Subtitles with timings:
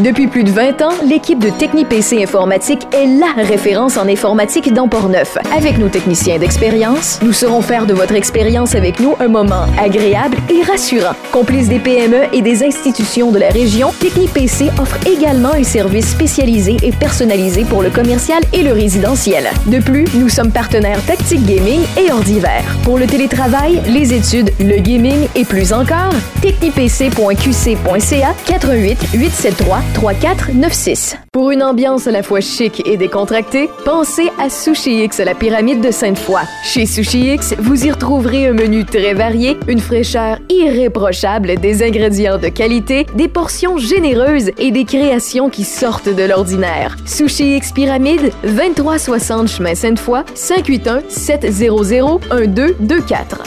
[0.00, 4.88] Depuis plus de 20 ans, l'équipe de TechniPC Informatique est la référence en informatique dans
[4.88, 5.38] Portneuf.
[5.56, 10.36] Avec nos techniciens d'expérience, nous saurons faire de votre expérience avec nous un moment agréable
[10.50, 11.14] et rassurant.
[11.30, 16.76] Complice des PME et des institutions de la région, TechniPC offre également un service spécialisé
[16.82, 19.48] et personnalisé pour le commercial et le résidentiel.
[19.66, 22.62] De plus, nous sommes partenaires Tactique Gaming et Ordiver.
[22.82, 31.16] Pour le télétravail, les études, le gaming et plus encore, technipc.qc.ca 88 873 3496.
[31.32, 35.34] Pour une ambiance à la fois chic et décontractée, pensez à Sushi X à la
[35.34, 36.42] pyramide de Sainte-Foy.
[36.62, 42.38] Chez Sushi X, vous y retrouverez un menu très varié, une fraîcheur irréprochable, des ingrédients
[42.38, 46.96] de qualité, des portions généreuses et des créations qui sortent de l'ordinaire.
[47.06, 53.42] Sushi X Pyramide, 2360 chemin Sainte-Foy, 581 700 1224.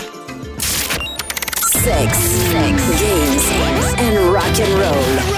[1.88, 3.48] Sex, sex, games
[4.00, 5.37] and rock and roll.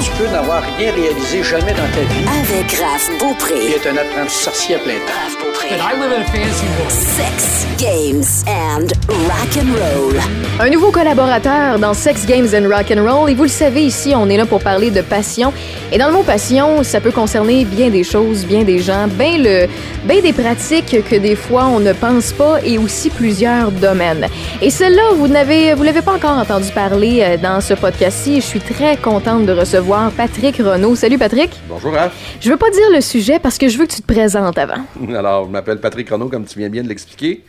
[0.00, 2.24] Tu peux n'avoir rien réalisé jamais dans ta vie.
[2.40, 3.72] Avec Raph Beaupré.
[3.74, 5.12] être un apprenti sorcier à plein temps.
[5.24, 5.68] Raph Beaupré.
[5.72, 6.92] And I live in a fancy world.
[6.92, 8.86] Sex, games and
[9.26, 10.14] rock and roll.
[10.60, 14.12] Un nouveau collaborateur dans Sex Games and Rock and Roll et vous le savez ici,
[14.16, 15.52] on est là pour parler de passion.
[15.92, 19.38] Et dans le mot passion, ça peut concerner bien des choses, bien des gens, bien
[19.38, 19.66] le
[20.04, 24.26] bien des pratiques que des fois on ne pense pas et aussi plusieurs domaines.
[24.62, 28.36] Et celle-là, vous n'avez vous l'avez pas encore entendu parler euh, dans ce podcast-ci.
[28.36, 30.94] Je suis très contente de recevoir Patrick Renaud.
[30.96, 31.50] Salut Patrick.
[31.66, 32.12] Bonjour Raph.
[32.40, 34.82] Je veux pas dire le sujet parce que je veux que tu te présentes avant.
[35.16, 37.42] Alors, je m'appelle Patrick Renaud, comme tu viens bien de l'expliquer.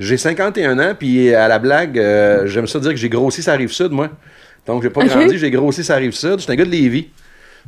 [0.00, 3.52] J'ai 51 ans, puis à la blague, euh, j'aime ça dire que j'ai grossi sa
[3.52, 4.08] rive sud, moi.
[4.66, 6.38] Donc, j'ai pas grandi, j'ai grossi sa rive sud.
[6.38, 7.08] Je suis un gars de Lévis.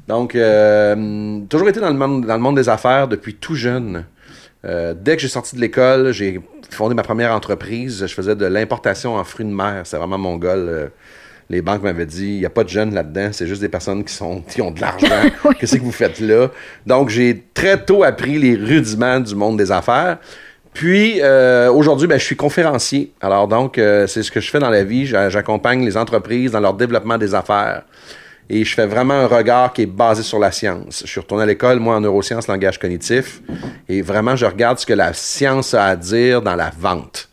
[0.08, 4.05] Donc, euh, toujours été dans le, monde, dans le monde des affaires depuis tout jeune.
[4.64, 8.05] Euh, dès que j'ai sorti de l'école, j'ai fondé ma première entreprise.
[8.05, 9.82] Je faisais de l'importation en fruits de mer.
[9.84, 10.66] C'est vraiment mon goal.
[10.69, 10.88] euh,
[11.50, 14.04] les banques m'avaient dit, il n'y a pas de jeunes là-dedans, c'est juste des personnes
[14.04, 15.06] qui, sont, qui ont de l'argent.
[15.58, 16.48] Qu'est-ce que vous faites là?
[16.86, 20.19] Donc, j'ai très tôt appris les rudiments du monde des affaires.
[20.74, 23.12] Puis, euh, aujourd'hui, ben, je suis conférencier.
[23.20, 25.06] Alors, donc, euh, c'est ce que je fais dans la vie.
[25.06, 27.82] J'a- J'accompagne les entreprises dans leur développement des affaires.
[28.50, 31.03] Et je fais vraiment un regard qui est basé sur la science.
[31.04, 33.41] Je suis retourné à l'école, moi, en neurosciences, langage cognitif.
[33.88, 37.28] Et vraiment, je regarde ce que la science a à dire dans la vente.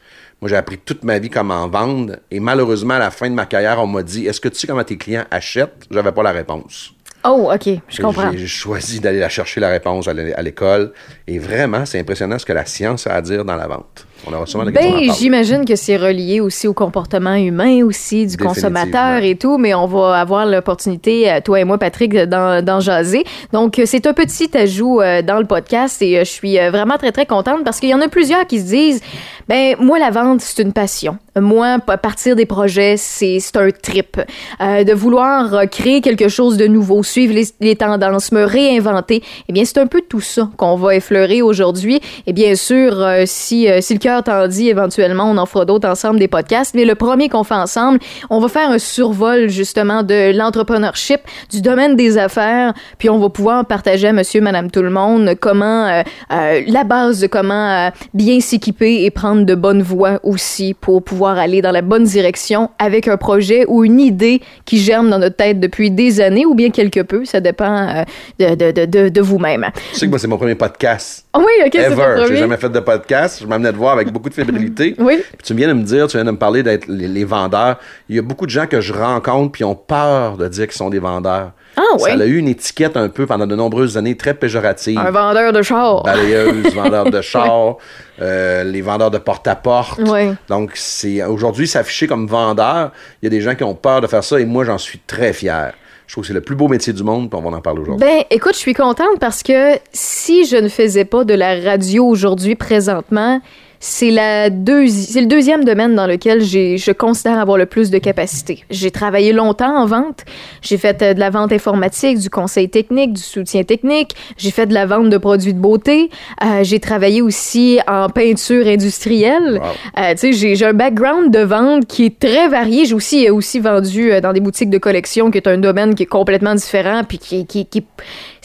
[0.46, 2.18] Moi, j'ai appris toute ma vie comment vendre.
[2.30, 4.68] Et malheureusement, à la fin de ma carrière, on m'a dit Est-ce que tu sais
[4.68, 5.88] comment tes clients achètent?
[5.90, 6.92] J'avais pas la réponse.
[7.28, 8.32] Oh, OK, je comprends.
[8.32, 10.94] J'ai choisi d'aller la chercher la réponse à l'é- à l'école.
[11.26, 14.06] Et vraiment, c'est impressionnant ce que la science a à dire dans la vente.
[14.28, 19.24] On aura sûrement Ben, j'imagine que c'est relié aussi au comportement humain aussi du consommateur
[19.24, 23.24] et tout, mais on va avoir l'opportunité, euh, toi et moi, Patrick, d'en jaser.
[23.52, 27.12] Donc, euh, c'est un petit ajout euh, dans le podcast et je suis vraiment très,
[27.12, 29.02] très contente parce qu'il y en a plusieurs qui se disent,
[29.48, 31.18] ben, moi, la vente, c'est une passion.
[31.40, 34.22] Moi, partir des projets, c'est un trip.
[34.62, 39.54] Euh, de vouloir euh, créer quelque chose de nouveau, suivre les, tendances, me réinventer, eh
[39.54, 42.00] bien, c'est un peu tout ça qu'on va effleurer aujourd'hui.
[42.26, 45.66] Et bien sûr, euh, si, euh, si le cœur t'en dit, éventuellement, on en fera
[45.66, 46.74] d'autres ensemble, des podcasts.
[46.74, 51.20] Mais le premier qu'on fait ensemble, on va faire un survol, justement, de l'entrepreneurship,
[51.52, 55.36] du domaine des affaires, puis on va pouvoir partager à monsieur, madame, tout le monde
[55.40, 61.38] comment, la base de comment bien s'équiper et prendre de bonnes voies aussi pour pouvoir
[61.38, 65.36] aller dans la bonne direction avec un projet ou une idée qui germe dans notre
[65.36, 68.04] tête depuis des années ou bien quelque peu, ça dépend euh,
[68.40, 69.66] de, de, de, de, de vous-même.
[69.92, 71.26] Tu sais que moi, c'est mon premier podcast.
[71.34, 72.26] Ah oui, ok, c'est ton.
[72.28, 73.40] J'ai jamais fait de podcast.
[73.42, 74.96] Je m'amenais de voir avec beaucoup de fébrilité.
[75.06, 75.18] Oui.
[75.38, 77.78] Puis tu viens de me dire, tu viens de me parler d'être les, les vendeurs.
[78.10, 80.78] Il y a beaucoup de gens que je rencontre puis ont peur de dire qu'ils
[80.78, 81.52] sont des vendeurs.
[81.78, 82.12] Ah ouais?
[82.12, 84.98] Ça a eu une étiquette un peu pendant de nombreuses années très péjorative.
[84.98, 86.04] Un vendeur de char.
[86.04, 87.78] Balayeuse, vendeurs de chars,
[88.22, 90.00] euh, les vendeurs de porte-à-porte.
[90.00, 90.34] Ouais.
[90.48, 92.92] Donc, c'est aujourd'hui, s'afficher comme vendeur,
[93.22, 95.00] il y a des gens qui ont peur de faire ça et moi, j'en suis
[95.00, 95.74] très fier.
[96.08, 97.82] Je trouve que c'est le plus beau métier du monde, puis on va en parler
[97.82, 98.06] aujourd'hui.
[98.06, 102.06] Ben, écoute, je suis contente parce que si je ne faisais pas de la radio
[102.06, 103.42] aujourd'hui présentement,
[103.88, 108.00] c'est la deuxi- c'est le deuxième domaine dans lequel je considère avoir le plus de
[108.00, 108.64] capacité.
[108.72, 110.26] J'ai travaillé longtemps en vente.
[110.64, 114.16] J'ai fait euh, de la vente informatique, du conseil technique, du soutien technique.
[114.38, 116.10] J'ai fait de la vente de produits de beauté.
[116.44, 119.62] Euh, j'ai travaillé aussi en peinture industrielle.
[120.00, 122.86] Euh, tu sais, j'ai, un background de vente qui est très varié.
[122.86, 126.08] J'ai aussi, aussi vendu dans des boutiques de collection, qui est un domaine qui est
[126.08, 127.86] complètement différent, puis qui, qui, qui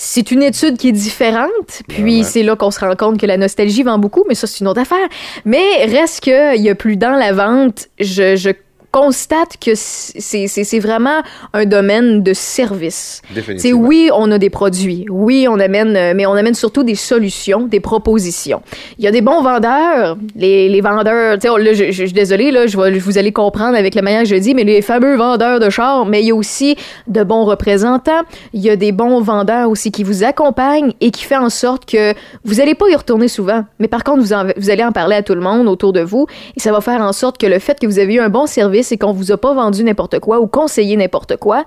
[0.03, 1.83] c'est une étude qui est différente.
[1.87, 4.61] Puis c'est là qu'on se rend compte que la nostalgie vend beaucoup, mais ça c'est
[4.61, 5.07] une autre affaire.
[5.45, 8.51] Mais reste que il y a plus dans la vente, je, je
[8.93, 11.23] constate que c'est vraiment
[11.53, 13.23] un domaine de service.
[13.59, 16.95] C'est oui, on a des produits, oui, on amène, euh, mais on amène surtout des
[16.95, 18.63] solutions, des propositions.
[18.99, 22.05] Il y a des bons vendeurs, les, les vendeurs, tu sais, là, je, je- je
[22.07, 24.65] suis désolée, là, je vais, vous allez comprendre avec la manière que je dis, mais
[24.65, 26.77] les fameux vendeurs de chars, mais il y a aussi
[27.07, 28.23] de bons représentants,
[28.55, 31.85] il y a des bons vendeurs aussi qui vous accompagnent et qui fait en sorte
[31.85, 32.15] que
[32.45, 35.17] vous n'allez pas y retourner souvent, mais par contre, vous, en- vous allez en parler
[35.17, 36.27] à tout le monde autour de vous
[36.57, 38.47] et ça va faire en sorte que le fait que vous avez eu un bon
[38.47, 41.65] service et qu'on vous a pas vendu n'importe quoi ou conseillé n'importe quoi,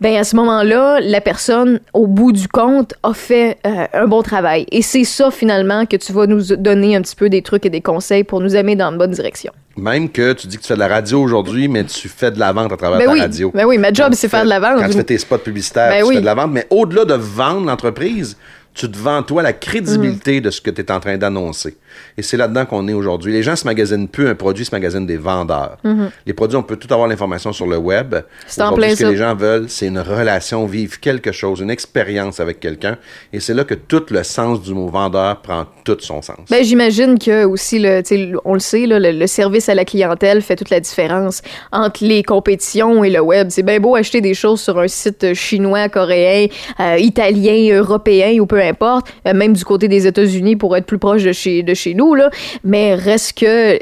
[0.00, 4.22] ben à ce moment-là, la personne, au bout du compte, a fait euh, un bon
[4.22, 4.66] travail.
[4.72, 7.70] Et c'est ça, finalement, que tu vas nous donner un petit peu des trucs et
[7.70, 9.52] des conseils pour nous amener dans la bonne direction.
[9.78, 12.38] Même que tu dis que tu fais de la radio aujourd'hui, mais tu fais de
[12.38, 13.50] la vente à travers Ben ta oui, radio.
[13.54, 14.80] ben oui, ma job, c'est faire fais- de la vente.
[14.80, 16.14] Quand tu fais tes spots publicitaires, Ben tu oui.
[16.14, 16.50] fais de la vente.
[16.52, 18.38] Mais au-delà de vendre l'entreprise,
[18.76, 21.78] tu te vends, toi, la crédibilité de ce que tu es en train d'annoncer.
[22.18, 23.32] Et c'est là-dedans qu'on est aujourd'hui.
[23.32, 25.78] Les gens se magasinent plus un produit, se magasinent des vendeurs.
[26.26, 28.14] Les produits, on peut tout avoir l'information sur le web.
[28.46, 31.70] C'est en plein ce que les gens veulent, c'est une relation, vivre quelque chose, une
[31.70, 32.98] expérience avec quelqu'un.
[33.32, 36.36] Et c'est là que tout le sens du mot vendeur prend tout son sens.
[36.50, 38.02] Ben, j'imagine que aussi, le,
[38.44, 41.40] on le sait, là, le, le service à la clientèle fait toute la différence
[41.72, 43.48] entre les compétitions et le web.
[43.50, 46.48] C'est bien beau acheter des choses sur un site chinois, coréen,
[46.80, 50.98] euh, italien, européen ou peu importe, euh, même du côté des États-Unis pour être plus
[50.98, 52.30] proche de chez, de chez nous, là.
[52.64, 53.78] mais reste que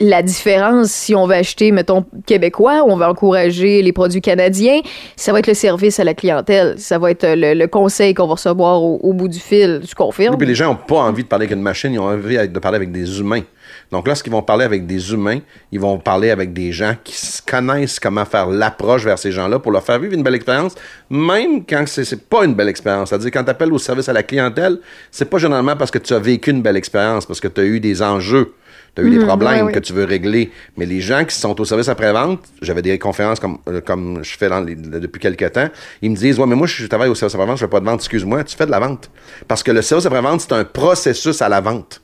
[0.00, 4.80] la différence, si on veut acheter, mettons, québécois, on va encourager les produits canadiens,
[5.16, 6.74] ça va être le service à la clientèle.
[6.78, 9.80] Ça va être euh, le, le conseil qu'on va recevoir au, au bout du fil.
[9.86, 10.34] Tu confirmes?
[10.34, 12.36] Oui, puis les gens n'ont pas envie de parler avec une machine, ils ont envie
[12.48, 13.42] de parler avec des humains.
[13.90, 15.38] Donc, lorsqu'ils vont parler avec des humains,
[15.72, 19.72] ils vont parler avec des gens qui connaissent comment faire l'approche vers ces gens-là pour
[19.72, 20.74] leur faire vivre une belle expérience,
[21.08, 23.08] même quand c'est pas une belle expérience.
[23.08, 24.78] C'est-à-dire, quand tu appelles au service à la clientèle,
[25.10, 27.64] c'est pas généralement parce que tu as vécu une belle expérience, parce que tu as
[27.64, 28.52] eu des enjeux.
[28.94, 29.72] Tu as eu des problèmes ouais, ouais.
[29.72, 30.50] que tu veux régler.
[30.76, 34.36] Mais les gens qui sont au service après-vente, j'avais des conférences comme, euh, comme je
[34.36, 35.68] fais dans les- depuis quelques temps,
[36.02, 37.84] ils me disent Ouais, mais moi, je travaille au service après-vente, je fais pas de
[37.84, 39.10] vente, excuse-moi, tu fais de la vente.
[39.46, 42.00] Parce que le service après-vente, c'est un processus à la vente.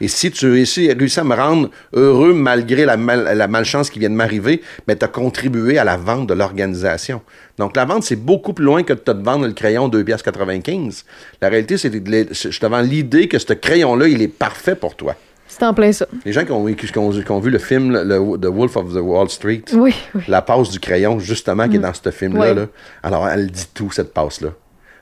[0.00, 3.98] Et si tu réussis, réussis à me rendre heureux malgré la, mal- la malchance qui
[3.98, 7.20] vient de m'arriver, ben, tu as contribué à la vente de l'organisation.
[7.58, 11.04] Donc, la vente, c'est beaucoup plus loin que de te vendre le crayon 2,95
[11.42, 11.98] La réalité, c'est que
[12.32, 15.14] je te vends l'idée que ce crayon-là, il est parfait pour toi.
[15.50, 16.06] C'est en plein ça.
[16.26, 18.92] Les gens qui ont, qui ont- qui ont vu le film le, The Wolf of
[18.92, 20.22] the Wall Street, Oui, oui.
[20.28, 22.54] la passe du crayon, justement, qui est dans ce film-là, Ouais.
[22.54, 22.66] là.
[23.02, 24.50] alors elle dit tout, cette passe-là.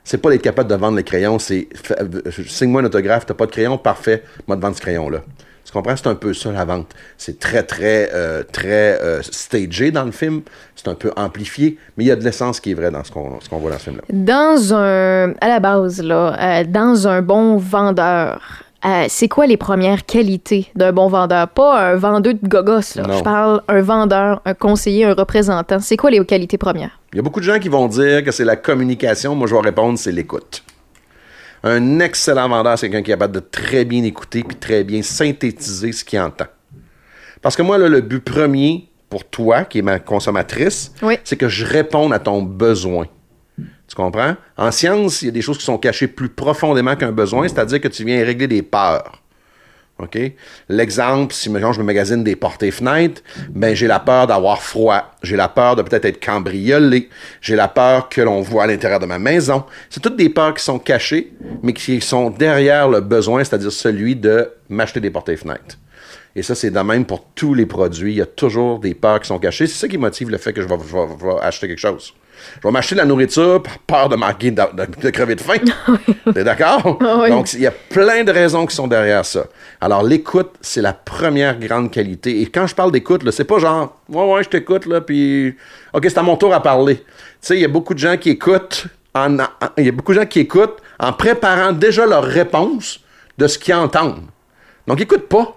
[0.07, 3.47] C'est pas d'être capable de vendre le crayon, c'est euh, signe-moi un autographe, t'as pas
[3.47, 5.23] de crayon, parfait, moi de vendre ce crayon-là.
[5.65, 5.97] Tu comprends?
[5.97, 6.95] C'est un peu ça, la vente.
[7.19, 10.43] C'est très, très, euh, très euh, stagé dans le film.
[10.77, 13.11] C'est un peu amplifié, mais il y a de l'essence qui est vraie dans ce
[13.11, 14.05] qu'on voit dans ce film-là.
[14.09, 20.71] Dans un, à la base, dans un bon vendeur, euh, c'est quoi les premières qualités
[20.75, 21.49] d'un bon vendeur?
[21.49, 23.05] Pas un vendeur de gogos, là.
[23.19, 25.81] Je parle un vendeur, un conseiller, un représentant.
[25.81, 27.01] C'est quoi les qualités premières?
[27.13, 29.35] Il y a beaucoup de gens qui vont dire que c'est la communication.
[29.35, 30.63] Moi, je vais répondre, c'est l'écoute.
[31.65, 35.03] Un excellent vendeur, c'est quelqu'un qui est capable de très bien écouter puis très bien
[35.03, 36.45] synthétiser ce qu'il entend.
[37.43, 41.19] Parce que moi, là, le but premier pour toi, qui est ma consommatrice, Oui.
[41.25, 43.07] c'est que je réponde à ton besoin.
[43.89, 44.37] Tu comprends?
[44.57, 47.81] En science, il y a des choses qui sont cachées plus profondément qu'un besoin, c'est-à-dire
[47.81, 49.23] que tu viens régler des peurs.
[49.99, 50.19] OK?
[50.69, 54.61] L'exemple, si mettons, je me magasine des portes et fenêtres, ben j'ai la peur d'avoir
[54.61, 55.15] froid.
[55.23, 57.09] J'ai la peur de peut-être être cambriolé.
[57.41, 59.65] J'ai la peur que l'on voit à l'intérieur de ma maison.
[59.89, 61.33] C'est toutes des peurs qui sont cachées,
[61.63, 65.79] mais qui sont derrière le besoin, c'est-à-dire celui de m'acheter des portes et fenêtres.
[66.35, 68.13] Et ça, c'est de même pour tous les produits.
[68.13, 69.67] Il y a toujours des peurs qui sont cachées.
[69.67, 70.77] C'est ça qui motive le fait que je vais
[71.41, 72.13] acheter quelque chose.
[72.63, 75.41] Je vais m'acheter de la nourriture par peur de manquer de, de- de crever de
[75.41, 75.59] faim.
[76.35, 76.99] T'es d'accord?
[77.23, 77.29] Oui.
[77.31, 79.45] Donc, il y a plein de raisons qui sont derrière ça.
[79.81, 82.41] Alors, l'écoute, c'est la première grande qualité.
[82.41, 85.55] Et quand je parle d'écoute, là, c'est pas genre, ouais, ouais, je t'écoute, là, puis,
[85.93, 86.97] OK, c'est à mon tour à parler.
[86.97, 87.05] Tu
[87.41, 89.47] sais, il y a beaucoup de gens qui écoutent, en, en-
[89.79, 93.01] il y a beaucoup de gens qui écoutent en préparant déjà leur réponse
[93.39, 94.23] de ce qu'ils entendent.
[94.87, 95.57] Donc, écoute pas.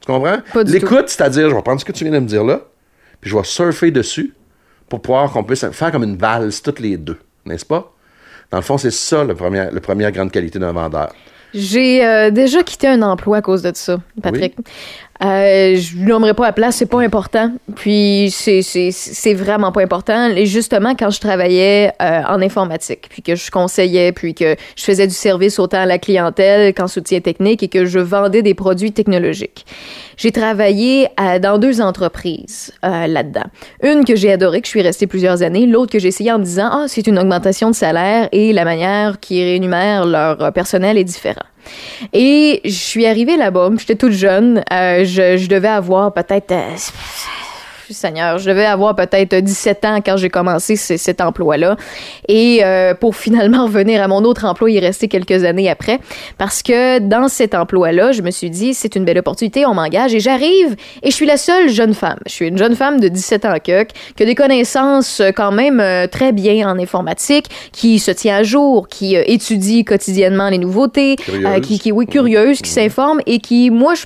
[0.00, 0.36] Tu comprends?
[0.72, 2.60] L'écoute, c'est-à-dire, je vais prendre ce que tu viens de me dire là,
[3.20, 4.32] puis je vais surfer dessus
[4.88, 7.18] pour pouvoir qu'on puisse faire comme une valse toutes les deux.
[7.44, 7.92] N'est-ce pas?
[8.50, 11.12] Dans le fond, c'est ça le premier, la première grande qualité d'un vendeur.
[11.54, 14.56] J'ai euh, déjà quitté un emploi à cause de ça, Patrick.
[15.24, 17.50] Euh, je ne nommerai pas la place, c'est pas important.
[17.74, 20.28] Puis c'est- vraiment pas important.
[20.30, 24.84] Et justement, quand je travaillais euh, en informatique, puis que je conseillais, puis que je
[24.84, 28.54] faisais du service autant à la clientèle qu'en soutien technique et que je vendais des
[28.54, 29.64] produits technologiques.
[30.16, 33.44] J'ai travaillé à- dans deux entreprises euh, là-dedans.
[33.82, 35.66] Une que j'ai adorée, que je suis restée plusieurs années.
[35.66, 38.64] L'autre que j'ai essayé en me disant, ah, c'est une augmentation de salaire et la
[38.64, 41.44] manière qu'ils rémunèrent leur euh, personnel est différente.
[42.12, 46.76] Et je suis arrivée là-bas, j'étais toute jeune, euh, je, devais avoir peut-être euh,
[47.94, 51.76] Seigneur, je devais avoir peut-être 17 ans quand j'ai commencé cet emploi-là.
[52.28, 56.00] Et euh, pour finalement revenir à mon autre emploi, y rester quelques années après.
[56.38, 60.14] Parce que dans cet emploi-là, je me suis dit, c'est une belle opportunité, on m'engage
[60.14, 62.18] et j'arrive et je suis la seule jeune femme.
[62.26, 65.52] Je suis une jeune femme de 17 ans que, qui a des connaissances euh, quand
[65.52, 70.58] même euh, très bien en informatique, qui se tient à jour, qui étudie quotidiennement les
[70.58, 74.04] nouveautés, euh, qui, qui, oui, curieuse, qui s'informe et qui, moi, je-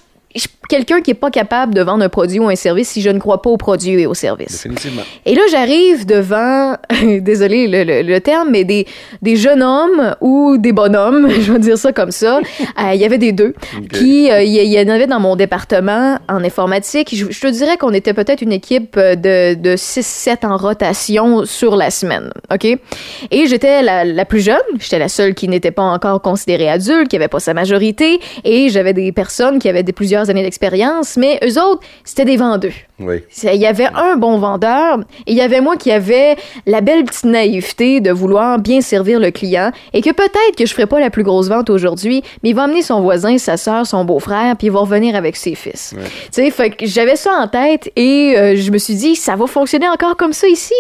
[0.69, 3.19] quelqu'un qui est pas capable de vendre un produit ou un service si je ne
[3.19, 4.53] crois pas au produit et au service.
[4.63, 5.03] Définitivement.
[5.27, 6.77] Et là, j'arrive devant,
[7.21, 8.87] désolé le, le- le terme, mais des,
[9.23, 12.39] des jeunes hommes ou des bonhommes, je vais dire ça comme ça.
[12.79, 13.55] Euh, Il y avait des deux.
[13.93, 17.09] Qui, euh, il y, en avait dans mon département en informatique.
[17.13, 21.75] Je, je te dirais qu'on était peut-être une équipe de, de 6-7 en rotation sur
[21.75, 22.31] la semaine.
[22.53, 22.65] OK?
[22.65, 24.57] Et j'étais la, la plus jeune.
[24.79, 28.21] J'étais la seule qui n'était pas encore considérée adulte, qui avait pas sa majorité.
[28.45, 32.37] Et j'avais des personnes qui avaient des plusieurs années d'expérience, mais eux autres, c'était des
[32.37, 32.73] vendeux.
[32.99, 33.23] Oui.
[33.45, 36.37] Il y avait un bon vendeur et il y avait moi qui avait
[36.67, 40.75] la belle petite naïveté de vouloir bien servir le client et que peut-être que je
[40.75, 43.87] ferais pas la plus grosse vente aujourd'hui, mais il va amener son voisin, sa sœur,
[43.87, 45.95] son beau-frère, puis il va revenir avec ses fils.
[45.97, 46.01] Tu
[46.33, 49.47] sais, fait que j'avais ça en tête et euh, je me suis dit, ça va
[49.47, 50.75] fonctionner encore comme ça ici.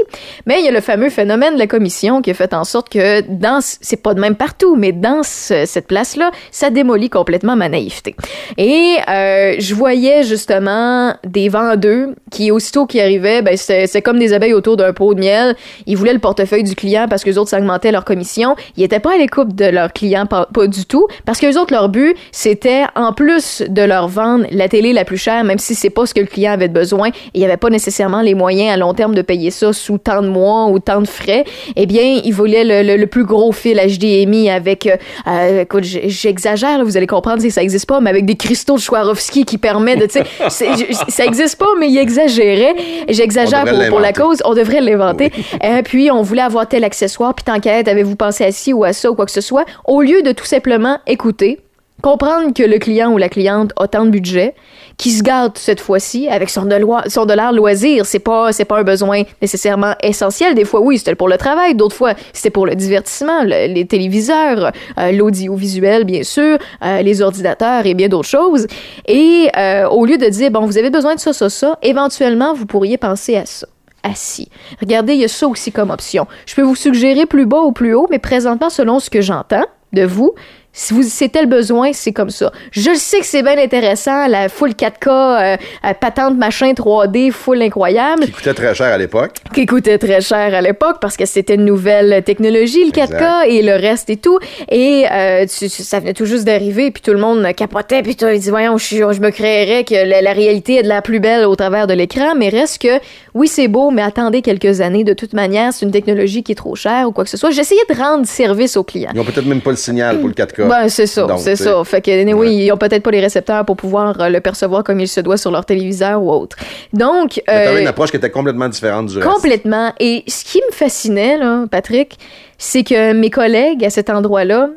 [0.45, 2.91] Mais il y a le fameux phénomène de la commission qui a fait en sorte
[2.91, 7.57] que dans, c'est pas de même partout, mais dans ce- cette place-là, ça démolit complètement
[7.57, 8.15] ma naïveté.
[8.59, 14.33] Et euh, je voyais justement des vendeurs qui, aussitôt qu'ils arrivaient, ben, c'était comme des
[14.33, 15.57] abeilles autour d'un pot de miel.
[15.87, 18.57] Ils voulaient le portefeuille du client parce que les autres s'augmentaient leur commission.
[18.77, 21.89] Ils étaient pas à l'écoute de leurs clients, pas, du tout, parce que autres, leur
[21.89, 25.91] but, c'était en plus de leur vendre la télé la plus chère, même si c'est
[25.91, 28.73] pas ce que le client avait besoin, et il y avait pas nécessairement les moyens
[28.73, 31.45] à long terme de payer ça sous tant de mois ou tant de frais,
[31.77, 34.97] eh bien, ils voulaient le, le- plus gros fil HDMI avec, euh,
[35.27, 38.81] euh, écoute, j'exagère, vous allez comprendre si ça existe pas, mais avec des cristaux de
[38.81, 40.69] Swarovski qui permet de, tu sais,
[41.09, 42.75] ça existe pas, mais il exagérait.
[43.09, 45.31] J'exagère pour, pour la cause, on devrait l'inventer.
[45.63, 48.73] Euh, puis, on voulait avoir tel accessoire, puis tant qu'à être, avez-vous pensé à ci
[48.73, 51.61] ou à ça ou quoi que ce soit, au lieu de tout simplement écouter,
[52.01, 54.55] comprendre que le client ou la cliente a tant de budget,
[55.01, 58.05] qui se garde cette fois-ci avec son, dollar loisir.
[58.05, 60.55] C'est pas, c'est pas un besoin nécessairement essentiel.
[60.55, 61.75] Des fois, oui, c'était pour le travail.
[61.75, 67.23] D'autres fois, c'était pour le divertissement, le- les téléviseurs, euh, l'audiovisuel, bien sûr, euh, les
[67.23, 68.67] ordinateurs et bien d'autres choses.
[69.09, 72.53] Et euh, au lieu de dire, bon, vous avez besoin de ça, ça, ça, éventuellement,
[72.53, 73.67] vous pourriez penser à ça
[74.03, 74.49] assis.
[74.83, 76.27] Regardez, il y a ça aussi comme option.
[76.45, 79.65] Je peux vous suggérer plus bas ou plus haut, mais présentement, selon ce que j'entends
[79.95, 80.33] de vous,
[80.73, 82.53] si vous c'est tel besoin, c'est comme ça.
[82.71, 87.33] Je le sais que c'est bien intéressant, la full 4K, euh, euh, patente machin 3D,
[87.33, 89.33] full incroyable, Qui coûtait très cher à l'époque.
[89.53, 93.47] qui coûtait très cher à l'époque parce que c'était une nouvelle technologie, le 4K Exact.
[93.49, 94.39] et le reste et tout.
[94.71, 98.17] Et euh, tu- tu- ça venait tout juste d'arriver, puis tout le monde capotait, puis
[98.21, 101.19] il dit voyons, je, je me créerais que la, la réalité est de la plus
[101.21, 103.01] belle au travers de l'écran, mais reste que
[103.35, 105.05] oui c'est beau, mais attendez quelques années.
[105.05, 107.51] De toute manière, c'est une technologie qui est trop chère ou quoi que ce soit.
[107.51, 109.11] J'essayais de rendre service aux clients.
[109.15, 110.69] Ils ont peut-être même pas le signal pour le 4K.
[110.69, 111.83] Ben, c'est ça, c'est tu ça.
[111.85, 112.55] Fait que, anyway, Ouais.
[112.55, 115.37] ils ont peut-être pas les récepteurs pour pouvoir euh, le percevoir comme il se doit
[115.37, 116.57] sur leur téléviseur ou autre.
[116.93, 119.29] Donc, Mais t'avais euh, une approche qui était complètement différente du reste.
[119.29, 119.93] Complètement.
[120.01, 122.19] Et ce qui me fascinait, là, Patrick,
[122.59, 124.71] c'est que mes collègues à cet endroit-là,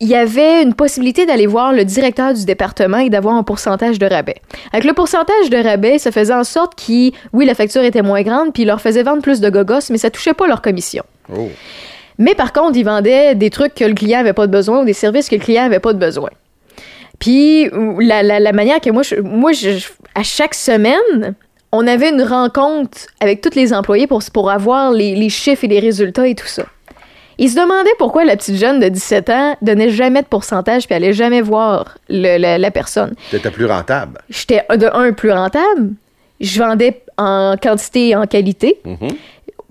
[0.00, 3.98] il y avait une possibilité d'aller voir le directeur du département et d'avoir un pourcentage
[3.98, 4.36] de rabais.
[4.72, 8.22] Avec le pourcentage de rabais, ça faisait en sorte qu'ils, oui, la facture était moins
[8.22, 11.04] grande, puis ils leur faisait vendre plus de gogos, mais ça touchait pas leur commission.
[11.36, 11.48] Oh.
[12.18, 14.84] Mais par contre, ils vendaient des trucs que le client avait pas de besoin ou
[14.84, 16.30] des services que le client avait pas de besoin.
[17.18, 21.34] Puis la, la, la manière que moi, je, moi je- à chaque semaine,
[21.72, 25.68] on avait une rencontre avec tous les employés pour, pour avoir les, les chiffres et
[25.68, 26.64] les résultats et tout ça.
[27.42, 30.94] Ils se demandaient pourquoi la petite jeune de 17 ans donnait jamais de pourcentage puis
[30.94, 33.14] allait jamais voir le- la, la personne.
[33.30, 34.20] T'étais plus rentable.
[34.28, 35.94] J'étais de un plus rentable,
[36.40, 38.80] je vendais en quantité et en qualité.
[38.84, 39.08] Mhm.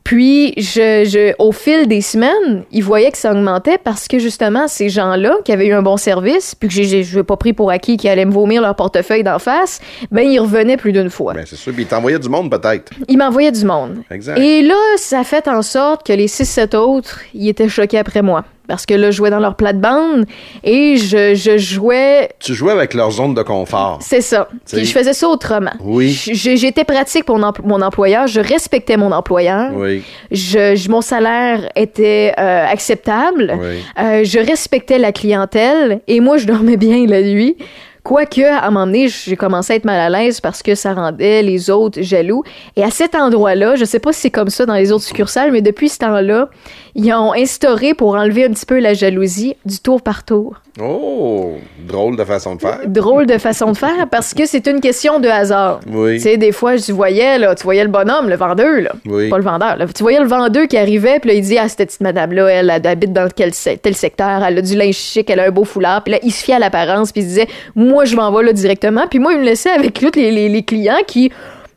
[0.03, 4.67] Puis, je, je, au fil des semaines, ils voyaient que ça augmentait parce que justement,
[4.67, 7.71] ces gens-là qui avaient eu un bon service, puis que je n'ai pas pris pour
[7.71, 9.79] acquis qu'ils allaient me vomir leur portefeuille d'en face,
[10.11, 11.33] ben ils revenaient plus d'une fois.
[11.33, 11.73] Ben, c'est sûr.
[11.73, 12.91] Puis ils t'envoyaient du monde, peut-être.
[13.07, 13.97] Ils m'envoyaient du monde.
[14.09, 14.37] Exact.
[14.39, 18.21] Et là, ça a fait en sorte que les 6-7 autres, ils étaient choqués après
[18.21, 18.45] moi.
[18.69, 20.25] Parce que là, je jouais dans leur plate-bande
[20.63, 23.99] et je, je jouais Tu jouais avec leur zone de confort.
[24.01, 24.47] c'est ça.
[24.71, 25.71] Puis je faisais ça autrement.
[25.81, 26.11] Oui.
[26.11, 28.27] J'étais pratique pour mon, empl- mon employeur.
[28.27, 29.71] Je respectais mon employeur.
[29.73, 30.03] Oui.
[30.31, 33.57] Je, je- mon salaire était euh, acceptable.
[33.59, 33.75] Oui.
[33.99, 37.57] Euh, je respectais la clientèle et moi, je dormais bien la nuit.
[38.03, 40.93] Quoique, à un moment donné, j'ai commencé à être mal à l'aise parce que ça
[40.93, 42.43] rendait les autres jaloux.
[42.75, 45.51] Et à cet endroit-là, je sais pas si c'est comme ça dans les autres succursales,
[45.51, 46.49] mais depuis ce temps-là,
[46.95, 50.55] ils ont instauré pour enlever un petit peu la jalousie du tour par tour.
[50.81, 51.55] Oh,
[51.87, 52.79] drôle de façon de faire.
[52.85, 55.81] Drôle de façon de faire parce que c'est une question de hasard.
[55.91, 56.15] Oui.
[56.15, 58.91] Tu sais, des fois, tu voyais, là, tu voyais le bonhomme, le vendeur, là.
[59.05, 59.29] Oui.
[59.29, 59.75] Pas le vendeur.
[59.75, 59.85] là.
[59.87, 62.69] Tu voyais le vendeur qui arrivait, puis là, il dit, ah, cette petite madame-là, elle,
[62.73, 65.65] elle habite dans quel tel secteur, elle a du linge chic, elle a un beau
[65.65, 66.03] foulard.
[66.03, 68.43] Puis là, il se fiait à l'apparence, puis il se disait, moi, je m'en vais
[68.43, 69.07] là directement.
[69.07, 71.31] Puis moi, il me laissait avec tous les, les- les clients qui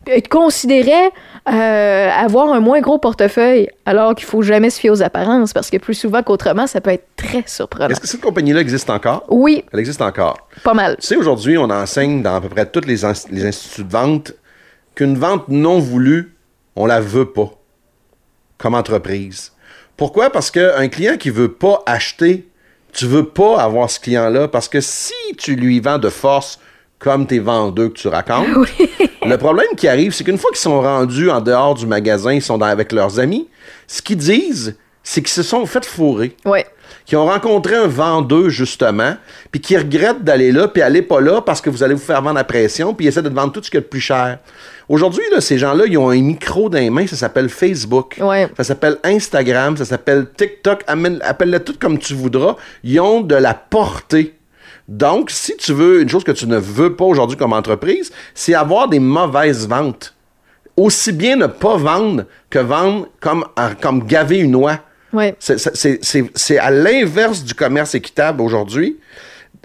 [0.09, 1.11] euh, considéraient
[1.49, 5.71] euh, avoir un moins gros portefeuille, alors qu'il faut jamais se fier aux apparences, parce
[5.71, 7.89] que plus souvent qu'autrement, ça peut être très surprenant.
[7.91, 9.25] Est-ce que cette compagnie-là existe encore?
[9.29, 10.37] Oui, Elle existe encore.
[10.63, 10.97] pas mal.
[11.01, 12.97] Tu sais, aujourd'hui, on enseigne dans à peu près tous les,
[13.31, 14.33] les instituts de vente
[14.95, 16.35] qu'une vente non voulue,
[16.77, 17.51] on la veut pas
[18.59, 19.53] comme entreprise.
[19.97, 20.31] Pourquoi?
[20.31, 22.47] Parce qu'un client qui veut pas acheter,
[22.93, 26.59] tu veux pas avoir ce client-là parce que si tu lui vends de force
[26.99, 28.47] comme tes vendeurs que tu racontes,
[29.27, 32.43] le problème qui arrive, c'est qu'une fois qu'ils sont rendus en dehors du magasin, ils
[32.43, 33.49] sont dans- avec leurs amis,
[33.87, 36.65] ce qu'ils disent, c'est qu'ils se sont fait fourrer Ouais.
[37.05, 39.17] Qui ont rencontré un vendeur, justement,
[39.51, 42.23] puis qui regrettent d'aller là, puis aller pas là parce que vous allez vous faire
[42.23, 43.87] vendre à pression, puis ils essaient de te vendre tout ce qu'il y a de
[43.87, 44.39] plus cher.
[44.89, 48.19] Aujourd'hui, ces gens-là, ils ont un micro dans les mains, ça s'appelle Facebook.
[48.21, 48.49] Ouais.
[48.57, 52.57] Ça s'appelle Instagram, ça s'appelle TikTok, appelle-le tout comme tu voudras.
[52.85, 54.35] Ils ont de la portée.
[54.89, 58.55] Donc, si tu veux, une chose que tu ne veux pas aujourd'hui comme entreprise, c'est
[58.55, 60.15] avoir des mauvaises ventes.
[60.77, 63.45] Aussi bien ne pas vendre que vendre comme,
[63.81, 64.79] comme gaver une oie.
[65.13, 65.35] Ouais.
[65.39, 68.99] C'est- à l'inverse du commerce équitable aujourd'hui.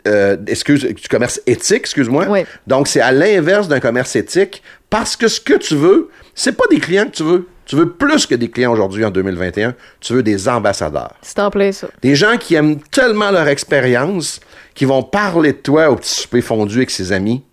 [0.07, 2.27] Euh, excuse, du commerce éthique, excuse-moi.
[2.29, 2.45] Oui.
[2.65, 6.63] Donc, c'est à l'inverse d'un commerce éthique parce que ce que tu veux, c'est pas
[6.69, 7.47] des clients que tu veux.
[7.65, 9.73] Tu veux plus que des clients aujourd'hui en 2021.
[9.99, 11.13] Tu veux des ambassadeurs.
[11.21, 11.87] C'est en plein ça.
[12.01, 14.39] Des gens qui aiment tellement leur expérience
[14.73, 17.43] qui vont parler de toi au petit souper fondu avec ses amis.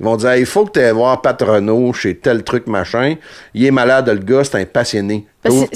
[0.00, 3.16] Ils vont dire, il faut que tu ailles voir Pat Renault chez tel truc machin.
[3.52, 5.26] Il est malade, le gars, c'est un passionné.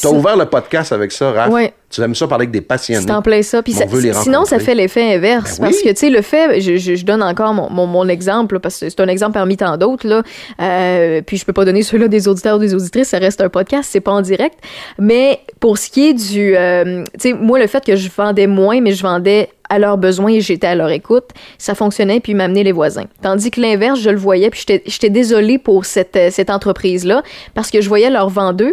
[0.00, 1.50] T'as ouvert le podcast avec ça, Raph.
[1.50, 1.72] Ouais.
[1.90, 3.02] Tu aimes ça parler avec des passionnés.
[3.06, 3.62] C'est en plein ça.
[3.62, 3.84] Puis ça-
[4.22, 5.58] sinon, ça fait l'effet inverse.
[5.58, 5.82] Ben Parce oui.
[5.84, 8.60] que, tu sais, le fait, je, je- je donne encore mon, mon, mon exemple, là,
[8.60, 10.22] parce que c'est un exemple parmi tant d'autres, là.
[10.60, 13.50] Euh, puis je peux pas donner ceux-là des auditeurs ou des auditrices, ça reste un
[13.50, 14.56] podcast, c'est pas en direct.
[14.98, 18.46] Mais pour ce qui est du, euh, tu sais, moi, le fait que je vendais
[18.46, 21.24] moins, mais je vendais à leurs besoins et j'étais à leur écoute,
[21.58, 23.04] ça fonctionnait puis m'amenaient les voisins.
[23.22, 27.22] Tandis que l'inverse, je le voyais puis j'étais- désolée pour cette, euh, cette entreprise-là
[27.54, 28.72] parce que je voyais leurs vendeurs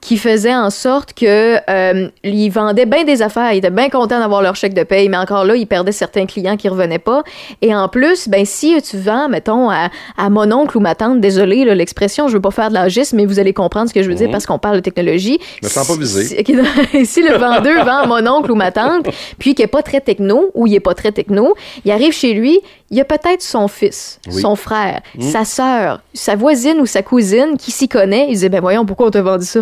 [0.00, 4.18] qui faisaient en sorte que euh, ils vendaient bien des affaires, ils étaient bien contents
[4.18, 7.22] d'avoir leur chèque de paye, mais encore là, ils perdaient certains clients qui revenaient pas.
[7.60, 11.20] Et en plus, ben si tu vends, mettons, à, à mon oncle ou ma tante,
[11.20, 14.02] désolé là, l'expression, je veux pas faire de l'agisme, mais vous allez comprendre ce que
[14.02, 15.38] je veux dire parce qu'on parle de technologie.
[15.62, 16.44] Me sens pas visé.
[17.04, 19.06] Si, le vendeur vend à mon oncle ou ma tante,
[19.38, 22.32] puis qu'il est pas très techno ou il est pas très techno, il arrive chez
[22.34, 24.40] lui, il y a peut-être son fils, Oui.
[24.40, 28.28] son frère, sa sœur, sa voisine ou sa cousine qui s'y connaît.
[28.30, 29.60] Il dit ben voyons pourquoi on t'a vendu ça?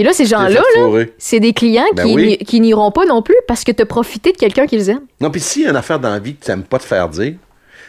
[0.00, 2.26] Puis là ces gens-là, là, c'est des clients Ben qui, oui.
[2.26, 5.02] n'y- qui n'iront pas non plus parce que tu as profité de quelqu'un qu'ils aiment.
[5.20, 6.84] Non, puis s'il y a une affaire dans la vie que tu n'aimes pas te
[6.84, 7.34] faire dire,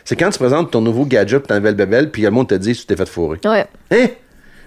[0.03, 2.75] c'est quand tu présentes ton nouveau gadget, ta nouvelle bébelle, puis le monde te dit
[2.75, 3.39] tu t'es fait fourrer.
[3.45, 3.65] Ouais.
[3.91, 4.07] Hein?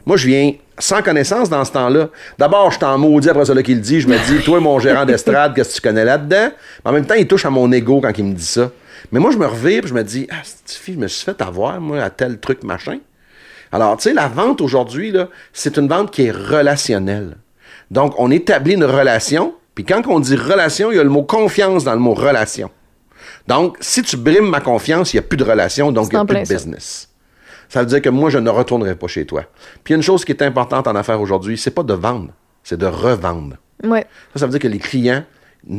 [0.07, 2.09] Moi, je viens sans connaissance dans ce temps-là.
[2.39, 4.01] D'abord, je t'en maudis après celui qui le dit.
[4.01, 6.49] Je me dis, toi, mon gérant d'estrade, qu'est-ce que tu connais là-dedans?
[6.85, 8.71] Mais en même temps, il touche à mon ego quand il me dit ça.
[9.13, 11.27] Mais moi, je me revire puis je me dis, ah, cette fille, je me suis
[11.27, 12.99] fait avoir, moi, à tel truc, machin.
[13.75, 15.13] Alors, tu sais, la vente aujourd'hui,
[15.53, 17.39] c'est une vente qui est relationnelle.
[17.91, 19.53] Donc, on établit une relation.
[19.75, 22.71] Puis quand on dit relation, il y a le mot confiance dans le mot relation.
[23.49, 26.21] Donc, si tu brimes ma confiance, il n'y a plus de relation, donc il n'y
[26.21, 26.55] a plus de ça.
[26.55, 27.11] business.
[27.69, 29.43] Ça veut dire que moi, je ne retournerai pas chez toi.
[29.83, 31.95] Puis il y a une chose qui est importante en affaires aujourd'hui, c'est pas de
[31.95, 32.31] vendre,
[32.63, 33.57] c'est de revendre.
[33.83, 34.07] Ouais.
[34.35, 35.25] Ça, ça veut dire que les clients,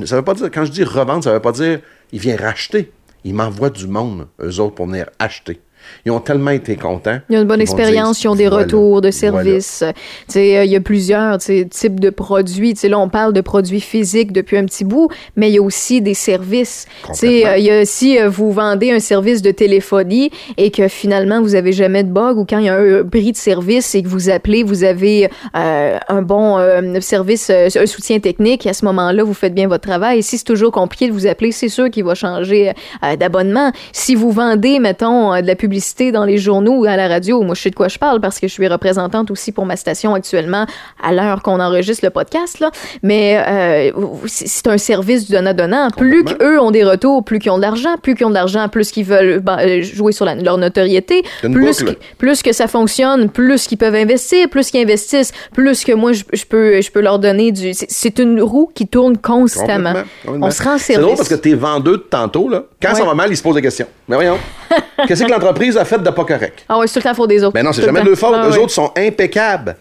[0.04, 1.80] ça veut pas dire, quand je dis revendre, ça veut pas dire,
[2.12, 2.92] ils viennent racheter.
[3.24, 5.62] Ils m'envoient du monde, eux autres, pour venir acheter.
[6.06, 7.20] Ils ont tellement été contents.
[7.30, 9.12] Ils ont une bonne expérience, dire, ils ont des voilà, retours de voilà.
[9.12, 9.84] services.
[10.28, 12.74] Tu sais, euh, il y a plusieurs types de produits.
[12.74, 15.58] Tu sais, là, on parle de produits physiques depuis un petit bout, mais il y
[15.58, 16.86] a aussi des services.
[17.08, 17.52] Tu sais, Complètement.
[17.52, 21.42] euh, il y a si euh, vous vendez un service de téléphonie et que finalement
[21.42, 24.04] vous avez jamais de bug ou quand il y a un bris de service et
[24.04, 28.66] que vous appelez, vous avez euh, un bon euh, service, euh, un soutien technique.
[28.66, 30.20] Et à ce moment-là, vous faites bien votre travail.
[30.20, 32.72] Et si c'est toujours compliqué de vous appeler, c'est sûr qu'il va changer
[33.04, 33.72] euh, d'abonnement.
[33.92, 35.75] Si vous vendez, mettons, euh, de la publicité
[36.12, 38.40] dans les journaux ou à la radio, moi je sais de quoi je parle parce
[38.40, 40.66] que je suis représentante aussi pour ma station actuellement
[41.04, 42.72] à l'heure qu'on enregistre le podcast là.
[43.04, 43.92] Mais euh,
[44.26, 45.90] c'est un service du donnant-donnant.
[45.96, 48.68] Plus qu'eux ont des retours, plus qu'ils ont de l'argent, plus qu'ils ont de l'argent,
[48.70, 52.68] plus qu'ils veulent ben, euh, jouer sur la- leur notoriété, plus, que- plus que ça
[52.68, 56.92] fonctionne, plus qu'ils peuvent investir, plus qu'ils investissent, plus que moi je, je peux je
[56.92, 57.74] peux leur donner du.
[57.74, 59.90] c'est- une roue qui tourne constamment.
[59.90, 60.48] Complètement, complètement.
[60.48, 61.18] On se rend C'est drôle service.
[61.18, 63.08] parce que tes vendeurs de tantôt, là, quand ça Ouais.
[63.08, 63.88] va mal, ils se posent des questions.
[64.08, 64.38] Mais voyons.
[65.08, 66.66] Qu'est-ce que l'entreprise a fait de pas correct?
[66.70, 67.54] Ah ouais, c'est tout le temps faute des autres.
[67.54, 68.32] Ben non, c'est jamais de temps.
[68.32, 68.40] leur faute.
[68.44, 68.58] Ah Eux ouais.
[68.64, 69.76] autres sont impeccables.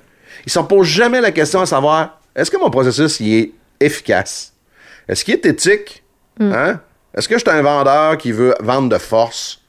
[0.46, 3.52] Ils ne se posent jamais la question à savoir est-ce que mon processus il est
[3.80, 4.52] efficace?
[5.08, 6.02] Est-ce qu'il est éthique?
[6.38, 6.52] Hmm.
[6.52, 6.80] Hein?
[7.16, 9.60] Est-ce que je suis un vendeur qui veut vendre de force?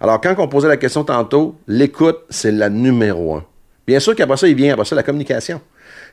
[0.00, 3.44] Alors, quand on posait la question tantôt, l'écoute, c'est la numéro un.
[3.86, 5.60] Bien sûr qu'après ça, il vient après ça la communication.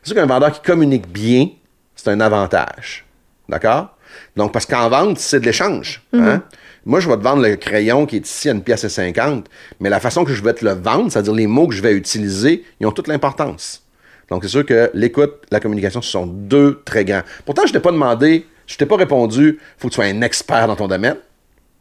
[0.01, 1.47] C'est sûr qu'un vendeur qui communique bien,
[1.95, 3.05] c'est un avantage.
[3.47, 3.89] D'accord?
[4.35, 6.01] Donc, parce qu'en vente, c'est de l'échange.
[6.13, 6.41] hein?
[6.87, 9.45] Moi, je vais te vendre le crayon qui est ici à une pièce et 50,
[9.81, 11.91] mais la façon que je vais te le vendre, c'est-à-dire les mots que je vais
[11.91, 13.83] utiliser, ils ont toute l'importance.
[14.29, 17.21] Donc, c'est sûr que l'écoute, la communication, ce sont deux très grands.
[17.45, 20.65] Pourtant, je t'ai pas demandé, je t'ai pas répondu, faut que tu sois un expert
[20.67, 21.17] dans ton domaine.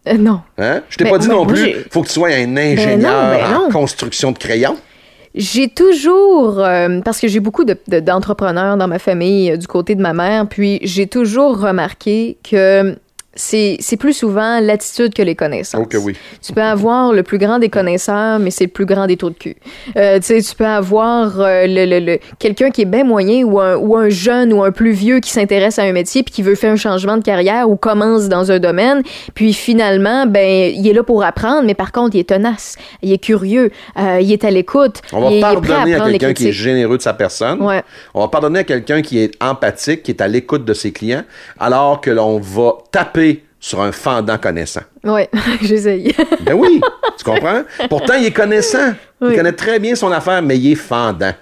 [0.08, 0.40] Euh, non.
[0.58, 0.82] Hein?
[0.88, 3.62] Je t'ai Mais pas dit non plus, faut que tu sois un ingénieur ben en
[3.66, 3.70] non.
[3.70, 4.76] construction de crayons.
[5.36, 9.66] J'ai toujours, euh, parce que j'ai beaucoup de- de- d'entrepreneurs dans ma famille euh, du
[9.66, 12.96] côté de ma mère, puis j'ai toujours remarqué que
[13.36, 15.86] c'est plus souvent l'attitude que les connaissances.
[16.02, 16.16] Oui.
[16.42, 19.30] Tu peux avoir le plus grand des connaisseurs, mais c'est le plus grand des trous
[19.30, 19.56] de cul.
[19.96, 23.44] Euh, tu sais, tu peux avoir euh, le, le- le- quelqu'un qui est bien moyen
[23.44, 26.32] ou un, ou un jeune ou un plus vieux qui s'intéresse à un métier puis
[26.34, 29.02] qui veut faire un changement de carrière ou commence dans un domaine,
[29.34, 33.12] puis finalement, ben, il est là pour apprendre, mais par contre, il est tenace, il
[33.12, 36.32] est curieux, euh, il est à l'écoute, On va il, il à pardonner à quelqu'un
[36.32, 37.60] qui est généreux de sa personne.
[37.62, 37.82] Ouais.
[38.14, 41.24] On va pardonner à quelqu'un qui est empathique, qui est à l'écoute de ses clients,
[41.58, 43.25] alors que l'on va taper
[43.66, 44.82] sur un fendant connaissant.
[45.02, 45.28] Ouais,
[45.62, 46.14] j'essaye.
[46.42, 46.80] Ben oui,
[47.18, 47.62] tu comprends?
[47.88, 48.94] Pourtant, il est connaissant.
[49.20, 49.32] Il Oui.
[49.32, 49.36] Mm.
[49.36, 51.32] connaît très bien son affaire, mais il est fendant.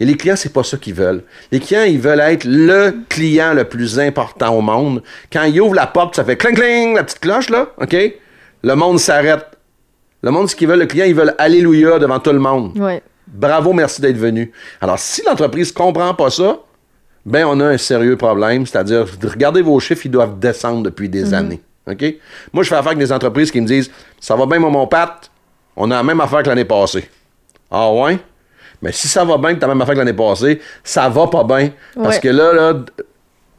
[0.00, 1.22] Et les clients, c'est pas ça qu'ils veulent.
[1.50, 5.02] Les clients, ils veulent être le client le plus important au monde.
[5.30, 7.94] Quand ils ouvrent la porte, ça fait cling cling, la petite cloche, là, OK?
[8.62, 9.44] Le monde s'arrête.
[10.22, 12.78] Le monde, ce qu'ils veulent, le client, ils veulent Alléluia devant tout le monde.
[12.78, 13.02] ouais.
[13.26, 14.50] Bravo, merci d'être venu.
[14.80, 16.58] Alors, si l'entreprise comprend pas ça,
[17.24, 18.66] ben, on a un sérieux problème.
[18.66, 21.60] C'est-à-dire, regardez vos chiffres, ils doivent descendre depuis des années.
[21.86, 22.04] OK?
[22.52, 24.86] Moi, je fais affaire avec des entreprises qui me disent Ça va bien, moi, mon
[24.86, 25.30] Pat,
[25.76, 27.08] on a la même affaire que l'année passée.
[27.70, 28.18] Ah ouais?
[28.80, 31.08] Mais si ça va bien que tu as la même affaire que l'année passée, ça
[31.08, 31.70] va pas bien.
[31.94, 32.74] Parce que là,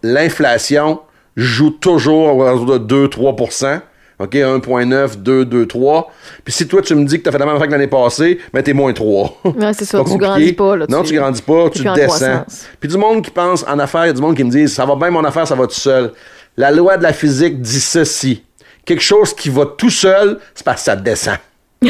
[0.02, 1.00] l'inflation
[1.36, 3.82] joue toujours autour de 2-3
[4.20, 6.12] OK, 1,9, 2, 2, 3.
[6.44, 7.88] Puis si toi, tu me dis que tu as fait la même affaire que l'année
[7.88, 9.42] passée, ben t'es moins 3.
[9.46, 10.18] Ouais, c'est ça, tu compliqué.
[10.20, 12.46] grandis pas, là, Non, tu- tu grandis pas, tu descends.
[12.80, 14.68] Puis du monde qui pense en affaires, il y a du monde qui me dit
[14.70, 16.12] ça va bien mon affaire, ça va tout seul.
[16.58, 18.44] La loi de la physique dit ceci.
[18.86, 21.38] Quelque chose qui va tout seul, c'est parce que ça descend.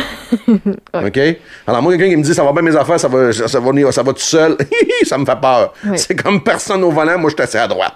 [0.94, 1.20] OK?
[1.68, 3.92] Alors, moi, quelqu'un qui me dit ça va bien mes affaires, ça va, ça, va,
[3.92, 4.58] ça va tout seul,
[5.04, 5.74] ça me fait peur.
[5.96, 7.94] C'est comme personne au volant, moi, je suis assis à droite.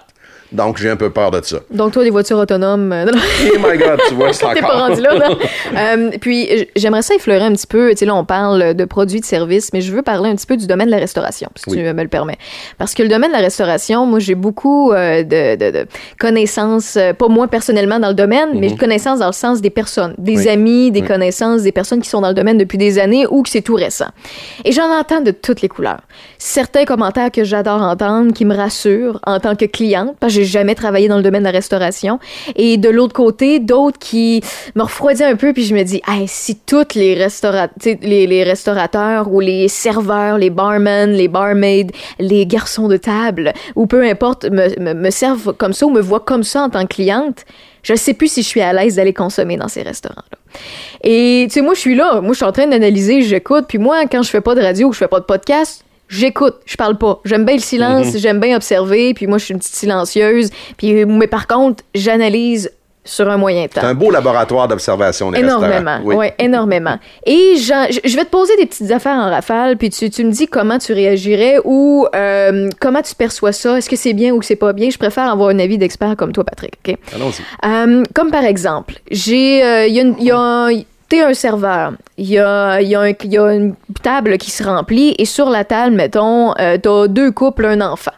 [0.51, 1.57] Donc, j'ai un peu peur de ça.
[1.71, 2.91] Donc, toi, des voitures autonomes.
[2.93, 3.19] euh, non, non.
[3.53, 4.87] Oh my God, tu vois, c'est T'es pas encore.
[4.89, 5.37] rendu là, non?
[5.77, 7.89] Euh, puis, j'aimerais ça effleurer un petit peu.
[7.91, 10.47] Tu sais, là, on parle de produits, de services, mais je veux parler un petit
[10.47, 11.77] peu du domaine de la restauration, si Oui.
[11.77, 12.37] tu me le permets.
[12.77, 15.85] Parce que le domaine de la restauration, moi, j'ai beaucoup euh, de, de- de
[16.19, 20.13] connaissances, euh, pas moi personnellement dans le domaine, mais connaissances dans le sens des personnes,
[20.17, 20.37] des Mhm.
[20.41, 20.49] Oui.
[20.49, 21.07] amis, des Oui.
[21.07, 23.75] connaissances, des personnes qui sont dans le domaine depuis des années ou que c'est tout
[23.75, 24.07] récent.
[24.65, 26.01] Et j'en entends de toutes les couleurs.
[26.37, 30.45] Certains commentaires que j'adore entendre, qui me rassurent en tant que cliente, parce que j'ai
[30.45, 32.19] jamais travaillé dans le domaine de la restauration.
[32.55, 34.43] Et de l'autre côté, d'autres qui
[34.75, 40.37] me refroidissent un peu, puis je me dis, si toutes les, restaurateurs ou les serveurs,
[40.37, 41.87] les barmen, les barmaids,
[42.19, 46.43] les garçons de table, ou peu importe, me, servent comme ça ou me voient comme
[46.43, 47.45] ça en tant que cliente,
[47.81, 50.37] je sais plus si je suis à l'aise d'aller consommer dans ces restaurants-là.
[51.03, 53.77] Et tu sais, moi, je suis là, moi, je suis en train d'analyser, j'écoute, puis
[53.77, 56.75] moi, quand je fais pas de radio ou je fais pas de podcast, J'écoute, je
[56.77, 57.19] parle pas.
[57.25, 60.49] J'aime bien le silence, j'aime bien observer, puis moi je suis une petite silencieuse.
[60.77, 62.71] Puis mais par contre, j'analyse
[63.03, 63.79] sur un moyen temps.
[63.81, 65.99] C'est un beau laboratoire d'observation, les Énormément.
[66.03, 66.15] Oui.
[66.15, 66.97] ouais, énormément.
[67.25, 70.47] Et je vais te poser des petites affaires en rafale, puis tu, tu me dis
[70.47, 73.77] comment tu réagirais ou euh, comment tu perçois ça?
[73.77, 74.89] Est-ce que c'est bien ou que c'est pas bien?
[74.89, 76.73] Je préfère avoir un avis d'expert comme toi, Patrick.
[76.85, 76.97] ok?
[77.15, 77.41] Allons-y.
[77.69, 81.33] Euh, comme par exemple, j'ai, euh, il y a, il y a un- t'es un
[81.33, 86.77] serveur, il y a, une table qui se remplit et sur la table, mettons, euh,
[86.77, 88.11] t'as deux couples, un enfant.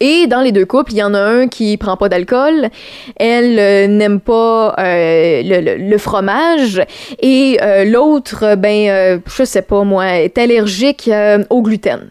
[0.00, 2.68] Et dans les deux couples, il y en a un qui prend pas d'alcool,
[3.16, 6.80] elle euh, n'aime pas euh, le, le- fromage,
[7.20, 11.10] et l'autre, ben, je sais pas moi, est allergique
[11.50, 12.10] au gluten.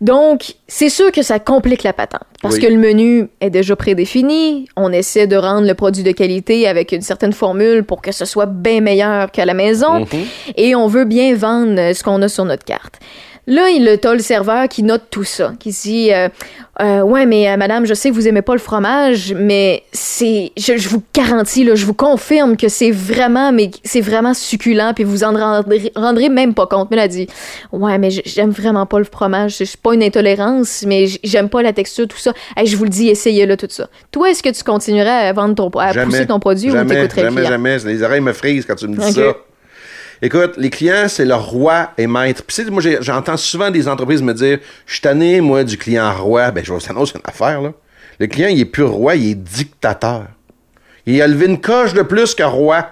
[0.00, 2.22] Donc, c'est sûr que ça complique la patente.
[2.42, 2.60] Parce Oui.
[2.62, 4.66] que le menu est déjà prédéfini.
[4.76, 8.24] On essaie de rendre le produit de qualité avec une certaine formule pour que ce
[8.24, 10.00] soit bien meilleur qu'à la maison.
[10.00, 10.06] Mhm.
[10.56, 12.94] Et on veut bien vendre ce qu'on a sur notre carte.
[13.46, 16.28] Là, il a le serveur qui note tout ça, qui dit euh,
[16.80, 20.50] euh, ouais, mais euh, madame, je sais que vous aimez pas le fromage, mais c'est,
[20.56, 24.92] je, je vous garantis là, je vous confirme que c'est vraiment, mais c'est vraiment succulent,
[24.94, 26.90] puis vous en rendrez, rendrez même pas compte.
[26.90, 27.26] Mais elle a dit
[27.72, 31.74] ouais, mais j'aime vraiment pas le fromage, c'est pas une intolérance, mais j'aime pas la
[31.74, 32.32] texture, tout ça.
[32.56, 33.88] Hey, je vous le dis, essayez-le tout ça.
[34.10, 37.24] Toi, est-ce que tu continuerais à vendre ton, à pousser ton produit ou jamais, t'écouterais
[37.24, 37.78] le jamais, jamais.
[37.84, 39.34] Les oreilles me frisent quand tu me dis ça.
[40.22, 42.42] Écoute, les clients, c'est le roi et maître.
[42.46, 46.50] Puis, moi, j'entends souvent des entreprises me dire Je suis tanné, moi, du client roi.
[46.50, 47.72] Ben, je vous annonce une affaire, là.
[48.20, 50.26] Le client, il est plus roi, il est dictateur.
[51.06, 52.86] Il a levé une coche de plus que roi.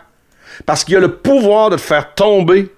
[0.66, 2.70] Parce qu'il a le pouvoir de te faire tomber.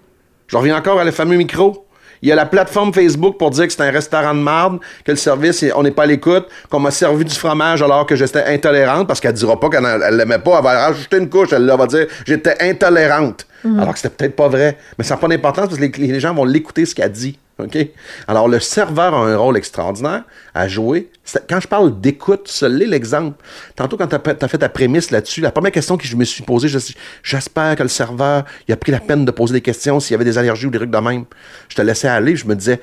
[0.47, 1.84] Je reviens encore à le fameux micro.
[2.25, 5.11] Il y a la plateforme Facebook pour dire que c'est un restaurant de marde, que
[5.13, 8.17] le service, est- on n'est pas à l'écoute, qu'on m'a servi du fromage alors que
[8.17, 11.53] j'étais intolérante, parce qu'elle dira pas qu'elle elle l'aimait pas, elle va rajouter une couche,
[11.53, 13.47] elle va dire j'étais intolérante.
[13.79, 14.77] Alors que c'était peut-être pas vrai.
[14.99, 17.39] Mais ça n'a pas d'importance parce que les, les gens vont l'écouter ce qu'elle dit.
[17.59, 17.79] OK?
[18.27, 21.11] Alors, le serveur a un rôle extraordinaire à jouer.
[21.23, 23.37] C'est- Quand je parle d'écoute, ce l'est l'exemple.
[23.77, 26.43] Tantôt, quand tu as, fait ta prémisse là-dessus, la première question que je me suis
[26.43, 26.79] posée, je-
[27.23, 30.25] j'espère que le serveur a pris la peine de poser des questions s'il y avait
[30.25, 31.27] des allergies ou des trucs de même.
[31.69, 32.81] Je te laissais aller, je me disais,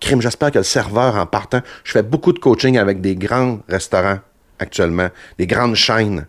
[0.00, 3.58] crime, j'espère que le serveur, en partant, je fais beaucoup de coaching avec des grands
[3.68, 4.20] restaurants
[4.60, 5.08] actuellement,
[5.38, 6.26] des grandes chaînes.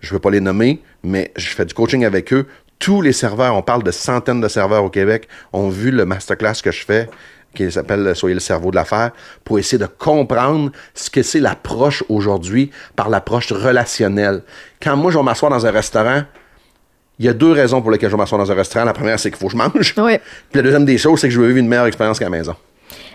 [0.00, 2.46] Je ne veux pas les nommer, mais je fais du coaching avec eux.
[2.82, 6.54] Tous les serveurs, on parle de centaines de serveurs au Québec, ont vu le masterclass
[6.64, 7.08] que je fais,
[7.54, 9.12] qui s'appelle Soyez le cerveau de l'affaire,
[9.44, 14.42] pour essayer de comprendre ce que c'est l'approche aujourd'hui par l'approche relationnelle.
[14.82, 16.22] Quand moi, je vais m'asseoir dans un restaurant,
[17.20, 18.84] il y a deux raisons pour lesquelles je vais m'asseoir dans un restaurant.
[18.84, 19.94] La première, c'est qu'il faut que je mange.
[20.02, 20.20] Ouais.
[20.50, 22.30] Puis la deuxième des choses, c'est que je veux vivre une meilleure expérience qu'à la
[22.32, 22.56] maison.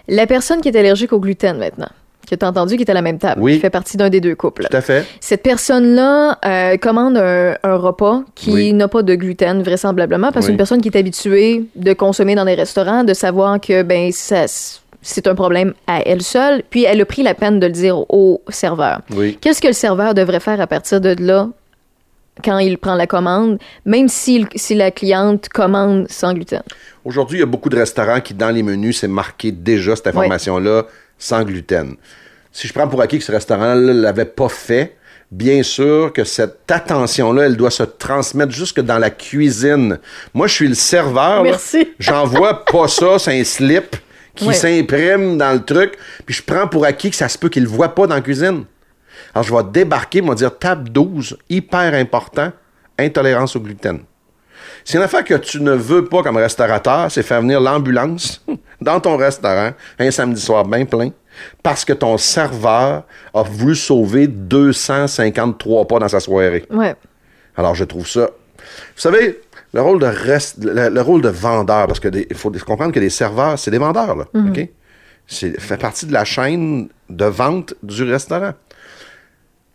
[0.08, 1.90] La personne qui est allergique au gluten maintenant,
[2.30, 3.54] que tu as entendu qui est à la même table, Oui.
[3.56, 4.66] qui fait partie d'un des deux couples.
[4.70, 5.06] Tout à fait.
[5.20, 8.74] Cette personne-là euh, commande un, un repas qui Oui.
[8.74, 10.52] n'a pas de gluten, vraisemblablement, parce Oui.
[10.52, 14.46] qu'une personne qui est habituée de consommer dans des restaurants, de savoir que ben ça
[15.02, 18.00] c'est un problème à elle seule, puis elle a pris la peine de le dire
[18.12, 19.02] au serveur.
[19.40, 21.48] Qu'est-ce que le serveur devrait faire à partir de là
[22.44, 26.62] quand il prend la commande, même si, si la cliente commande sans gluten?
[27.06, 30.08] Aujourd'hui, il y a beaucoup de restaurants qui, dans les menus, c'est marqué déjà cette
[30.08, 30.86] information-là,
[31.18, 31.96] sans gluten.
[32.52, 34.96] Si je prends pour acquis que ce restaurant-là ne l'avait pas fait,
[35.32, 40.00] bien sûr que cette attention-là, elle doit se transmettre jusque dans la cuisine.
[40.34, 41.44] Moi, je suis le serveur.
[41.44, 41.90] Merci.
[42.00, 43.96] J'envoie pas ça, c'est un slip
[44.36, 44.54] qui Ouais.
[44.54, 47.70] s'imprime dans le truc, puis je prends pour acquis que ça se peut qu'il le
[47.70, 48.66] voit pas dans la cuisine.
[49.34, 52.52] Alors, je vais débarquer, moi dire table 12, hyper important,
[53.00, 54.00] intolérance au gluten.
[54.88, 58.42] C'est une affaire que tu ne veux pas comme restaurateur, c'est faire venir l'ambulance
[58.82, 61.10] dans ton restaurant un samedi soir bien plein
[61.62, 66.66] parce que ton serveur a voulu sauver 253 pas dans sa soirée.
[66.70, 66.96] Ouais.
[67.58, 68.30] Alors, je trouve ça.
[68.58, 69.42] Vous savez,
[69.74, 73.10] le rôle de le, le rôle de vendeur, parce que il faut comprendre que les
[73.10, 74.26] serveurs, c'est des vendeurs, là.
[74.34, 74.70] OK?
[75.28, 78.54] C'est fait partie de la chaîne de vente du restaurant.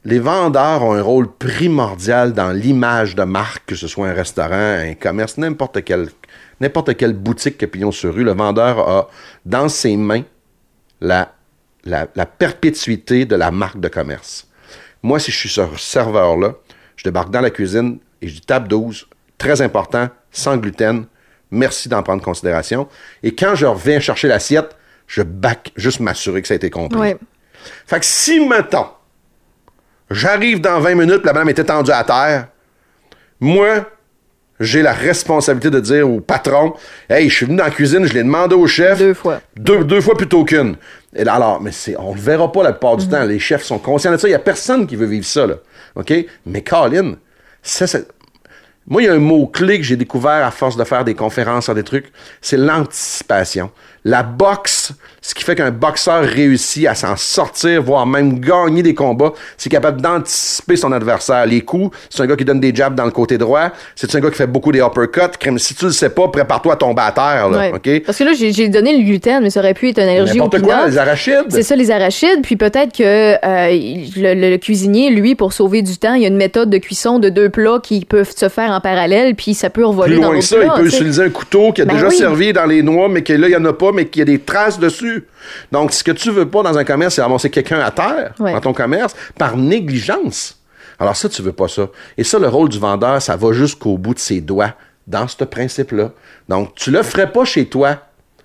[0.04, 4.50] Les vendeurs ont un rôle primordial dans l'image de marque, que ce soit un restaurant,
[4.52, 6.08] un commerce, n'importe quelle,
[6.60, 8.24] n'importe quelle boutique que pignon sur rue.
[8.24, 9.08] Le vendeur a
[9.46, 10.24] dans ses mains
[11.00, 11.32] la,
[11.84, 14.48] la, la perpétuité de la marque de commerce.
[15.04, 16.54] Moi, si je suis ce serveur-là,
[16.96, 19.06] je débarque dans la cuisine et je dis table 12,
[19.38, 21.06] très important, sans gluten,
[21.52, 22.88] merci d'en prendre considération.
[23.22, 26.98] Et quand je reviens chercher l'assiette, je back juste m'assurer que ça a été compris.
[26.98, 27.16] Ouais.
[27.86, 28.86] Fait que si, mettons,
[30.12, 32.48] j'arrive dans 20 minutes, la madame est étendue à terre,
[33.40, 33.86] moi,
[34.60, 36.74] j'ai la responsabilité de dire au patron,
[37.10, 38.98] hey, je suis venu dans la cuisine, je l'ai demandé au chef.
[38.98, 39.40] Deux fois.
[39.56, 40.76] Deux, deux fois plutôt qu'une.
[41.14, 43.24] Et là, alors, mais c'est, on le verra pas la plupart du temps.
[43.24, 44.28] Les chefs sont conscients de ça.
[44.28, 45.56] Il y a personne qui veut vivre ça, là.
[45.96, 46.12] OK?
[46.46, 47.16] Mais Colin,
[47.62, 47.86] ça.
[48.86, 51.64] Moi, il y a un mot-clé que j'ai découvert à force de faire des conférences
[51.64, 53.70] sur des trucs, c'est l'anticipation.
[54.04, 54.92] La boxe,
[55.24, 59.70] ce qui fait qu'un boxeur réussit à s'en sortir, voire même gagner des combats, c'est
[59.70, 61.46] capable d'anticiper son adversaire.
[61.46, 64.20] Les coups, c'est un gars qui donne des jabs dans le côté droit, c'est un
[64.20, 65.38] gars qui fait beaucoup des uppercuts.
[65.38, 68.00] Crème, Si tu le sais pas, prépare-toi à tomber à terre, là, Ouais.
[68.00, 70.44] Parce que là, j'ai donné le gluten, mais ça aurait pu être une allergie au
[70.44, 71.44] N'importe quoi, les arachides.
[71.48, 72.42] C'est ça, les arachides.
[72.42, 73.68] Puis peut-être que euh,
[74.16, 77.18] le, le cuisinier, lui, pour sauver du temps, il y a une méthode de cuisson
[77.20, 80.30] de deux plats qui peuvent se faire en parallèle, puis ça peut revoler Plus dans
[80.32, 82.16] loin que ça, il peut utiliser un couteau qui a Ben déjà oui.
[82.16, 84.22] servi dans les noix, mais que là, il n'y en a pas, mais qu'il y
[84.22, 85.11] a des traces dessus.
[85.70, 88.52] Donc, ce que tu veux pas dans un commerce, c'est ramasser quelqu'un à terre Ouais.
[88.52, 90.58] dans ton commerce par négligence.
[90.98, 91.88] Alors ça, tu veux pas ça.
[92.16, 94.74] Et ça, le rôle du vendeur, ça va jusqu'au bout de ses doigts
[95.06, 96.12] dans ce principe-là.
[96.48, 97.96] Donc, tu le ferais pas chez toi.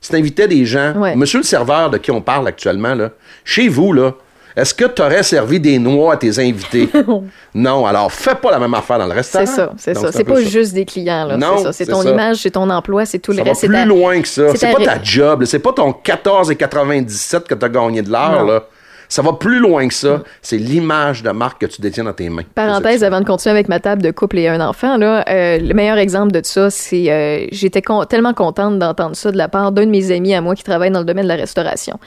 [0.02, 1.16] Si t'invitais des gens, Ouais.
[1.16, 3.12] monsieur le serveur de qui on parle actuellement, là,
[3.44, 4.14] chez vous, là,
[4.58, 6.89] Est-ce que tu aurais servi des noix à tes invités?
[7.54, 7.86] non.
[7.86, 9.46] Alors, fais pas la même affaire dans le restaurant.
[9.46, 10.12] C'est ça, c'est ça.
[10.12, 10.41] C'est pas ça.
[10.50, 11.38] juste des clients, là.
[11.38, 11.74] Non, C'est ça.
[11.74, 12.10] C'est c'est ton ça.
[12.10, 13.62] image, c'est ton emploi, c'est tout Ça le reste.
[13.62, 14.56] c'est plus ta- loin que ça.
[14.56, 15.46] c'est pas ta job.
[15.46, 18.43] C'est pas ton 14,97 que tu as gagné de l'heure.
[18.46, 18.63] Là.
[19.10, 20.24] Ça va plus loin que ça.
[20.41, 22.43] C'est l'image de marque que tu détiens dans tes mains.
[22.56, 25.74] Parenthèse avant de continuer avec ma table de couple et un enfant, là, euh, le
[25.74, 29.72] meilleur exemple de ça, c'est euh, j'étais con- tellement contente d'entendre ça de la part
[29.72, 32.00] d'un de mes amis à moi qui travaille dans le domaine de la restauration.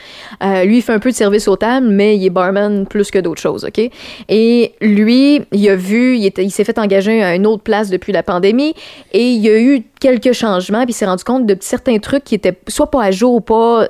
[0.43, 3.11] Euh, lui, il fait un peu de service aux tables, mais il est barman plus
[3.11, 3.91] que d'autres choses, OK?
[4.29, 8.23] Et lui, il a vu, il s'est fait engager à une autre place depuis la
[8.23, 8.75] pandémie
[9.13, 12.35] et il y a eu quelques changements, puis s'est rendu compte de certains trucs qui
[12.35, 13.87] étaient soit pas à jour ou pas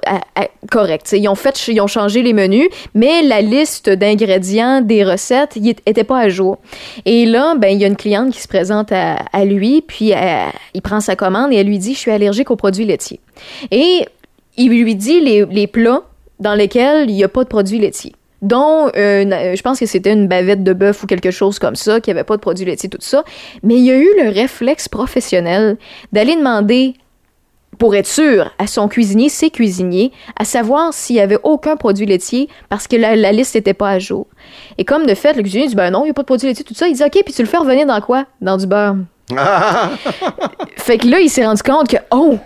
[0.70, 1.12] corrects.
[1.12, 5.68] Ils ont fait, ils ont changé les menus, mais la liste d'ingrédients des recettes il
[5.68, 6.58] est- était pas à jour.
[7.06, 10.12] Et là, ben il y a une cliente qui se présente à, à lui, puis
[10.12, 13.20] euh, il prend sa commande et elle lui dit, je suis allergique aux produits laitiers.
[13.70, 14.04] Et
[14.56, 16.02] il lui dit les, les plats
[16.40, 19.86] dans lesquels il n'y a pas de produits laitiers dont euh, euh, je pense que
[19.86, 22.64] c'était une bavette de bœuf ou quelque chose comme ça, qui avait pas de produits
[22.64, 23.24] laitiers, tout ça.
[23.62, 25.76] Mais il y a eu le réflexe professionnel
[26.12, 26.94] d'aller demander,
[27.78, 32.06] pour être sûr, à son cuisinier, ses cuisiniers, à savoir s'il y avait aucun produit
[32.06, 34.26] laitier parce que la, la liste n'était pas à jour.
[34.78, 36.48] Et comme de fait, le cuisinier dit, ben non, il n'y a pas de produit
[36.48, 36.88] laitier, tout ça.
[36.88, 38.26] Il dit, OK, puis tu le fais revenir dans quoi?
[38.40, 38.96] Dans du beurre.
[40.76, 42.38] Fait que là, il s'est rendu compte que, oh,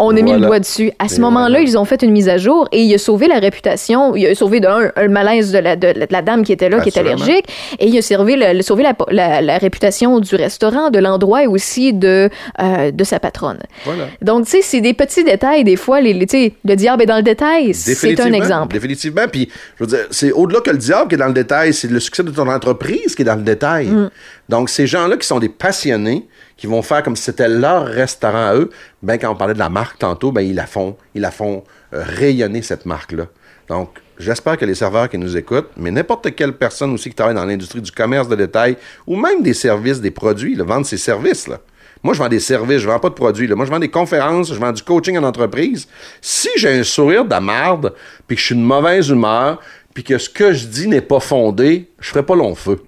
[0.00, 0.90] on a mis le doigt dessus.
[0.98, 3.38] À ce moment-là, ils ont fait une mise à jour et il a sauvé la
[3.38, 4.16] réputation.
[4.16, 6.68] Il a sauvé d'un le malaise de la, de, la- de la dame qui était
[6.68, 7.22] là, qui Assurément.
[7.22, 7.44] allergique,
[7.78, 11.44] et il a sauvé, le, le- sauvé la, la- la réputation du restaurant, de l'endroit
[11.44, 12.28] et aussi de,
[12.60, 13.58] euh, de sa patronne.
[13.84, 14.04] Voilà.
[14.22, 17.22] Donc, tu sais, c'est des petits détails, des fois, les, le diable est dans le
[17.22, 17.74] détail.
[17.74, 18.72] C'est un exemple.
[18.74, 19.22] Définitivement.
[19.30, 21.90] Puis, je veux dire, c'est au-delà que le diable qui est dans le détail, c'est
[21.90, 23.86] le succès de ton entreprise qui est dans le détail.
[23.88, 24.10] Mm.
[24.48, 26.26] Donc, ces gens-là qui sont des passionnés,
[26.60, 28.68] qui vont faire comme si c'était leur restaurant à eux,
[29.02, 31.64] ben, quand on parlait de la marque tantôt, ben, ils la font, ils la font
[31.94, 33.28] euh, rayonner, cette marque-là.
[33.66, 37.34] Donc, j'espère que les serveurs qui nous écoutent, mais n'importe quelle personne aussi qui travaille
[37.34, 40.98] dans l'industrie du commerce de détail ou même des services, des produits, là, vendre ses
[40.98, 41.60] services, là.
[42.02, 43.46] Moi, je vends des services, je vends pas de produits.
[43.48, 45.86] Moi, je vends des conférences, je vends du coaching en entreprise.
[46.22, 47.92] Si j'ai un sourire de marde,
[48.26, 49.60] puis que je suis de mauvaise humeur,
[49.92, 52.82] puis que ce que je dis n'est pas fondé, je ferai pas long feu.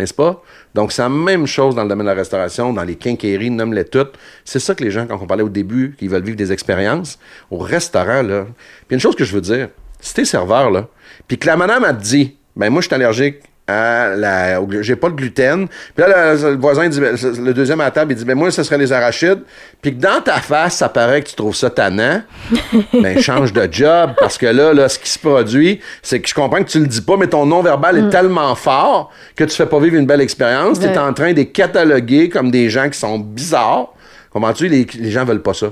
[0.00, 0.42] N'est-ce pas?
[0.74, 3.84] Donc, c'est la même chose dans le domaine de la restauration, dans les quincailleries, nomme-les
[3.84, 4.14] toutes.
[4.46, 7.18] C'est ça que les gens, quand on parlait au début, qui veulent vivre des expériences,
[7.50, 8.46] au restaurant, là.
[8.88, 9.68] Puis une chose que je veux dire,
[10.00, 10.88] si t'es serveur, là,
[11.28, 15.08] puis que la madame a dit, ben moi, je suis allergique à la, j'ai pas
[15.08, 15.66] de gluten.
[15.68, 18.36] Puis là, le, le voisin dit, ben, le deuxième à la table, il dit, ben
[18.36, 19.40] moi, ce serait les arachides.
[19.82, 22.22] Puis que dans ta face, ça paraît que tu trouves ça tannant.
[22.92, 26.34] ben, change de job, parce que là, là, ce qui se produit, c'est que je
[26.34, 29.66] comprends que tu le dis pas, mais ton non-verbal est tellement fort que tu fais
[29.66, 30.78] pas vivre une belle expérience.
[30.80, 30.98] Tu es Ouais.
[30.98, 33.94] en train de les cataloguer comme des gens qui sont bizarres.
[34.32, 34.68] Comprends-tu?
[34.68, 35.68] Les, les gens veulent pas ça.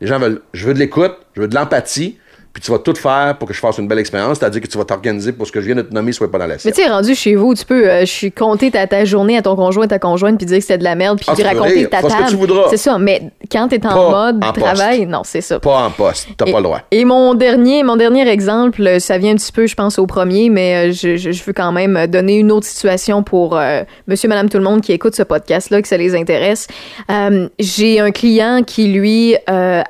[0.00, 2.18] Les gens veulent, je veux de l'écoute, je veux de l'empathie,
[2.52, 4.76] puis tu vas tout faire pour que je fasse une belle expérience, c'est-à-dire que tu
[4.78, 6.74] vas t'organiser pour ce que je viens de te nommer soit pas dans Mais l'assiette.
[6.74, 9.42] tu sais, rendu chez vous, tu peux euh, je suis compter ta, ta journée à
[9.42, 11.88] ton conjoint, ta conjointe, puis dire que c'était de la merde, puis Ah, tu raconter
[11.88, 12.30] ta fais ce que table.
[12.30, 12.66] tu voudras.
[12.70, 14.64] C'est ça, mais quand en Pas mode en poste.
[14.66, 15.60] travail, non, c'est ça.
[15.60, 16.80] Pas en poste, t'as pas le droit.
[16.90, 20.06] Et mon dernier, mon dernier exemple, euh, ça vient un petit peu, je pense, au
[20.06, 23.82] premier, mais euh, je, je- je veux quand même donner une autre situation pour euh,
[24.06, 26.66] monsieur, madame, tout le monde qui écoute ce podcast-là, que ça les intéresse.
[27.10, 29.36] Euh, J'ai un client qui, lui,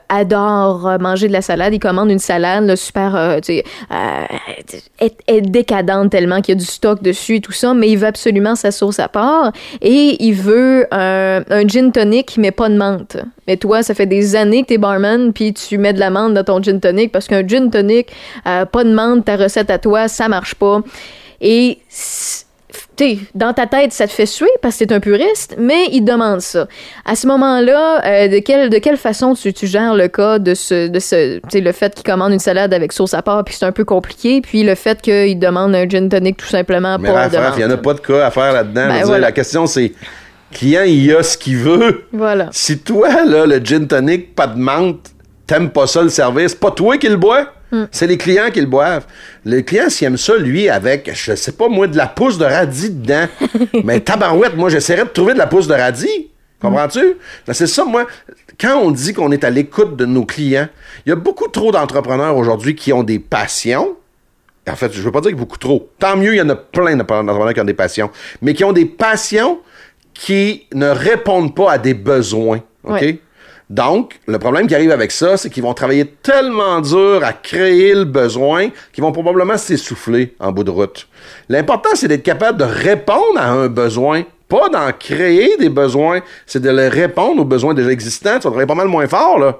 [0.08, 1.72] adore manger de la salade.
[1.74, 6.60] Il commande une salade super, euh, tu sais, euh, est décadente tellement qu'il y a
[6.60, 10.16] du stock dessus et tout ça, mais il veut absolument sa sauce à part et
[10.20, 13.16] il veut un, un gin tonic, mais pas de menthe.
[13.46, 16.34] Mais toi, ça fait des années que t'es barman, puis tu mets de la menthe
[16.34, 18.08] dans ton gin tonic parce qu'un gin tonic,
[18.46, 20.80] euh, pas de menthe, ta recette à toi, ça marche pas.
[21.40, 21.78] Et
[23.34, 26.40] dans ta tête, ça te fait suer parce que t'es un puriste, mais il demande
[26.40, 26.66] ça.
[27.04, 30.54] À ce moment-là, euh, de, quelle, de quelle façon tu, tu gères le cas de
[30.54, 33.66] ce, de ce le fait qu'il commande une salade avec sauce à part, puis c'est
[33.66, 37.22] un peu compliqué, puis le fait qu'il demande un gin tonic tout simplement Mais pas
[37.22, 38.88] à faire, il n'y en a pas de cas à faire là-dedans.
[38.88, 39.18] Ben voilà.
[39.18, 39.92] La question, c'est,
[40.52, 42.04] client, il a ce qu'il veut.
[42.12, 42.48] Voilà.
[42.52, 45.10] Si toi, là, le gin tonic, pas de menthe,
[45.46, 47.52] t'aimes pas ça le service, pas toi qui le bois.
[47.70, 47.84] Hmm.
[47.90, 49.06] C'est les clients qui le boivent.
[49.44, 52.44] Le client, s'il aime ça, lui, avec, je sais pas moi, de la pousse de
[52.44, 53.26] radis dedans.
[53.84, 56.30] mais tabarouette, moi, j'essaierais de trouver de la pousse de radis.
[56.60, 57.16] Comprends-tu?
[57.46, 58.06] Ben, C'est ça, moi,
[58.58, 60.68] quand on dit qu'on est à l'écoute de nos clients,
[61.06, 63.96] il y a beaucoup trop d'entrepreneurs aujourd'hui qui ont des passions.
[64.68, 65.88] En fait, je veux pas dire que beaucoup trop.
[65.98, 68.10] Tant mieux, il y en a plein d'entrepreneurs qui ont des passions.
[68.42, 69.60] Mais qui ont des passions
[70.12, 72.60] qui ne répondent pas à des besoins.
[72.84, 73.00] OK?
[73.00, 73.20] Ouais.
[73.70, 77.94] Donc, le problème qui arrive avec ça, c'est qu'ils vont travailler tellement dur à créer
[77.94, 81.06] le besoin qu'ils vont probablement s'essouffler en bout de route.
[81.50, 86.62] L'important, c'est d'être capable de répondre à un besoin, pas d'en créer des besoins, c'est
[86.62, 88.34] de le répondre aux besoins déjà existants.
[88.36, 89.58] Tu travailler pas mal moins fort, là.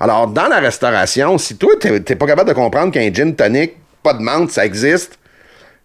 [0.00, 4.14] Alors, dans la restauration, si toi, t'es pas capable de comprendre qu'un gin tonic, pas
[4.14, 5.16] de menthe, ça existe,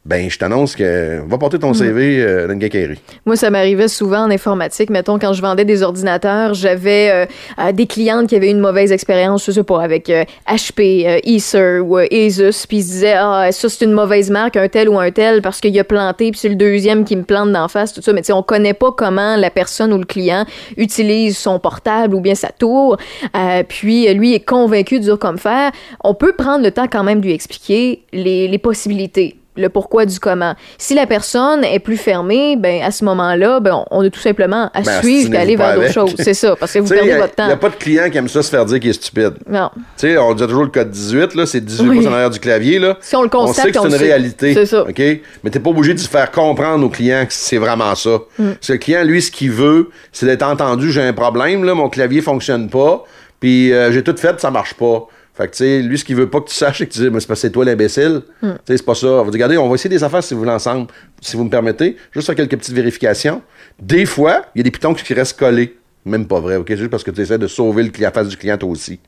[0.06, 2.96] ben je t'annonce que va porter ton CV euh, dans une.
[3.26, 4.90] Moi, ça m'arrivait souvent en informatique.
[4.90, 7.26] Mettons, quand je vendais des ordinateurs, j'avais euh,
[7.60, 11.36] euh, des clientes qui avaient une mauvaise expérience, je sais pas, avec euh, HP, euh,
[11.36, 14.70] Acer ou euh, Asus, puis ils se disaient, ah, ça, c'est une mauvaise marque, un
[14.70, 17.52] tel ou un tel, parce qu'il a planté, puis c'est le deuxième qui me plante
[17.52, 18.14] d'en face, tout ça.
[18.14, 20.46] Mais tu sais, on connaît pas comment la personne ou le client
[20.78, 22.98] utilise son portable ou bien sa tour.
[23.36, 25.72] Euh, puis, lui est convaincu dur comme fer.
[26.04, 30.06] On peut prendre le temps quand même de lui expliquer les, les possibilités le pourquoi
[30.06, 30.56] du comment.
[30.78, 34.72] Si la personne est plus fermée, ben à ce moment-là, ben on a tout simplement
[34.74, 36.16] à Ben, suivre et aller vers d'autres choses.
[36.18, 37.54] C'est ça, parce que vous perdez a- votre Il n'y temps.
[37.54, 39.34] a pas de client qui aime ça se faire dire qu'il est stupide.
[39.48, 39.70] Non.
[39.76, 42.08] Tu sais, on dit toujours le code 18, là, c'est 18 Oui.
[42.08, 42.98] en arrière du clavier, là.
[43.02, 44.04] Si on le constate, sait que on c'est une sait.
[44.06, 44.54] réalité.
[44.54, 44.84] C'est ça.
[44.84, 44.98] OK?
[45.44, 48.18] Mais t'es pas obligé de se faire comprendre aux clients que c'est vraiment ça.
[48.38, 48.52] Mm.
[48.54, 51.74] Parce que le client, lui, ce qu'il veut, c'est d'être entendu, j'ai un problème, là,
[51.76, 53.04] mon clavier fonctionne pas,
[53.40, 55.08] puis euh, j'ai tout fait, ça marche pas.
[55.40, 57.00] Fait que, tu sais, lui, ce qu'il veut pas que tu saches, c'est que tu
[57.00, 58.24] dis, mais c'est parce que c'est toi l'imbécile.
[58.42, 58.50] Mm.
[58.50, 59.08] Tu sais, c'est pas ça.
[59.08, 60.88] On va dire, regardez, on va essayer des affaires si vous voulez ensemble.
[61.22, 63.42] Si vous me permettez, juste faire quelques petites vérifications.
[63.82, 65.78] Des fois, il y a des pitons qui restent collés.
[66.04, 66.66] Même pas vrai, OK?
[66.68, 69.00] C'est juste parce que tu essaies de sauver le, la face du client toi aussi.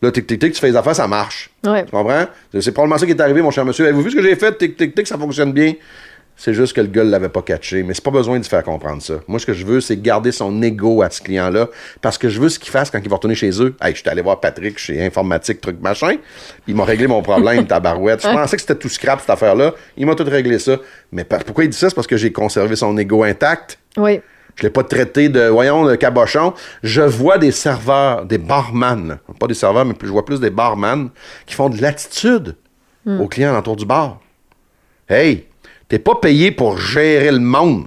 [0.00, 1.50] Là, tic, tic, tic, tu fais les affaires, ça marche.
[1.66, 1.84] Ouais.
[1.84, 2.28] Tu comprends?
[2.58, 3.84] C'est probablement ça qui est arrivé, mon cher monsieur.
[3.84, 4.56] Avez-vous vu ce que j'ai fait?
[4.56, 5.74] Tic, tic, tic, ça fonctionne bien.
[6.36, 7.82] C'est juste que le gars l'avait pas catché.
[7.84, 9.14] Mais c'est pas besoin de faire comprendre ça.
[9.28, 11.68] Moi, ce que je veux, c'est garder son ego à ce client-là.
[12.02, 13.74] Parce que je veux ce qu'il fasse quand il va retourner chez eux.
[13.80, 16.16] Hey, je suis allé voir Patrick chez Informatique, truc machin.
[16.66, 18.20] Il m'a réglé mon problème, ta barouette.
[18.22, 19.74] Je pensais que c'était tout scrap, cette affaire-là.
[19.96, 20.76] Il m'a tout réglé ça.
[21.12, 21.88] Mais pourquoi il dit ça?
[21.88, 23.78] C'est parce que j'ai conservé son ego intact.
[23.96, 24.20] Oui.
[24.56, 26.52] Je l'ai pas traité de, voyons, de cabochon.
[26.82, 30.50] Je vois des serveurs, des barman, pas des serveurs, mais plus- je vois plus des
[30.50, 31.10] barman
[31.46, 32.56] qui font de l'attitude
[33.06, 34.20] aux clients autour du bar.
[35.08, 35.46] Hey,
[35.88, 37.86] t'es pas payé pour gérer le monde.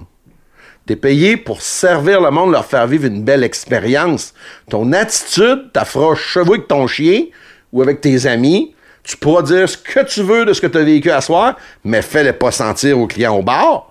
[0.86, 4.32] T'es payé pour servir le monde, leur faire vivre une belle expérience.
[4.70, 7.24] Ton attitude, t'as fera chevaux avec ton chien
[7.72, 8.74] ou avec tes amis.
[9.02, 11.56] Tu pourras dire ce que tu veux de ce que tu as vécu à soir,
[11.84, 13.87] mais fais-le pas sentir aux clients au bar.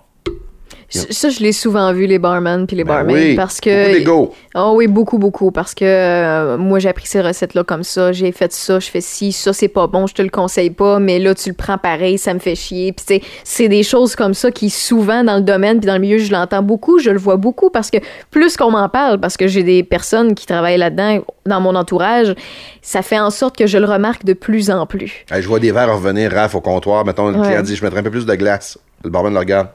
[0.90, 3.12] Ça, je l'ai souvent vu, les barman puis les Ben barmaids.
[3.30, 4.02] oui, parce que.
[4.04, 4.34] beaucoup.
[4.54, 5.50] Oh oui, beaucoup, beaucoup.
[5.50, 8.10] Parce que euh, moi, j'ai appris ces recettes-là comme ça.
[8.12, 10.98] J'ai fait ça, je fais ci, ça, c'est pas bon, je te le conseille pas,
[10.98, 12.92] mais là, tu le prends pareil, ça me fait chier.
[12.92, 16.18] Puis, c'est des choses comme ça qui, souvent, dans le domaine puis dans le milieu,
[16.18, 17.98] je l'entends beaucoup, je le vois beaucoup parce que
[18.30, 22.34] plus qu'on m'en parle, parce que j'ai des personnes qui travaillent là-dedans dans mon entourage,
[22.80, 25.26] ça fait en sorte que je le remarque de plus en plus.
[25.30, 27.04] Hey, je vois des verres revenir, Raph, au comptoir.
[27.04, 27.46] Mettons, le Ouais.
[27.48, 28.78] client dit, je mettrais un peu plus de glace.
[29.04, 29.68] Le barman le regarde.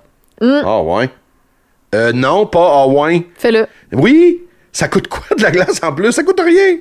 [0.43, 0.61] Mm.
[0.65, 1.09] Ah, ouais.
[1.95, 3.25] Euh, non, pas ah, ouais.
[3.35, 3.65] Fais-le.
[3.93, 4.41] Oui,
[4.71, 6.11] ça coûte quoi de la glace en plus?
[6.11, 6.79] Ça coûte rien.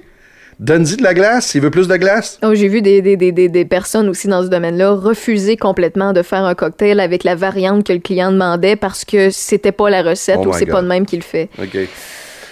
[0.59, 2.39] Donne-y de la glace, s'il veut plus de glace.
[2.43, 6.13] Oh, j'ai vu des, des, des, des, des personnes aussi dans ce domaine-là refuser complètement
[6.13, 9.91] de faire un cocktail avec la variante que le client demandait parce que c'était pas
[9.91, 11.49] la recette Oh ou c'est pas de même qu'il fait.
[11.61, 11.77] OK.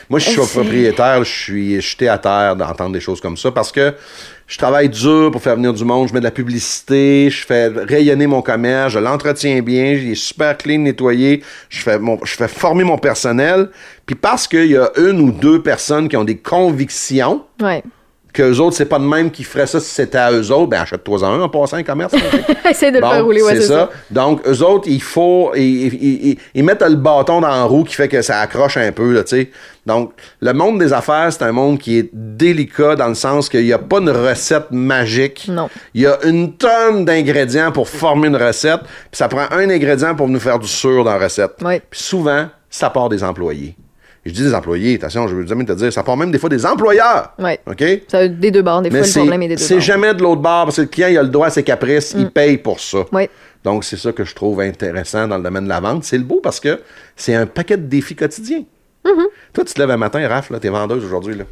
[0.09, 3.71] Moi, je suis propriétaire, je suis jeté à terre d'entendre des choses comme ça parce
[3.71, 3.95] que
[4.51, 7.69] je travaille dur pour faire venir du monde, je mets de la publicité, je fais
[7.69, 12.35] rayonner mon commerce, je l'entretiens bien, il est super clean, nettoyé, je fais, mon, je
[12.35, 13.71] fais former mon personnel.
[14.07, 17.85] Puis parce qu'il y a une ou deux personnes qui ont des convictions, Ouais.
[18.33, 20.81] Qu'eux autres, c'est pas de même qu'ils feraient ça si c'était à eux autres, ben
[20.83, 22.13] achète-toi en un en passant un commerce.
[22.71, 23.91] Essaye de le Bon, faire rouler, ouais, c'est ça.
[24.11, 25.53] Donc, eux autres, il faut.
[25.57, 25.63] Ils,
[25.95, 28.93] ils- ils- ils mettent le bâton dans la roue qui fait que ça accroche un
[28.93, 29.51] peu, là, tu sais.
[29.87, 33.65] Donc, le monde des affaires, c'est un monde qui est délicat dans le sens qu'il
[33.65, 35.47] n'y a pas une recette magique.
[35.49, 35.69] Non.
[35.95, 40.15] Il y a une tonne d'ingrédients pour former une recette, puis ça prend un ingrédient
[40.15, 41.53] pour nous faire du sûr dans la recette.
[41.63, 41.81] Ouais.
[41.91, 43.75] Puis souvent, ça part des employés.
[44.27, 46.51] Je dis des employés, attention, je veux jamais te dire, ça part même des fois
[46.51, 47.33] des employeurs.
[47.39, 47.59] Ouais.
[47.67, 47.83] OK?
[48.09, 48.83] Ça a des deux bords.
[48.83, 50.89] Des fois, le problème est des deux c'est jamais de l'autre bord parce que le
[50.89, 53.05] client il a le droit à ses caprices, il paye pour ça.
[53.13, 53.31] Ouais.
[53.65, 56.05] Donc c'est ça que je trouve intéressant dans le domaine de la vente.
[56.05, 56.81] C'est le beau parce que
[57.17, 58.65] c'est un paquet de défis quotidiens.
[59.53, 61.35] Toi, tu te lèves un matin, Raph, là, t'es vendeuse aujourd'hui.
[61.35, 61.45] Là.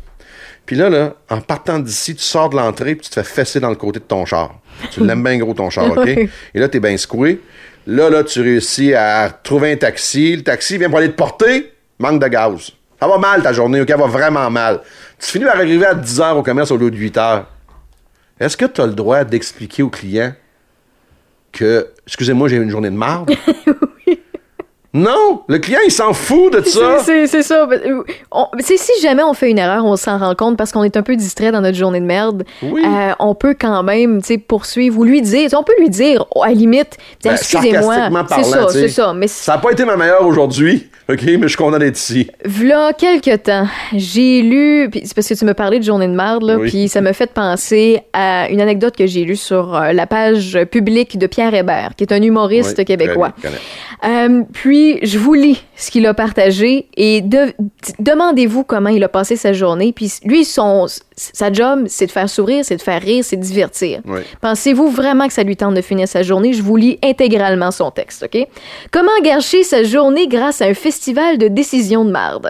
[0.67, 3.59] Puis là, là, en partant d'ici, tu sors de l'entrée puis tu te fais fesser
[3.61, 4.61] dans le côté de ton char.
[4.91, 6.05] Tu l'aimes bien gros ton char, OK?
[6.05, 6.29] Oui.
[6.55, 7.41] Et là, t'es bien secoué.
[7.87, 10.37] Là, là, tu réussis à trouver un taxi.
[10.37, 11.73] Le taxi vient pour aller te porter.
[11.99, 12.71] Manque de gaz.
[13.01, 13.89] Ça va mal ta journée, OK?
[13.89, 14.81] Ça va vraiment mal.
[15.19, 17.47] Tu finis par arriver à 10 heures au commerce au lieu de 8 heures.
[18.41, 20.33] Est-ce que tu as le droit d'expliquer au client
[21.53, 23.31] que, excusez-moi, j'ai eu une journée de marde?
[24.95, 25.43] Non!
[25.49, 26.99] Le client, il s'en fout de ça!
[27.05, 27.69] C'est- ça.
[27.71, 30.97] Euh, on- si jamais on fait une erreur, on s'en rend compte parce qu'on est
[30.97, 32.45] un peu distrait dans notre journée de merde.
[32.63, 32.83] Oui.
[32.85, 35.51] euh, on peut quand même, poursuivre ou lui dire.
[35.57, 38.09] On peut lui dire, oh, à la limite, Ben, excusez-moi.
[38.29, 39.13] C'est ça, c'est ça.
[39.15, 41.23] Mais Ça n'a pas été ma meilleure aujourd'hui, OK?
[41.23, 42.31] Mais je suis content d'être ici.
[42.45, 46.43] V'là quelques temps, j'ai lu, c'est parce que tu me parlais de journée de merde,
[46.45, 46.71] là, Oui.
[46.71, 50.59] puis ça me fait penser à une anecdote que j'ai lue sur euh, la page
[50.71, 53.33] publique de Pierre Hébert, qui est un humoriste Oui, québécois.
[53.43, 53.51] bien.
[54.05, 57.53] Euh, puis Je vous lis ce qu'il a partagé et de-
[57.99, 59.93] demandez-vous comment il a passé sa journée.
[59.93, 63.43] Puis lui, son, sa job, c'est de faire sourire, c'est de faire rire, c'est de
[63.43, 64.01] divertir.
[64.07, 64.21] Oui.
[64.41, 66.53] Pensez-vous vraiment que ça lui tente de finir sa journée?
[66.53, 68.47] Je vous lis intégralement son texte, OK?
[68.91, 72.49] Comment gâcher sa journée grâce à un festival de décisions de marde?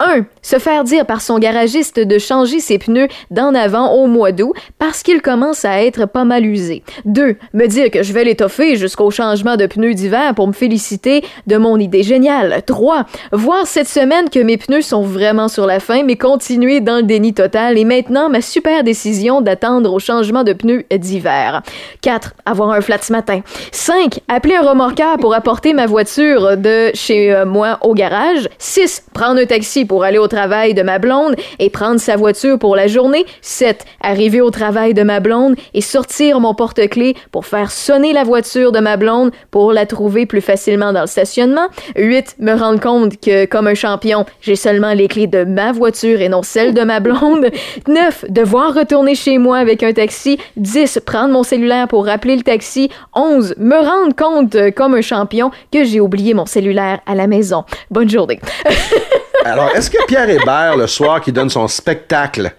[0.00, 0.24] 1.
[0.42, 4.54] Se faire dire par son garagiste de changer ses pneus d'en avant au mois d'août
[4.78, 6.82] parce qu'il commence à être pas mal usé.
[7.04, 7.36] 2.
[7.52, 11.56] Me dire que je vais l'étoffer jusqu'au changement de pneus d'hiver pour me féliciter de
[11.56, 12.62] mon idée géniale.
[12.66, 13.04] 3.
[13.32, 17.02] Voir cette semaine que mes pneus sont vraiment sur la fin mais continuer dans le
[17.02, 21.62] déni total et maintenant ma super décision d'attendre au changement de pneus d'hiver.
[22.00, 22.34] 4.
[22.46, 23.40] Avoir un flat ce matin.
[23.72, 24.20] 5.
[24.28, 28.48] Appeler un remorqueur pour apporter ma voiture de chez euh, moi au garage.
[28.58, 29.04] 6.
[29.12, 32.76] Prendre un taxi pour aller au travail de ma blonde et prendre sa voiture pour
[32.76, 33.26] la journée.
[33.40, 33.84] 7.
[34.00, 38.70] Arriver au travail de ma blonde et sortir mon porte-clés pour faire sonner la voiture
[38.70, 41.66] de ma blonde pour la trouver plus facilement dans le stationnement.
[41.96, 42.36] 8.
[42.38, 46.28] Me rendre compte que, comme un champion, j'ai seulement les clés de ma voiture et
[46.28, 47.48] non celles de ma blonde.
[47.88, 48.26] 9.
[48.28, 50.38] Devoir retourner chez moi avec un taxi.
[50.56, 51.00] 10.
[51.04, 52.90] Prendre mon cellulaire pour rappeler le taxi.
[53.16, 53.56] 11.
[53.58, 57.64] Me rendre compte, euh, comme un champion, que j'ai oublié mon cellulaire à la maison.
[57.90, 58.38] Bonne journée.
[59.44, 62.52] Alors, est-ce que Pierre Hébert, le soir qui donne son spectacle,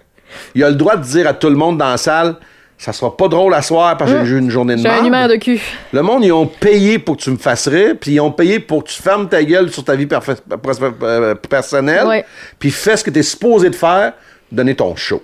[0.54, 2.36] il a le droit de dire à tout le monde dans la salle,
[2.78, 5.04] ça sera pas drôle à soir parce que j'ai eu une journée de merde?
[5.04, 5.60] numéro de cul.
[5.92, 8.58] Le monde, ils ont payé pour que tu me fasses rire, puis ils ont payé
[8.58, 12.24] pour que tu fermes ta gueule sur ta vie euh, personnelle, Ouais.
[12.58, 14.14] puis fais ce que tu es supposé de faire,
[14.50, 15.22] donner ton show.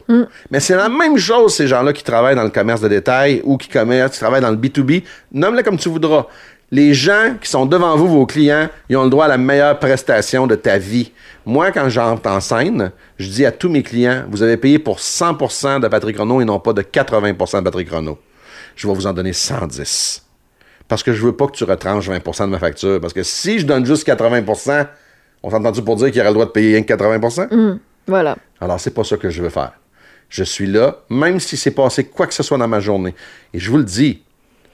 [0.50, 3.56] Mais c'est la même chose, ces gens-là qui travaillent dans le commerce de détail ou
[3.56, 5.02] qui, commercent, qui travaillent dans le B2B.
[5.32, 6.26] Nomme-les comme tu voudras.
[6.70, 9.78] Les gens qui sont devant vous, vos clients, ils ont le droit à la meilleure
[9.78, 11.12] prestation de ta vie.
[11.46, 14.98] Moi, quand j'entre en scène, je dis à tous mes clients, vous avez payé pour
[14.98, 18.18] 100% de Patrick Renault et non pas de 80% de Patrick Renault.
[18.76, 20.26] Je vais vous en donner 110
[20.88, 23.00] parce que je veux pas que tu retranches 20% de ma facture.
[23.00, 24.86] Parce que si je donne juste 80%,
[25.42, 27.78] on s'entend-tu pour dire qu'il aurait le droit de payer rien que 80%?
[28.06, 28.36] Voilà.
[28.60, 29.72] Alors, c'est pas ça que je veux faire.
[30.30, 33.14] Je suis là, même si c'est passé quoi que ce soit dans ma journée.
[33.52, 34.22] Et je vous le dis,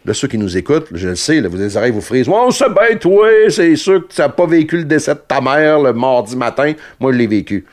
[0.05, 2.29] là, ceux qui nous écoutent, je le sais, là, vous les oreilles vous frisent.
[2.29, 5.41] Oh, c'est bête, oui, c'est sûr que tu n'as pas vécu le décès de ta
[5.41, 6.73] mère le mardi matin.
[7.01, 7.65] Moi, je l'ai vécu.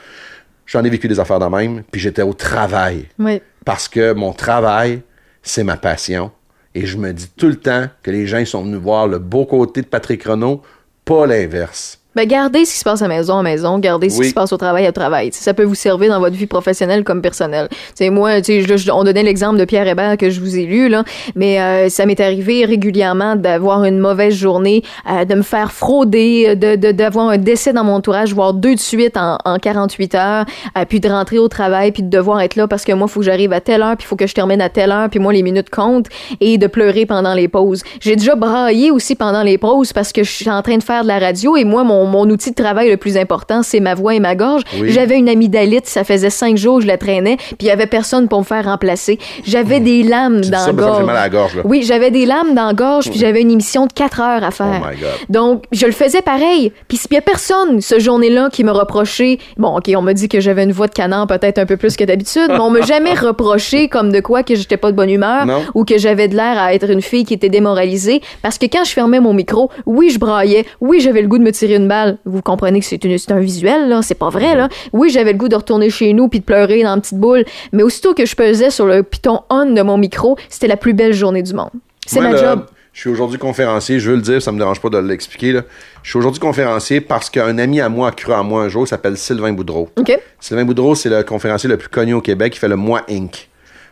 [0.65, 3.41] J'en ai vécu des affaires de même, puis j'étais au travail Oui.
[3.65, 5.01] parce que mon travail,
[5.43, 6.32] c'est ma passion.
[6.73, 9.45] Et je me dis tout le temps que les gens sont venus voir le beau
[9.45, 10.61] côté de Patrick Renault,
[11.03, 12.01] pas l'inverse.
[12.14, 14.24] Ben, gardez ce qui se passe à la maison à la maison, gardez ce Oui.
[14.26, 15.30] qui se passe au travail au travail.
[15.30, 17.70] T'sais, ça peut vous servir dans votre vie professionnelle comme personnelle.
[17.95, 20.66] T'sais, moi, t'sais, je- je- on donnait l'exemple de Pierre Hébert que je vous ai
[20.66, 21.05] lu, là,
[21.36, 26.55] mais euh, ça m'est arrivé régulièrement d'avoir une mauvaise journée, euh, de me faire frauder,
[26.57, 30.16] de de- d'avoir un décès dans mon entourage, voire deux de suite en, en 48
[30.16, 30.45] heures,
[30.78, 33.12] euh, puis de rentrer au travail, puis de devoir être là parce que moi, il
[33.14, 35.09] faut que j'arrive à telle heure, puis il faut que je termine à telle heure,
[35.09, 36.07] puis moi, les minutes comptent,
[36.41, 37.84] et de pleurer pendant les pauses.
[38.01, 41.03] J'ai déjà braillé aussi pendant les pauses parce que je suis en train de faire
[41.03, 43.93] de la radio, et moi, mon, mon outil de travail le plus important, c'est ma
[43.95, 44.64] voix et ma gorge.
[44.80, 44.91] Oui.
[44.91, 47.88] J'avais une amygdalite, ça faisait cinq jours que je la traînais, puis il y avait
[47.88, 49.20] personne pour me faire remplacer.
[49.45, 51.04] J'avais des lames dans la me gorge.
[51.06, 51.62] mal à la gorge, là.
[51.66, 54.52] Oui, j'avais des lames dans la gorge, puis j'avais une émission de 4 heures à
[54.52, 54.82] faire.
[54.84, 55.10] Oh my God.
[55.30, 56.72] Donc, je le faisais pareil.
[56.88, 59.38] Puis il y a personne, ce journée-là, qui me reprochait.
[59.58, 61.95] Bon, OK, on m'a dit que j'avais une voix de canard peut-être un peu plus
[61.97, 65.10] que d'habitude, mais on m'a jamais reproché comme de quoi que j'étais pas de bonne
[65.10, 65.62] humeur Non.
[65.76, 68.22] ou que j'avais de l'air à être une fille qui était démoralisée.
[68.41, 70.66] Parce que quand je fermais mon micro, oui, je braillais.
[70.80, 71.88] Oui, j'avais le goût de me tirer une
[72.25, 74.01] Vous comprenez que c'est une- c'est un visuel, là.
[74.01, 74.69] C'est pas vrai, là.
[74.93, 77.43] Oui, j'avais le goût de retourner chez nous puis de pleurer dans une petite boule.
[77.71, 80.93] Mais aussitôt que je pesais sur le piton on de mon micro, c'était la plus
[80.93, 81.69] belle journée du monde.
[82.05, 82.65] C'est Moi, ma job.
[82.93, 85.53] Je suis aujourd'hui conférencier, je veux le dire, ça me dérange pas de l'expliquer.
[85.53, 85.61] là.
[86.03, 88.83] Je suis aujourd'hui conférencier parce qu'un ami à moi a cru en moi un jour,
[88.83, 89.89] il s'appelle Sylvain Boudreau.
[89.97, 90.19] OK?
[90.41, 93.47] Sylvain Boudreau, c'est le conférencier le plus connu au Québec, il fait le Moi Inc.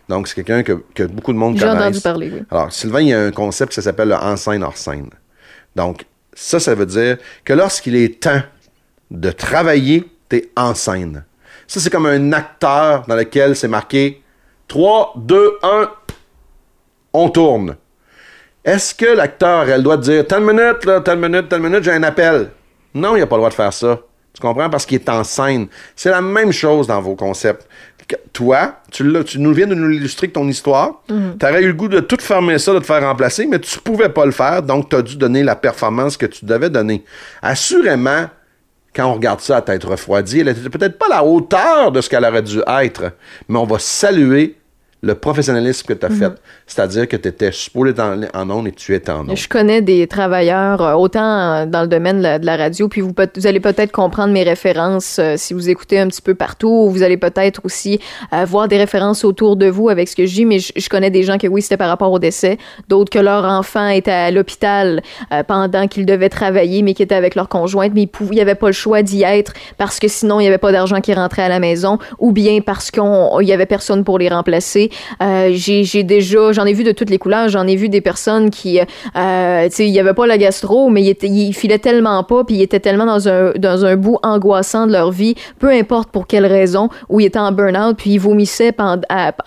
[0.09, 1.79] Donc, c'est quelqu'un que, que beaucoup de monde J'ai connaît.
[1.83, 2.41] entendu parler, oui.
[2.51, 5.09] Alors, Sylvain, il y a un concept qui s'appelle le en scène hors scène.
[5.77, 6.03] Donc,
[6.39, 8.41] ça, ça veut dire que lorsqu'il est temps
[9.11, 11.25] de travailler, t'es en scène.
[11.67, 14.23] Ça, c'est comme un acteur dans lequel c'est marqué
[14.69, 15.91] 3, 2, 1,
[17.11, 17.75] on tourne.
[18.63, 21.91] Est-ce que l'acteur a le droit de dire telle minute, telle minute, telle minute, j'ai
[21.91, 22.51] un appel?
[22.93, 23.99] Non, il n'a pas le droit de faire ça.
[24.39, 24.69] Tu comprends?
[24.69, 25.67] Parce qu'il est en scène.
[25.97, 27.67] C'est la même chose dans vos concepts.
[28.31, 31.01] Toi, tu, nous viens de nous illustrer avec ton histoire.
[31.07, 33.77] Tu aurais eu le goût de tout fermer ça, de te faire remplacer, mais tu
[33.79, 37.03] pouvais pas le faire, donc tu as dû donner la performance que tu devais donner.
[37.41, 38.27] Assurément,
[38.95, 42.01] quand on regarde ça à tête refroidie, elle était peut-être pas à la hauteur de
[42.01, 43.11] ce qu'elle aurait dû être,
[43.49, 44.58] mais on va saluer
[45.01, 46.31] le professionnalisme que tu as fait.
[46.67, 49.35] C'est-à-dire que tu étais supposé être en, en ondes et tu étais en ondes.
[49.35, 52.89] Je connais des travailleurs, euh, autant euh, dans le domaine de la, de la radio,
[52.89, 53.13] puis vous,
[53.45, 57.03] allez peut-être comprendre mes références euh, si vous écoutez un petit peu partout, ou vous
[57.03, 57.99] allez peut-être aussi
[58.33, 61.11] euh, voir des références autour de vous avec ce que je dis, mais je, connais
[61.11, 62.57] des gens que oui, c'était par rapport au décès,
[62.89, 65.01] d'autres que leur enfant était à l'hôpital
[65.47, 68.67] pendant qu'ils devaient travailler, mais qui étaient avec leur conjointe, mais il n'y avait pas
[68.67, 71.49] le choix d'y être parce que sinon, il n'y avait pas d'argent qui rentrait à
[71.49, 73.03] la maison, ou bien parce qu'il
[73.41, 74.88] y avait personne pour les remplacer.
[75.21, 78.49] Euh, j'ai déjà, j'en ai vu de toutes les couleurs, j'en ai vu des personnes
[78.49, 82.43] qui, euh, tu sais, il y avait pas la gastro, mais ils filaient tellement pas,
[82.43, 86.09] puis ils étaient tellement dans un, dans un bout angoissant de leur vie, peu importe
[86.11, 89.01] pour quelle raison, où ils étaient en burn-out, puis ils vomissaient pendant,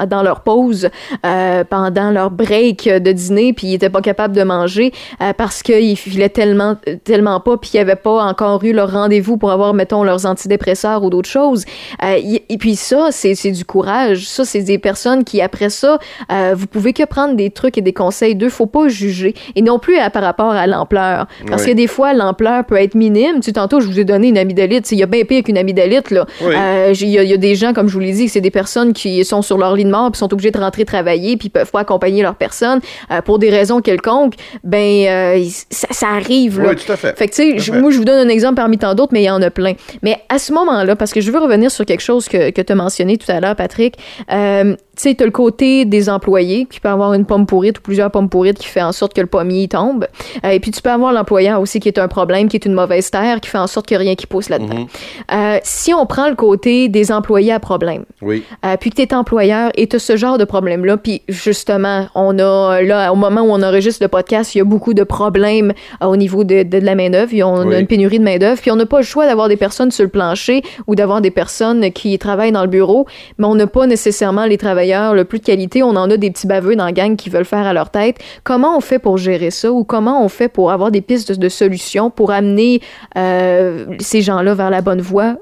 [0.08, 0.88] dans leur pause,
[1.24, 5.62] euh, pendant leur break de dîner, puis ils étaient pas capables de manger euh, parce
[5.62, 9.74] qu'ils filaient tellement, tellement pas, puis ils avaient pas encore eu leur rendez-vous pour avoir,
[9.74, 11.64] mettons, leurs antidépresseurs ou d'autres choses.
[12.02, 14.28] Et puis ça, c'est du courage.
[14.28, 15.98] Ça, c'est des personnes qui, après ça,
[16.30, 18.48] euh, vous pouvez que prendre des trucs et des conseils d'eux.
[18.50, 19.34] Faut pas juger.
[19.56, 21.26] Et non plus à- par rapport à l'ampleur.
[21.48, 21.70] Parce Oui.
[21.70, 23.36] que des fois, l'ampleur peut être minime.
[23.36, 24.90] Tu sais, tantôt, je vous ai donné une amygdalite.
[24.92, 26.10] Il y a bien pire qu'une amygdalite.
[26.10, 26.54] Oui.
[26.54, 28.40] Euh, Il y, a- il y a des gens, comme je vous l'ai dit, c'est
[28.40, 31.36] des personnes qui sont sur leur lit de mort puis sont obligés de rentrer travailler
[31.36, 32.80] puis peuvent pas accompagner leur personne
[33.10, 34.34] euh, pour des raisons quelconques.
[34.64, 36.70] Ben, euh, ça, ça arrive, là.
[36.70, 37.16] Oui, tout à fait.
[37.18, 39.26] Fait que, tu sais, moi, je vous donne un exemple parmi tant d'autres, mais il
[39.26, 39.72] y en a plein.
[40.02, 42.72] Mais à ce moment-là, parce que je veux revenir sur quelque chose que, que tu
[42.72, 43.96] as mentionné tout à l'heure, Patrick,
[44.32, 47.82] euh, sais, tu as le côté des employés qui peut avoir une pomme pourrite ou
[47.82, 50.06] plusieurs pommes pourrites qui fait en sorte que le pommier tombe.
[50.44, 52.74] Euh, et puis, tu peux avoir l'employeur aussi qui est un problème, qui est une
[52.74, 54.74] mauvaise terre, qui fait en sorte qu'il n'y a rien qui pousse là-dedans.
[54.80, 54.86] Mhm.
[55.32, 58.42] Euh, si on prend le côté des employés à problème, Oui.
[58.64, 62.38] euh, puis que tu es employeur et tu ce genre de problème-là, puis justement, on
[62.38, 65.72] a, là, au moment où on enregistre le podcast, il y a beaucoup de problèmes
[66.00, 67.32] au niveau de, de, de la main-d'œuvre.
[67.44, 67.80] On a Oui.
[67.80, 70.10] une pénurie de main-d'œuvre, puis on n'a pas le choix d'avoir des personnes sur le
[70.10, 73.06] plancher ou d'avoir des personnes qui travaillent dans le bureau,
[73.38, 75.82] mais on n'a pas nécessairement les travailleurs le plus de qualité.
[75.82, 78.16] On en a des petits baveux dans la gang qui veulent faire à leur tête.
[78.44, 81.34] Comment on fait pour gérer ça ou comment on fait pour avoir des pistes de,
[81.36, 82.80] de solutions pour amener
[83.16, 85.36] euh, ces gens-là vers la bonne voie?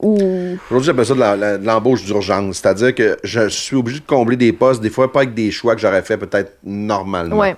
[0.00, 0.16] Ou...
[0.70, 2.58] Aujourd'hui, j'appelle ça de l'embauche d'urgence.
[2.58, 5.74] C'est-à-dire que je suis obligé de combler des postes, des fois pas avec des choix
[5.74, 7.36] que j'aurais fait peut-être normalement.
[7.36, 7.56] Ouais.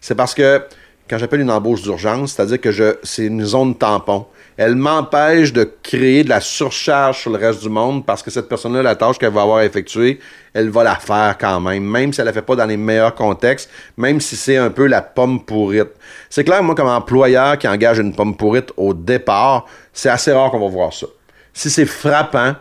[0.00, 0.62] C'est parce que
[1.08, 4.26] quand j'appelle une embauche d'urgence, c'est-à-dire que je, c'est une zone tampon.
[4.56, 8.48] Elle m'empêche de créer de la surcharge sur le reste du monde parce que cette
[8.48, 10.18] personne-là, la tâche qu'elle va avoir effectuée,
[10.54, 13.14] elle va la faire quand même, même si elle la fait pas dans les meilleurs
[13.14, 15.90] contextes, même si c'est un peu la pomme pourrite.
[16.30, 20.50] C'est clair, moi, comme employeur qui engage une pomme pourrite au départ, c'est assez rare
[20.50, 21.06] qu'on va voir ça.
[21.52, 22.54] Si c'est frappant,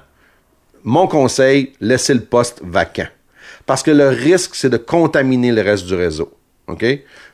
[0.83, 3.07] mon conseil, laissez le poste vacant.
[3.65, 6.31] Parce que le risque, c'est de contaminer le reste du réseau.
[6.67, 6.85] OK?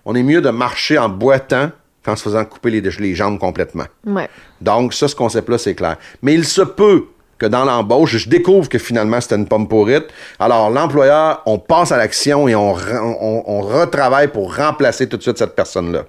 [0.05, 1.71] On est mieux de marcher en boitant
[2.03, 3.85] qu'en se faisant couper les, les jambes complètement.
[4.05, 4.29] Ouais.
[4.59, 5.97] Donc, ça, ce concept-là, c'est clair.
[6.21, 7.05] Mais il se peut
[7.37, 10.05] que dans l'embauche, je découvre que finalement, c'était une pomme pourrite.
[10.39, 15.17] Alors, l'employeur, on passe à l'action et on, re- on, on retravaille pour remplacer tout
[15.17, 16.05] de suite cette personne-là.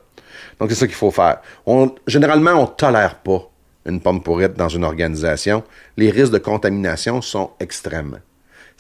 [0.61, 1.39] Donc, c'est ça qu'il faut faire.
[1.67, 3.49] On, généralement, on tolère pas
[3.87, 5.65] une pomme pourrite dans une organisation.
[5.97, 8.21] Les risques de contamination sont extrêmes.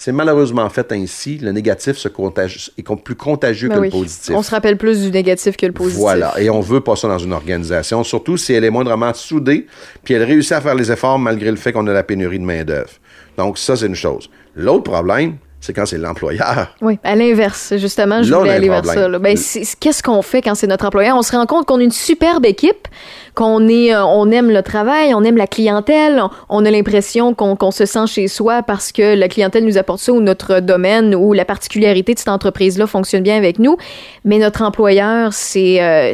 [0.05, 1.38] C'est malheureusement fait ainsi.
[1.38, 3.86] Le négatif se contagie, est plus contagieux Ben que oui.
[3.86, 4.34] le positif.
[4.34, 6.00] On se rappelle plus du négatif que le positif.
[6.00, 6.34] Voilà.
[6.40, 9.68] Et on veut pas ça dans une organisation, surtout si elle est moindrement soudée,
[10.03, 12.44] puis elle réussit à faire les efforts malgré le fait qu'on a la pénurie de
[12.44, 12.90] main-d'œuvre.
[13.38, 14.28] Donc, ça, c'est une chose.
[14.57, 16.74] L'autre problème, c'est quand c'est l'employeur.
[16.80, 19.09] Oui, à l'inverse, justement, je Là, voulais a aller vers ça.
[19.20, 19.38] Ben,
[19.78, 21.16] qu'est-ce qu'on fait quand c'est notre employeur?
[21.16, 22.88] On se rend compte qu'on est une superbe équipe,
[23.35, 27.70] qu'on est, euh, on aime le travail, on aime la clientèle, on, a l'impression qu'on
[27.70, 31.33] se sent chez soi parce que la clientèle nous apporte ça ou notre domaine ou
[31.33, 33.76] la particularité de cette entreprise-là fonctionne bien avec nous.
[34.24, 36.12] Mais notre employeur, c'est euh,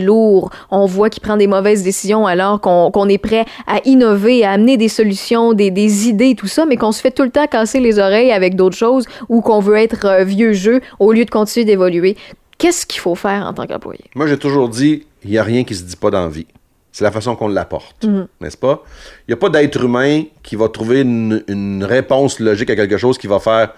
[0.00, 0.50] lourd.
[0.70, 4.76] On voit qu'il prend des mauvaises décisions alors qu'on est prêt à innover, à amener
[4.76, 7.80] des solutions, des, des idées, tout ça, mais qu'on se fait tout le temps casser
[7.80, 11.30] les oreilles avec d'autres choses ou qu'on veut être euh, vieux jeu au lieu de
[11.30, 12.16] continuer d'évoluer.
[12.58, 14.04] Qu'est-ce qu'il faut faire en tant qu'employé?
[14.14, 16.46] Moi, j'ai toujours dit, il n'y a rien qui se dit pas dans la vie.
[16.90, 18.04] C'est la façon qu'on l'apporte,
[18.40, 18.82] n'est-ce pas?
[19.26, 22.96] Il n'y a pas d'être humain qui va trouver une, une réponse logique à quelque
[22.96, 23.72] chose qui va faire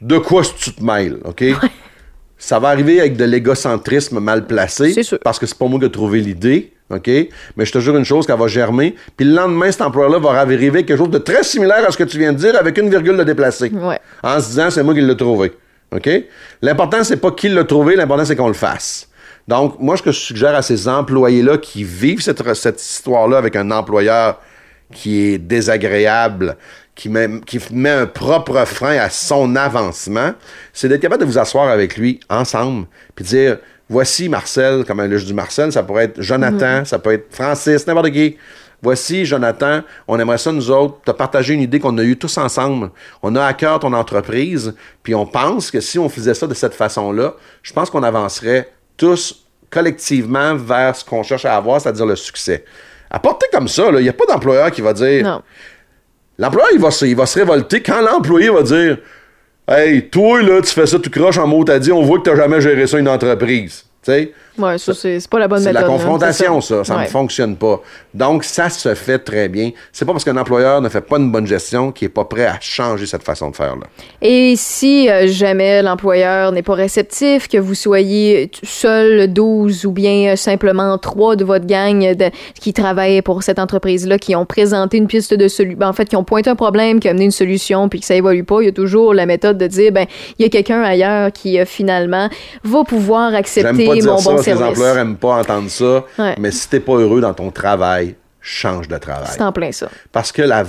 [0.00, 1.44] de quoi tu te mêles, OK?
[2.38, 4.94] Ça va arriver avec de l'égocentrisme mal placé.
[5.22, 7.08] Parce que c'est pas moi qui ai trouvé l'idée, OK?
[7.56, 8.96] Mais je te jure une chose, qu'elle va germer.
[9.16, 12.04] Puis le lendemain, cet employeur-là va arriver quelque chose de très similaire à ce que
[12.04, 13.70] tu viens de dire avec une virgule de déplacé.
[13.70, 14.00] Ouais.
[14.24, 15.52] En se disant, c'est moi qui l'ai trouvé.
[15.92, 16.08] OK?
[16.62, 19.08] L'important, c'est pas qui l'a trouvé, l'important, c'est qu'on le fasse.
[19.48, 23.56] Donc, moi, ce que je suggère à ces employés-là qui vivent cette, cette histoire-là avec
[23.56, 24.40] un employeur
[24.92, 26.56] qui est désagréable,
[26.94, 30.32] qui met, qui met un propre frein à son avancement,
[30.72, 35.16] c'est d'être capable de vous asseoir avec lui ensemble, puis dire voici Marcel, comme là
[35.16, 38.36] je dis Marcel, ça pourrait être Jonathan, ça peut être Francis, n'importe qui.
[38.82, 42.38] Voici, Jonathan, on aimerait ça, nous autres, te partager une idée qu'on a eue tous
[42.38, 42.90] ensemble.
[43.22, 46.54] On a à cœur ton entreprise, puis on pense que si on faisait ça de
[46.54, 52.06] cette façon-là, je pense qu'on avancerait tous collectivement vers ce qu'on cherche à avoir, c'est-à-dire
[52.06, 52.64] le succès.
[53.10, 55.24] Apporter comme ça, il n'y a pas d'employeur qui va dire.
[55.24, 55.42] Non.
[56.38, 58.98] L'employeur, il va, se- il va se révolter quand l'employé va dire
[59.68, 62.24] Hey, toi, là, tu fais ça, tu croches en mot, t'as dit, on voit que
[62.24, 63.84] t'as jamais géré ça une entreprise.
[64.02, 64.32] Tu sais?
[64.78, 65.82] Ça, c'est c'est pas la bonne C'est méthode.
[65.82, 66.84] la hein, confrontation, c'est ça.
[66.84, 67.06] Ça ne Ouais.
[67.06, 67.80] fonctionne pas.
[68.14, 69.70] Donc, ça se fait très bien.
[69.92, 72.46] C'est pas parce qu'un employeur ne fait pas une bonne gestion qu'il est pas prêt
[72.46, 73.86] à changer cette façon de faire-là.
[74.22, 80.32] Et si euh, jamais l'employeur n'est pas réceptif, que vous soyez seul 12 ou bien
[80.32, 82.30] euh, simplement trois de votre gang de-
[82.60, 86.16] qui travaillent pour cette entreprise-là, qui ont présenté une piste de solution, en fait, qui
[86.16, 88.66] ont pointé un problème, qui a amené une solution, puis que ça évolue pas, il
[88.66, 90.06] y a toujours la méthode de dire, ben,
[90.38, 92.28] il y a quelqu'un ailleurs qui euh, finalement
[92.64, 96.04] va pouvoir accepter mon ça bon les employeurs aiment pas entendre ça.
[96.18, 96.34] Ouais.
[96.38, 99.28] Mais si t'es pas heureux dans ton travail, change de travail.
[99.30, 99.88] C'est en plein ça.
[100.12, 100.64] Parce que la,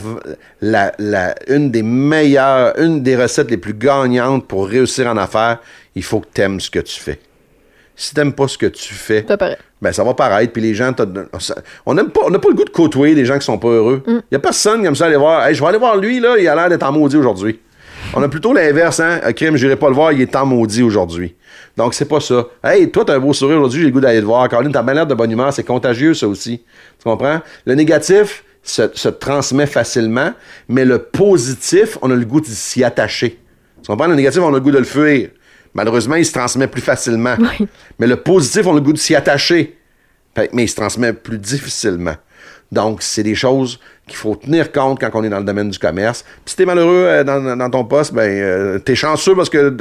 [0.61, 5.59] la, la- une des meilleures, une des recettes les plus gagnantes pour réussir en affaires,
[5.95, 7.19] il faut que tu aimes ce que tu fais.
[7.95, 9.37] Si t'aimes pas ce que tu fais, Ça
[9.81, 10.51] ben ça va paraître.
[10.53, 10.91] Puis les gens,
[11.85, 13.67] on n'a pas, on n'a pas le goût de côtoyer des gens qui sont pas
[13.67, 14.01] heureux.
[14.07, 15.45] Il y a personne comme ça à aller voir.
[15.45, 17.59] Hey, je vais aller voir lui là, il a l'air d'être en maudit aujourd'hui.
[18.13, 19.19] On a plutôt l'inverse, hein.
[19.27, 21.35] Ok, mais j'irai pas le voir, il est en maudit aujourd'hui.
[21.77, 22.47] Donc c'est pas ça.
[22.63, 24.47] Hey, toi t'as un beau sourire aujourd'hui, j'ai le goût d'aller te voir.
[24.49, 26.61] Caroline, t'as bien l'air de bonne humeur, c'est contagieux ça aussi.
[26.97, 27.41] Tu comprends?
[27.65, 30.33] Le négatif se, se transmet facilement,
[30.67, 33.39] mais le positif, on a le goût de s'y attacher.
[33.81, 34.07] Tu comprends?
[34.07, 35.29] Le négatif, on a le goût de le fuir.
[35.73, 37.35] Malheureusement, il se transmet plus facilement.
[37.97, 39.77] Mais le positif, on a le goût de s'y attacher.
[40.53, 42.15] Mais il se transmet plus difficilement.
[42.71, 45.79] Donc, c'est des choses qu'il faut tenir compte quand on est dans le domaine du
[45.79, 46.23] commerce.
[46.45, 49.75] Puis si t'es malheureux euh, dans, dans ton poste, ben, euh, t'es chanceux parce que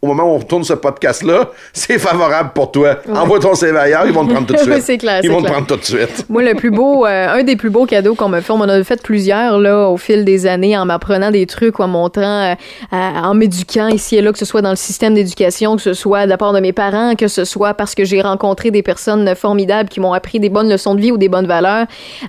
[0.00, 2.98] au moment où on retourne ce podcast-là, c'est favorable pour toi.
[3.12, 4.82] Envoie ton CV ailleurs, ils vont te prendre tout de suite.
[4.82, 6.24] C'est clair, Ils vont te prendre tout de suite.
[6.28, 8.64] Moi, le plus beau, euh, un des plus beaux cadeaux qu'on m'a fait, on m'en
[8.68, 12.54] a fait plusieurs là, au fil des années en m'apprenant des trucs en montrant, euh,
[12.92, 15.94] à- en m'éduquant ici et là, que ce soit dans le système d'éducation, que ce
[15.94, 18.82] soit de la part de mes parents, que ce soit parce que j'ai rencontré des
[18.84, 21.86] personnes formidables qui m'ont appris des bonnes leçons de vie ou des bonnes valeurs.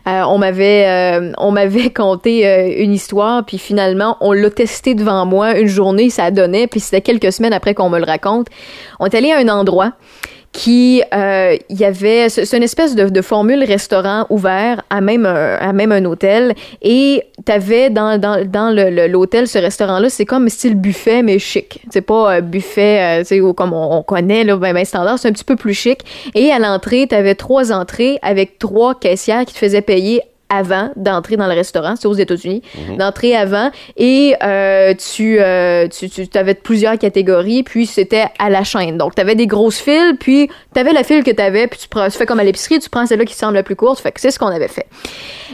[0.08, 5.58] Euh, on m'avait, on m'avait conté une histoire, puis finalement, on l'a testé devant moi
[5.60, 8.48] une journée, ça donnait, puis c'était quelques semaines après qu'on me le raconte.
[9.00, 9.94] On est allé à un endroit
[10.52, 15.56] qui euh, il y avait c'est une espèce de, formule restaurant ouvert à même un,
[15.56, 18.72] à même un hôtel et t'avais dans dans dans
[19.08, 23.54] l'hôtel ce restaurant là c'est comme style buffet mais chic c'est pas euh, buffet euh,
[23.54, 26.00] comme on, on connaît là ben, ben standard c'est un petit peu plus chic
[26.34, 31.38] et à l'entrée t'avais trois entrées avec trois caissières qui te faisaient payer avant d'entrer
[31.38, 32.62] dans le restaurant, c'est aux États-Unis,
[32.98, 38.64] d'entrer avant et euh, tu, euh, tu, tu avais plusieurs catégories, puis c'était à la
[38.64, 38.98] chaîne.
[38.98, 41.80] Donc, tu avais des grosses files, puis tu avais la file que tu avais, puis
[41.80, 44.00] tu, prends, tu fais comme à l'épicerie, tu prends celle-là qui semble la plus courte,
[44.00, 44.88] fait que c'est ce qu'on avait fait.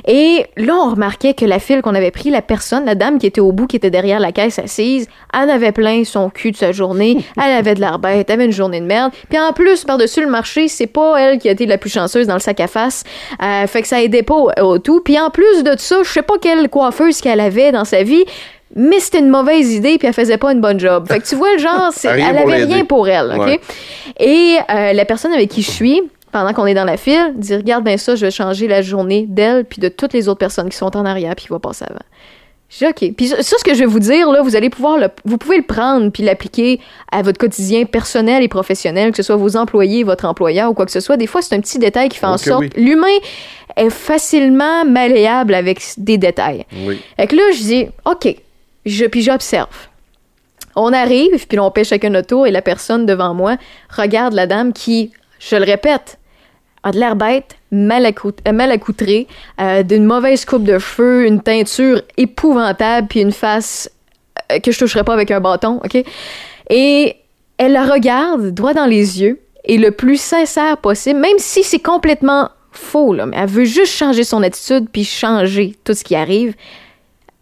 [0.08, 3.28] Et là, on remarquait que la file qu'on avait pris, la personne, la dame qui
[3.28, 6.58] était au bout, qui était derrière la caisse assise, elle avait plein son cul de
[6.58, 9.54] sa journée, elle avait de l'air bête, elle avait une journée de merde, puis en
[9.54, 12.40] plus, par-dessus le marché, c'est pas elle qui a été la plus chanceuse dans le
[12.40, 13.04] sac à face,
[13.42, 15.02] euh, fait que ça aidait pas au, au tout.
[15.02, 18.24] Puis en plus de ça, je sais pas quelle coiffeuse qu'elle avait dans sa vie,
[18.76, 21.08] mais c'était une mauvaise idée puis elle faisait pas une bonne job.
[21.08, 23.46] Fait que tu vois le genre, elle avait rien pour elle, ok?
[23.46, 23.60] Ouais.
[24.20, 27.56] Et euh, la personne avec qui je suis, pendant qu'on est dans la file, dit
[27.56, 30.70] regarde bien ça, je vais changer la journée d'elle puis de toutes les autres personnes
[30.70, 32.00] qui sont en arrière puis qui vont passer avant.
[32.78, 33.14] J'ai OK.
[33.16, 35.58] Puis ça, ce que je vais vous dire, là, vous allez pouvoir le, vous pouvez
[35.58, 40.04] le prendre puis l'appliquer à votre quotidien personnel et professionnel, que ce soit vos employés,
[40.04, 41.16] votre employeur ou quoi que ce soit.
[41.16, 42.62] Des fois, c'est un petit détail qui fait en sorte.
[42.62, 42.70] oui.
[42.76, 43.08] L'humain
[43.78, 46.66] est facilement malléable avec des détails.
[46.86, 47.00] Oui.
[47.18, 48.36] Fait que là, je dis, OK.
[48.86, 49.88] Je, puis j'observe.
[50.76, 53.56] On arrive, puis on paie chacun notre tour, et la personne devant moi
[53.90, 56.18] regarde la dame qui, je le répète,
[56.86, 59.28] a de l'air bête, mal, euh, mal accoutrée,
[59.60, 63.90] euh, d'une mauvaise coupe de cheveux, une teinture épouvantable, puis une face
[64.52, 65.98] euh, que je toucherais pas avec un bâton, OK?
[66.70, 67.16] Et
[67.58, 71.80] elle la regarde droit dans les yeux, et le plus sincère possible, même si c'est
[71.80, 76.16] complètement faux, là, mais elle veut juste changer son attitude, puis changer tout ce qui
[76.16, 76.54] arrive.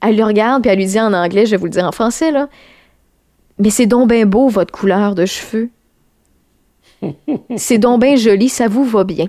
[0.02, 1.92] Elle le regarde, puis elle lui dit en anglais, je vais vous le dire en
[1.92, 2.48] français, là.
[3.60, 5.70] Mais c'est donc bien beau, votre couleur de cheveux.
[7.58, 9.26] c'est donc bien joli, ça vous va bien.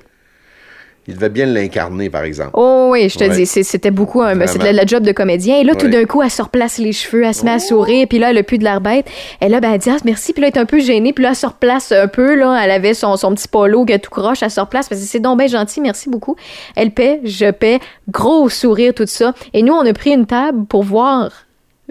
[1.06, 2.52] Il devait bien l'incarner, par exemple.
[2.54, 3.36] Oh oui, je te Ouais.
[3.36, 4.46] dis, c'était beaucoup un, Vraiment.
[4.46, 5.58] c'était la job de comédien.
[5.60, 5.92] Et là, tout Ouais.
[5.92, 8.38] d'un coup, elle se replace les cheveux, elle se met à sourire, puis là, elle
[8.38, 9.04] a plus de l'air bête.
[9.42, 11.22] Et là, ben, elle dit, ah, merci, puis là, elle est un peu gênée, puis
[11.22, 14.08] là, elle se replace un peu, là, elle avait son, son petit polo que tout
[14.08, 16.36] croche, elle se replace, parce que c'est donc bien gentil, merci beaucoup.
[16.74, 19.34] Elle paie, je paie, gros sourire, tout ça.
[19.52, 21.32] Et nous, on a pris une table pour voir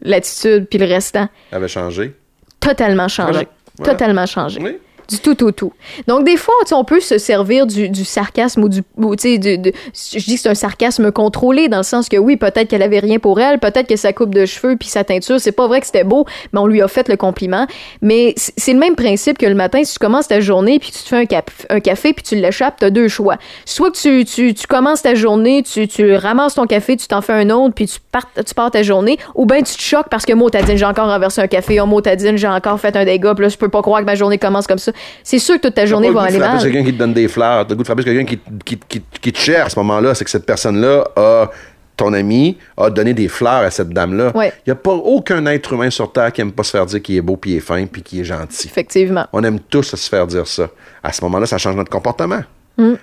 [0.02, 1.30] l'attitude, puis le restant.
[1.52, 2.16] Il avait changé.
[2.60, 3.32] Totalement changé.
[3.32, 3.48] Voilà.
[3.78, 3.92] Voilà.
[3.94, 4.60] Totalement changé.
[4.60, 4.78] Oui.
[5.22, 5.74] Tout au tout.
[6.08, 8.84] Donc, des fois, on peut se servir du, du sarcasme ou du.
[8.98, 13.00] je dis que c'est un sarcasme contrôlé, dans le sens que oui, peut-être qu'elle avait
[13.00, 15.80] rien pour elle, peut-être que sa coupe de cheveux puis sa teinture, c'est pas vrai
[15.80, 17.68] que c'était beau, mais on lui a fait le compliment.
[18.02, 21.04] Mais c'est le même principe que le matin, si tu commences ta journée puis tu
[21.04, 23.38] te fais un, un café puis tu l'échappes, t'as deux choix.
[23.66, 27.34] Soit que tu, tu, commences ta journée, tu, tu ramasses ton café, tu t'en fais
[27.34, 30.26] un autre puis tu pars, tu pars ta journée, ou bien tu te choques parce
[30.26, 32.96] que moi, t'as dit, j'ai encore renversé un café, oh, t'as dit, j'ai encore fait
[32.96, 34.92] un dégât, puis là, je peux pas croire que ma journée commence comme ça.
[35.24, 36.62] C'est sûr que toute ta journée va le aller mal.
[36.62, 37.66] quelqu'un qui te donne des fleurs.
[37.66, 40.14] T'as le goût de frapper quelqu'un qui, qui, qui, qui te cherche à ce moment-là.
[40.16, 41.52] C'est que cette personne-là a,
[41.96, 44.32] ton ami, a donné des fleurs à cette dame-là.
[44.34, 44.54] Il Ouais.
[44.68, 47.16] n'y a pas aucun être humain sur Terre qui aime pas se faire dire qu'il
[47.16, 48.68] est beau, puis il est fin, puis qu'il est gentil.
[48.68, 49.26] Effectivement.
[49.32, 50.70] On aime tous se faire dire ça.
[51.04, 52.42] À ce moment-là, ça change notre comportement.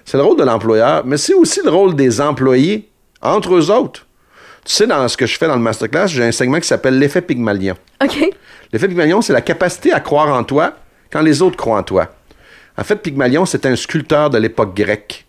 [0.05, 2.89] C'est le rôle de l'employeur, mais c'est aussi le rôle des employés
[3.23, 4.05] entre eux autres.
[4.65, 6.99] Tu sais, dans ce que je fais dans le masterclass, j'ai un segment qui s'appelle
[6.99, 7.77] l'effet Pygmalion.
[8.05, 8.31] OK.
[8.73, 10.75] L'effet Pygmalion, c'est la capacité à croire en toi
[11.11, 12.11] quand les autres croient en toi.
[12.79, 15.27] En fait, Pygmalion, c'était un sculpteur de l'époque grecque.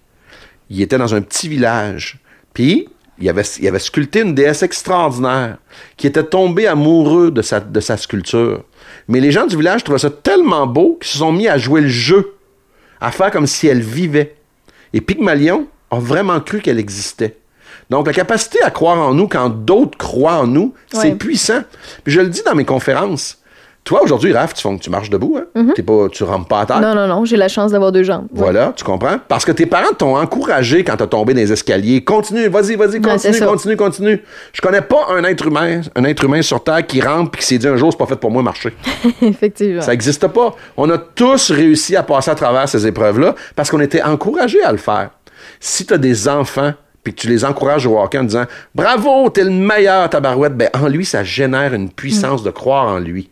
[0.70, 2.20] Il était dans un petit village.
[2.54, 2.88] Puis,
[3.20, 5.58] il avait, il avait sculpté une déesse extraordinaire
[5.98, 8.64] qui était tombée amoureux de sa, de sa sculpture.
[9.08, 11.82] Mais les gens du village trouvaient ça tellement beau qu'ils se sont mis à jouer
[11.82, 12.36] le jeu,
[13.00, 14.36] à faire comme si elle vivait.
[14.94, 17.38] Et Pygmalion a vraiment cru qu'elle existait.
[17.90, 21.64] Donc, la capacité à croire en nous quand d'autres croient en nous, c'est puissant.
[22.04, 23.41] Puis je le dis dans mes conférences.
[23.84, 25.68] Toi, aujourd'hui, Raph, tu, tu marches debout, hein?
[25.76, 26.80] T'es pas, tu rampes pas à terre?
[26.80, 28.28] Non, non, non, j'ai la chance d'avoir deux jambes.
[28.32, 29.18] Voilà, tu comprends?
[29.28, 32.04] Parce que tes parents t'ont encouragé quand t'as tombé dans les escaliers.
[32.04, 34.24] Continue, vas-y, vas-y, continue, continue, continue.
[34.54, 37.46] Je connais pas un être humain, un être humain sur Terre qui rampe et qui
[37.46, 38.72] s'est dit un jour, c'est pas fait pour moi marcher.
[39.22, 39.82] Effectivement.
[39.82, 40.56] Ça n'existe pas.
[40.78, 44.72] On a tous réussi à passer à travers ces épreuves-là parce qu'on était encouragés à
[44.72, 45.10] le faire.
[45.60, 46.74] Si tu as des enfants
[47.04, 50.70] puis que tu les encourages au hockey en disant Bravo, t'es le meilleur, tabarouette, ben
[50.80, 53.32] en lui, ça génère une puissance de croire en lui.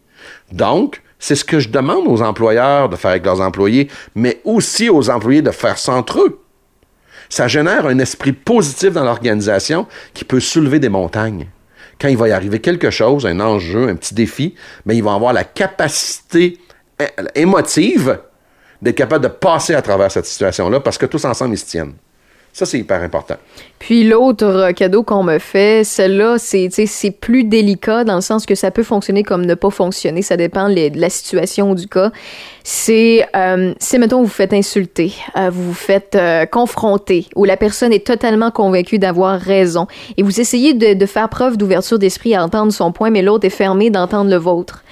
[0.51, 4.89] Donc, c'est ce que je demande aux employeurs de faire avec leurs employés, mais aussi
[4.89, 6.39] aux employés de faire ça entre eux.
[7.27, 11.47] Ça génère un esprit positif dans l'organisation qui peut soulever des montagnes.
[12.01, 14.55] Quand il va y arriver quelque chose, un enjeu, un petit défi,
[14.85, 16.57] mais ils vont avoir la capacité
[16.97, 18.19] é- émotive
[18.81, 21.93] d'être capable de passer à travers cette situation-là parce que tous ensemble, ils se tiennent.
[22.59, 23.35] Ça, c'est hyper important.
[23.79, 28.45] Puis l'autre euh, cadeau qu'on me fait, celle-là, c'est c'est plus délicat dans le sens
[28.45, 30.21] que ça peut fonctionner comme ne pas fonctionner.
[30.23, 32.11] Ça dépend de la situation ou du cas.
[32.65, 37.55] C'est, euh, si mettons vous faites insulter, euh, vous vous faites euh, confronter, ou la
[37.55, 39.87] personne est totalement convaincue d'avoir raison,
[40.17, 43.49] et vous essayez de faire preuve d'ouverture d'esprit à entendre son point, mais l'autre est
[43.49, 44.83] fermé d'entendre le vôtre.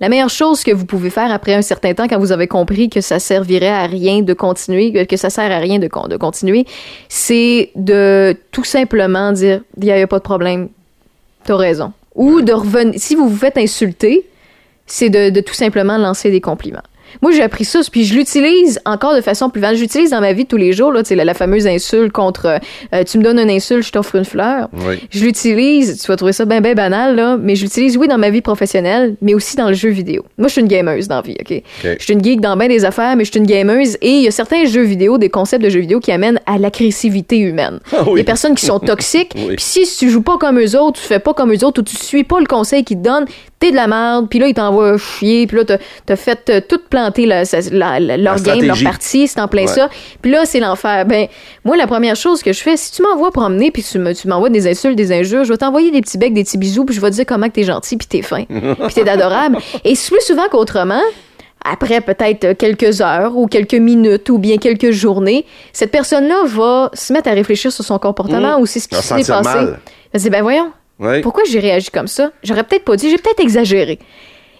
[0.00, 2.88] La meilleure chose que vous pouvez faire après un certain temps, quand vous avez compris
[2.88, 6.16] que ça servirait à rien de continuer, que- ça sert à rien de, con- de
[6.16, 6.66] continuer,
[7.08, 10.68] c'est de tout simplement dire il n'y a, pas de problème,
[11.44, 11.92] t'as raison.
[12.14, 12.94] Ou de revenir.
[12.98, 14.26] Si vous vous faites insulter,
[14.86, 16.82] c'est de tout simplement lancer des compliments.
[17.22, 19.76] Moi, j'ai appris ça, puis je l'utilise encore de façon plus vaste.
[19.76, 22.12] J'utilise dans ma vie de tous les jours, là, tu sais, la, la fameuse insulte
[22.12, 22.58] contre
[22.94, 24.68] euh, tu me donnes une insulte, je t'offre une fleur.
[24.86, 24.96] Oui.
[25.10, 28.18] Je l'utilise, tu vas trouver ça bien, bien banal, là, mais je l'utilise, oui, dans
[28.18, 30.24] ma vie professionnelle, mais aussi dans le jeu vidéo.
[30.38, 31.62] Moi, je suis une gameuse dans la vie, OK?
[31.82, 34.22] Je suis une geek dans bien des affaires, mais je suis une gameuse, et il
[34.22, 37.80] y a certains jeux vidéo, des concepts de jeux vidéo qui amènent à l'agressivité humaine.
[37.92, 38.16] Ah oui.
[38.20, 39.56] Des personnes qui sont toxiques, Oui.
[39.56, 41.84] puis si tu joues pas comme eux autres, tu fais pas comme eux autres, ou
[41.84, 43.26] tu suis pas le conseil qu'ils te donnent,
[43.64, 46.60] t'es de la merde, puis là, ils t'envoient chier, puis là, t'as- t'as fait euh,
[46.68, 49.66] tout planter la- sa- la- la- leur game, leur partie, c'est en plein Ouais.
[49.68, 49.88] ça.
[50.22, 51.06] Puis là, c'est l'enfer.
[51.06, 51.26] Ben,
[51.64, 54.28] moi, la première chose que je fais, si tu m'envoies promener, puis tu me- tu
[54.28, 56.94] m'envoies des insultes, des injures, je vais t'envoyer des petits becs, des petits bisous, puis
[56.94, 58.44] je vais te dire comment que t'es gentil, puis t'es fin,
[58.88, 59.58] puis t'es adorable.
[59.84, 61.00] Et plus souvent qu'autrement,
[61.64, 67.12] après peut-être quelques heures ou quelques minutes ou bien quelques journées, cette personne-là va se
[67.12, 68.62] mettre à réfléchir sur son comportement Mmh.
[68.62, 69.42] ou c'est ce qui s'est passé.
[69.42, 69.80] mal.
[70.14, 70.70] Dit, ben voyons,
[71.22, 72.30] Pourquoi j'ai réagi comme ça?
[72.42, 73.98] J'aurais peut-être pas dit, j'ai peut-être exagéré.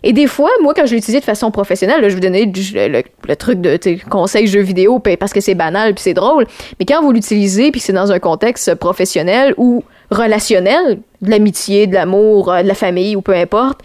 [0.06, 3.60] Et des fois, moi, quand je l'utilisais de façon professionnelle, je vous donnais le, truc
[3.62, 3.78] de
[4.10, 6.46] conseil jeux vidéo parce que c'est banal puis c'est drôle.
[6.78, 11.94] Mais quand vous l'utilisez puis c'est dans un contexte professionnel ou relationnel, de l'amitié, de
[11.94, 13.80] l'amour, euh, de la famille ou peu importe,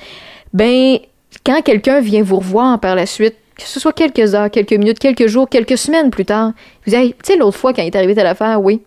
[0.51, 0.97] ben
[1.45, 4.99] quand quelqu'un vient vous revoir par la suite, que ce soit quelques heures, quelques minutes,
[4.99, 6.51] quelques jours, quelques semaines plus tard,
[6.85, 8.81] vous dites, Hey, tu sais, l'autre fois quand il est arrivé telle affaire, oui,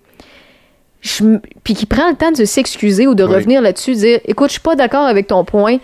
[1.02, 1.24] je
[1.64, 3.34] puis qui prend le temps de s'excuser ou de Oui.
[3.34, 5.78] revenir là-dessus, dire écoute, je suis pas d'accord avec ton point,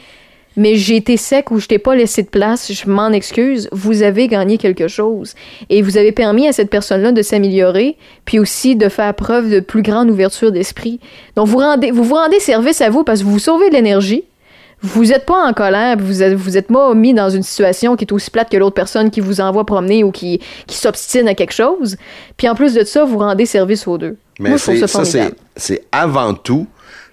[0.57, 4.03] mais j'ai été sec ou je t'ai pas laissé de place, je m'en excuse, vous
[4.03, 5.35] avez gagné quelque chose
[5.71, 9.61] et vous avez permis à cette personne-là de s'améliorer, puis aussi de faire preuve de
[9.61, 10.99] plus grande ouverture d'esprit.
[11.37, 14.25] Donc vous rendez vous vous rendez service à vous parce que vous sauvez de l'énergie.
[14.81, 18.05] Vous n'êtes pas en colère, vous êtes, vous êtes pas mis dans une situation qui
[18.05, 20.39] est aussi plate que l'autre personne qui vous envoie promener ou qui,
[20.69, 21.97] qui s'obstine à quelque chose.
[22.37, 24.17] Puis en plus de ça, vous rendez service aux deux.
[24.39, 25.05] Mais Moi, ça ça,
[25.57, 26.67] c'est avant tout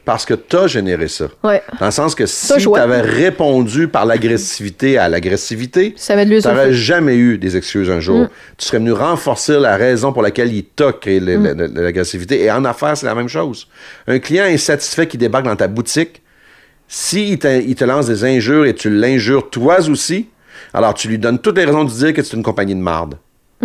[0.04, 1.26] parce que t'as généré ça.
[1.44, 1.64] Ouais.
[1.80, 5.96] Dans le sens que si t'avais répondu par l'agressivité à l'agressivité,
[6.52, 8.28] t'aurais jamais eu des excuses un jour.
[8.58, 11.38] Tu serais venu renforcer la raison pour laquelle il t'a créé le-
[11.74, 12.44] l'agressivité.
[12.44, 13.68] Et en affaires, c'est la même chose.
[14.08, 16.22] Un client insatisfait qui débarque dans ta boutique,
[16.88, 20.28] s'il te, il te lance des injures et tu l'injures toi aussi,
[20.72, 23.16] alors tu lui donnes toutes les raisons de dire que c'est une compagnie de marde.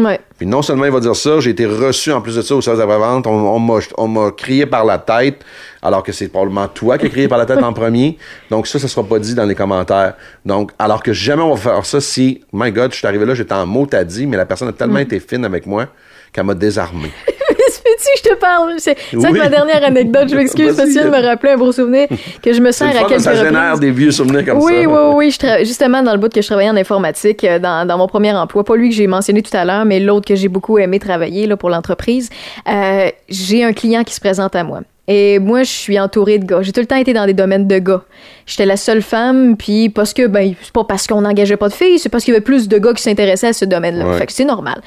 [0.04, 0.20] Ouais.
[0.38, 2.60] Puis non seulement il va dire ça, j'ai été reçu en plus de ça au
[2.60, 5.42] service d'après-vente, on, on m'a, on m'a crié par la tête,
[5.82, 8.16] alors que c'est probablement toi qui as crié par la tête en premier.
[8.50, 10.14] Donc ça, ça sera pas dit dans les commentaires.
[10.46, 13.34] Donc, alors que jamais on va faire ça si, my God, je suis arrivé là,
[13.34, 15.02] j'étais en mot t'as dit, mais la personne a tellement Mm.
[15.02, 15.86] été fine avec moi
[16.32, 17.10] qu'elle m'a désarmé.
[17.84, 18.74] Peux-tu que je te parle?
[18.78, 19.22] C'est Oui.
[19.32, 22.08] que ma dernière anecdote, je m'excuse parce que me rappeler un beau souvenir
[22.42, 24.78] que je me sers à quelques ça génère des vieux souvenirs comme oui, ça.
[24.80, 25.30] oui, oui, oui.
[25.30, 28.06] Je tra- justement, dans le bout que je travaillais en informatique, euh, dans, dans mon
[28.06, 30.78] premier emploi, pas lui que j'ai mentionné tout à l'heure, mais l'autre que j'ai beaucoup
[30.78, 32.30] aimé travailler là, pour l'entreprise,
[32.68, 34.80] euh, j'ai un client qui se présente à moi.
[35.08, 36.62] Et moi, je suis entourée de gars.
[36.62, 38.02] J'ai tout le temps été dans des domaines de gars.
[38.46, 41.72] J'étais la seule femme, puis parce que, ben, c'est pas parce qu'on n'engageait pas de
[41.74, 44.06] filles, c'est parce qu'il y avait plus de gars qui s'intéressaient à ce domaine-là.
[44.08, 44.18] Ouais.
[44.18, 44.80] Fait que c'est normal.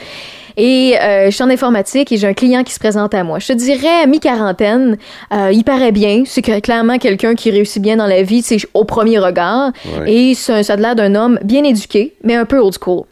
[0.57, 3.39] Et euh, je suis en informatique et j'ai un client qui se présente à moi.
[3.39, 4.97] Je te dirais mi-quarantaine,
[5.33, 6.23] euh, il paraît bien.
[6.25, 9.71] C'est clairement quelqu'un qui réussit bien dans la vie, c'est au premier regard.
[9.99, 10.11] Ouais.
[10.13, 13.03] Et c'est un- ça a l'air d'un homme bien éduqué, mais un peu old school.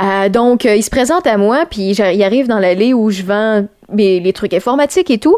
[0.00, 3.22] Euh, donc, euh, il se présente à moi, puis il arrive dans l'allée où je
[3.22, 5.36] vends mes, les trucs informatiques et tout.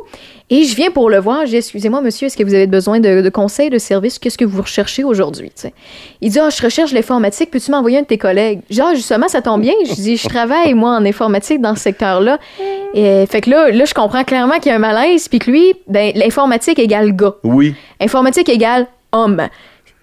[0.51, 1.43] Et je viens pour le voir.
[1.43, 4.19] Je dis, excusez-moi, monsieur, est-ce que vous avez besoin de, de conseils, de services?
[4.19, 5.53] Qu'est-ce que vous recherchez aujourd'hui?
[6.21, 7.51] Il dit, ah, je recherche l'informatique.
[7.51, 8.61] Peux-tu m'envoyer un de tes collègues?
[8.69, 9.75] Genre, justement, ça tombe bien.
[9.89, 12.39] Je dis, je travaille, moi, en informatique dans ce secteur-là.
[12.95, 15.51] Et fait que là, là, je comprends clairement qu'il y a un malaise, puis que
[15.51, 17.37] lui, ben, l'informatique égale gars.
[17.45, 17.75] Oui.
[18.01, 19.49] Informatique égale homme.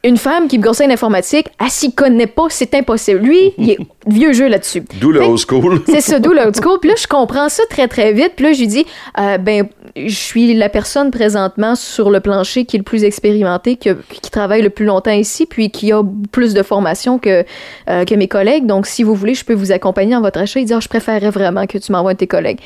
[0.08, 3.20] Une femme qui me conseille l'informatique, elle s'y connaît pas, c'est impossible.
[3.20, 3.78] Lui, il est
[4.08, 4.84] vieux jeu là-dessus.
[5.01, 5.82] D'où le old school.
[5.86, 6.80] c'est ça, d'où le old school.
[6.80, 8.32] Puis là, je comprends ça très, très vite.
[8.38, 8.86] Puis là, je lui dis,
[9.20, 13.76] euh, ben, je suis la personne présentement sur le plancher qui est le plus expérimentée,
[13.76, 13.89] qui,
[14.22, 16.01] qui travaille le plus longtemps ici, puis qui a
[16.32, 17.43] plus de formation que,
[17.89, 18.66] euh, que mes collègues.
[18.66, 20.62] Donc, si vous voulez, je peux vous accompagner dans votre achat.
[20.62, 22.60] Il dit, Ah, je préférerais vraiment que tu m'envoies tes collègues.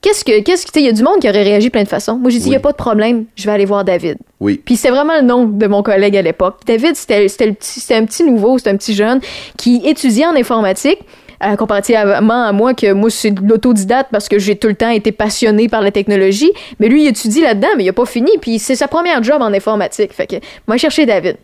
[0.00, 1.82] Qu'est-ce que, qu'est-ce que, tu sais, il y a du monde qui aurait réagi plein
[1.82, 2.16] de façons.
[2.16, 2.50] Moi, j'ai dit, il Oui.
[2.50, 4.16] n'y a pas de problème, je vais aller voir David.
[4.38, 4.60] Oui.
[4.64, 6.60] Puis c'est vraiment le nom de mon collègue à l'époque.
[6.66, 9.20] David, c'était c'était un petit nouveau, c'était un petit jeune
[9.56, 11.00] qui étudiait en informatique.
[11.44, 14.90] euh, comparativement à moi, que moi, c'est de l'autodidacte parce que j'ai tout le temps
[14.90, 16.50] été passionné par la technologie.
[16.80, 18.30] Mais lui, il étudie là-dedans, mais il a pas fini.
[18.40, 20.12] Puis c'est sa première job en informatique.
[20.12, 20.36] Fait que,
[20.66, 21.36] moi, chercher David.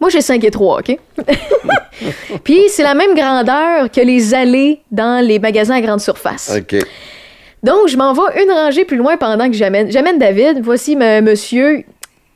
[0.00, 0.98] Moi, j'ai 5 et 3, OK?
[2.44, 6.50] Puis c'est la même grandeur que les allées dans les magasins à grande surface.
[6.56, 6.80] OK.
[7.62, 9.90] Donc, je m'en vais une rangée plus loin pendant que j'amène.
[9.90, 10.60] J'amène David.
[10.62, 11.84] Voici monsieur.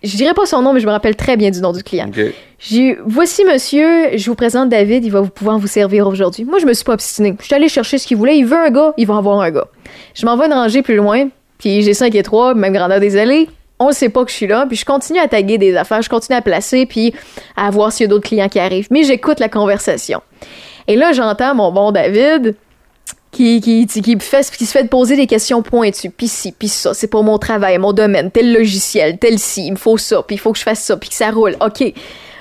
[0.02, 2.08] Je dirais pas son nom, mais je me rappelle très bien du nom du client.
[2.08, 2.20] OK.
[2.58, 6.44] J'ai voici monsieur, je vous présente David, il va vous pouvoir vous servir aujourd'hui.
[6.44, 7.34] Moi, je me suis pas obstinée.
[7.40, 8.38] Je suis allée chercher ce qu'il voulait.
[8.38, 9.66] Il veut un gars, il va avoir un gars.
[10.14, 13.16] Je m'en vais une rangée plus loin, puis j'ai 5 et 3, même grandeur des
[13.16, 13.48] allées.
[13.78, 16.00] On ne sait pas que je suis là, puis je continue à taguer des affaires,
[16.00, 17.12] je continue à placer, puis
[17.56, 18.88] à voir s'il y a d'autres clients qui arrivent.
[18.90, 20.22] Mais j'écoute la conversation.
[20.88, 22.54] Et là, j'entends mon bon David
[23.36, 26.10] qui, qui, qui, fait, qui se fait poser des questions pointues.
[26.10, 29.72] Puis ci, puis ça, c'est pour mon travail, mon domaine, tel logiciel, tel ci, il
[29.72, 31.56] me faut ça, puis il faut que je fasse ça, puis que ça roule.
[31.60, 31.92] OK.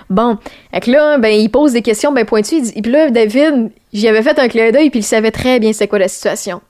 [0.09, 0.37] Bon.
[0.71, 2.55] Que là, ben, il pose des questions pointues.
[2.55, 5.59] Il dit, puis là, David, j'y avais fait un clin d'œil, puis il savait très
[5.59, 6.61] bien c'est quoi la situation.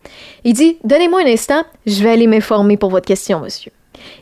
[0.43, 3.71] Il dit, donnez-moi un instant, je vais aller m'informer pour votre question, monsieur.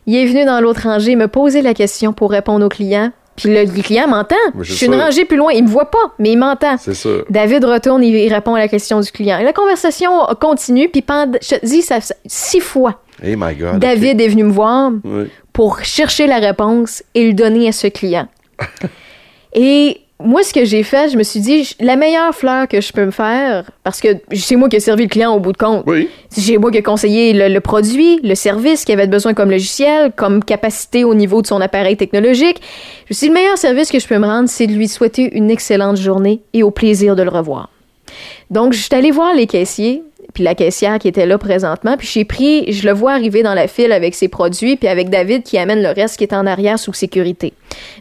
[0.05, 3.11] Il est venu dans l'autre rangée me poser la question pour répondre au client.
[3.35, 4.35] Puis le, le client m'entend.
[4.61, 5.51] Je suis une rangée plus loin.
[5.53, 6.77] Il me voit pas, mais il m'entend.
[6.77, 7.25] C'est sûr.
[7.29, 9.39] David retourne, il répond à la question du client.
[9.39, 13.79] Et la conversation continue, puis pendant, je te dis, ça, six fois, Hey my God.
[13.79, 14.91] David est venu me voir.
[15.03, 15.25] Oui.
[15.53, 18.27] pour chercher la réponse et le donner à ce client.
[19.53, 22.91] et moi, ce que j'ai fait, je me suis dit, la meilleure fleur que je
[22.93, 25.57] peux me faire, parce que c'est moi qui ai servi le client au bout de
[25.57, 25.83] compte.
[25.85, 26.09] Oui.
[26.29, 30.11] C'est moi qui ai conseillé le, le produit, le service qu'il avait besoin comme logiciel,
[30.15, 32.61] comme capacité au niveau de son appareil technologique.
[33.05, 34.87] Je me suis dit, le meilleur service que je peux me rendre, c'est de lui
[34.87, 37.69] souhaiter une excellente journée et au plaisir de le revoir.
[38.49, 40.03] Donc, je suis allée voir les caissiers,
[40.33, 43.53] puis la caissière qui était là présentement, puis j'ai pris, je le vois arriver dans
[43.53, 46.45] la file avec ses produits, puis avec David qui amène le reste qui est en
[46.45, 47.53] arrière sous sécurité.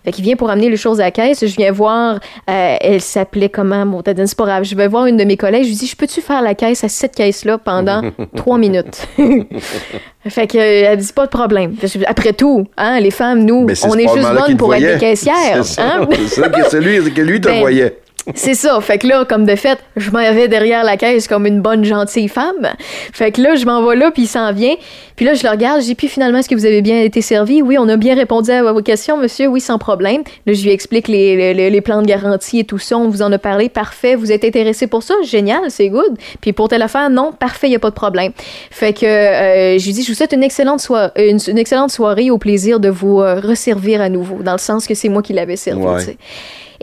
[0.04, 2.20] Fait qu'il vient pour amener les choses à la caisse, je viens voir,
[2.50, 5.36] euh, elle s'appelait comment, mon tadine, c'est pas grave, je vais voir une de mes
[5.36, 8.02] collègues, je lui dis, je peux-tu faire la caisse à cette caisse-là pendant
[8.36, 9.06] trois minutes?
[10.28, 11.74] fait que, euh, dit, pas de problème.
[12.06, 15.64] Après tout, hein, les femmes, nous, on est juste bonnes pour être des caissières.
[15.64, 16.08] C'est hein?
[16.28, 18.01] C'est ça que lui, que lui te Ben, voyait.
[18.34, 18.80] C'est ça.
[18.80, 21.84] Fait que là, comme de fait, je m'en vais derrière la caisse comme une bonne
[21.84, 22.68] gentille femme.
[23.12, 24.74] Fait que là, je m'en vais là, puis il s'en vient.
[25.16, 27.62] Puis là, je le regarde, dis, puis finalement, est-ce que vous avez bien été servi?
[27.62, 29.46] Oui, on a bien répondu à vos questions, monsieur.
[29.48, 30.22] Oui, sans problème.
[30.46, 32.96] Là, je lui explique les, les, les plans de garantie et tout ça.
[32.96, 33.68] On vous en a parlé.
[33.68, 34.14] Parfait.
[34.14, 35.14] Vous êtes intéressé pour ça?
[35.24, 36.16] Génial, c'est good.
[36.40, 38.32] Puis pour telle affaire, non, parfait, il a pas de problème.
[38.70, 41.90] Fait que euh, je lui dis, je vous souhaite une excellente, soirée, une, une excellente
[41.90, 45.22] soirée au plaisir de vous euh, resservir à nouveau, dans le sens que c'est moi
[45.22, 45.82] qui l'avais servi.
[45.82, 46.16] Ouais.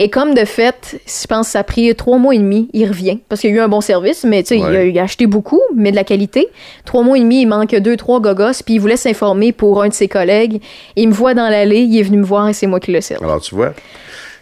[0.02, 2.88] Et comme de fait, je pense que ça a pris trois mois et demi, il
[2.88, 3.20] revient.
[3.28, 4.90] Parce qu'il y a eu un bon service, mais tu sais, il, a, Ouais.
[4.92, 6.48] il a acheté beaucoup, mais de la qualité.
[6.86, 9.90] Trois mois et demi, il manque deux, trois gogos, puis il voulait s'informer pour un
[9.90, 10.62] de ses collègues.
[10.96, 13.02] Il me voit dans l'allée, il est venu me voir et c'est moi qui le
[13.02, 13.24] servi.
[13.26, 13.74] Alors, tu vois,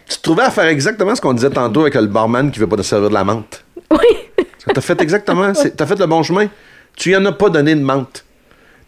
[0.08, 2.68] tu te trouvais à faire exactement ce qu'on disait tantôt avec le barman qui veut
[2.68, 3.64] pas te servir de la menthe.
[3.90, 4.44] Oui.
[4.72, 6.46] T'as fait exactement, t'as fait le bon chemin.
[6.96, 8.24] Tu y en as pas donné de menthe.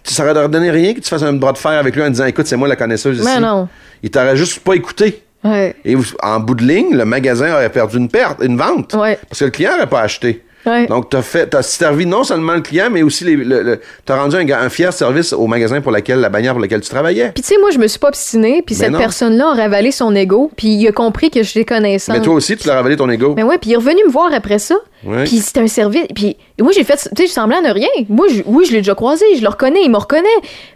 [0.05, 2.11] Tu saurais leur donner rien que tu fasses un bras de fer avec lui en
[2.11, 3.27] disant écoute, c'est moi la connaisseuse ici.
[3.27, 3.69] Mais non.
[4.05, 5.23] Il t'aurait juste pas écouté.
[5.43, 5.75] Ouais.
[5.85, 8.95] Et en bout de ligne, le magasin aurait perdu une perte, une vente.
[8.95, 9.19] Ouais.
[9.29, 10.45] Parce que le client n'aurait pas acheté.
[10.67, 10.87] Ouais.
[10.87, 14.17] Donc, t'as fait, t'as servi non seulement le client, mais aussi les, le, le- t'as
[14.21, 17.31] rendu un, fier service au magasin pour lequel, la bannière pour laquelle tu travaillais.
[17.33, 20.15] Puis tu sais, moi, je me suis pas obstinée, puis cette personne-là a ravalé son
[20.15, 22.15] ego, puis il a compris que j'étais connaissante.
[22.17, 23.33] Mais toi aussi, tu l'as ravalé ton ego.
[23.37, 24.75] Mais ouais, puis il est revenu me voir après ça.
[25.05, 25.25] Ouais.
[25.25, 26.05] Puis c'était un service.
[26.15, 26.97] Puis moi, j'ai fait.
[27.17, 27.89] Tu sais, je semblais à ne rien.
[28.11, 30.29] Moi, je- oui, je l'ai déjà croisé, je le reconnais, il me reconnaît.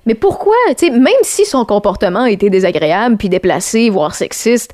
[0.07, 0.55] Mais pourquoi?
[0.79, 4.73] Tu sais, même si son comportement était désagréable, puis déplacé, voire sexiste,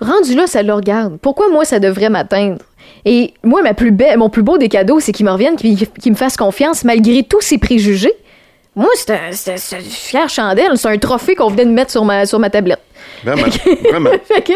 [0.00, 1.18] rendu là, ça le regarde.
[1.22, 2.58] Pourquoi moi, ça devrait m'atteindre?
[3.10, 5.76] Et moi, ma plus belle, mon plus beau des cadeaux, c'est qu'il me revienne, qu'il
[5.88, 8.12] qu'il me fasse confiance malgré tous ses préjugés.
[8.76, 8.88] Moi,
[9.32, 10.72] c'est une fière chandelle.
[10.76, 12.80] C'est un trophée qu'on venait de mettre sur ma, sur ma tablette.
[13.24, 13.46] Vraiment.
[13.90, 14.10] vraiment.
[14.24, 14.52] Fait que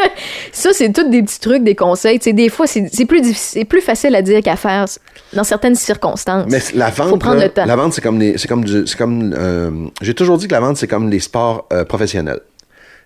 [0.52, 2.18] ça, c'est tous des petits trucs, des conseils.
[2.18, 4.84] Tu sais, des fois, c'est plus, difficile- plus facile à dire qu'à faire
[5.32, 6.44] dans certaines circonstances.
[6.50, 7.64] Mais la vente, Faut prendre là, le temps.
[7.64, 9.70] la vente, c'est comme les, comme du, comme, euh,
[10.02, 12.40] j'ai toujours dit que la vente, c'est comme les sports euh, professionnels.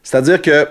[0.03, 0.67] C'est-à-dire que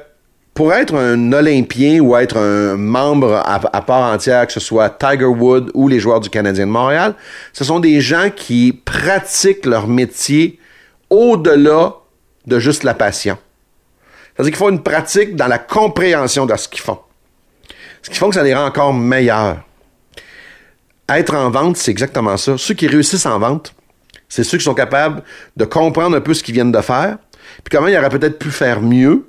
[0.56, 5.26] pour être un Olympien ou être un membre à, part entière, que ce soit Tiger
[5.26, 7.14] Wood ou les joueurs du Canadien de Montréal,
[7.52, 10.58] ce sont des gens qui pratiquent leur métier
[11.10, 11.96] au-delà
[12.48, 13.38] de juste la passion.
[14.34, 17.00] C'est-à-dire qu'ils font une pratique dans la compréhension de ce qu'ils font.
[18.02, 19.58] Ce qui font que ça les rend encore meilleurs.
[21.10, 22.58] Être en vente, c'est exactement ça.
[22.58, 23.76] Ceux qui réussissent en vente,
[24.30, 25.22] c'est ceux qui sont capables
[25.58, 27.18] de comprendre un peu ce qu'ils viennent de faire,
[27.64, 29.28] puis comment ils auraient peut-être pu faire mieux,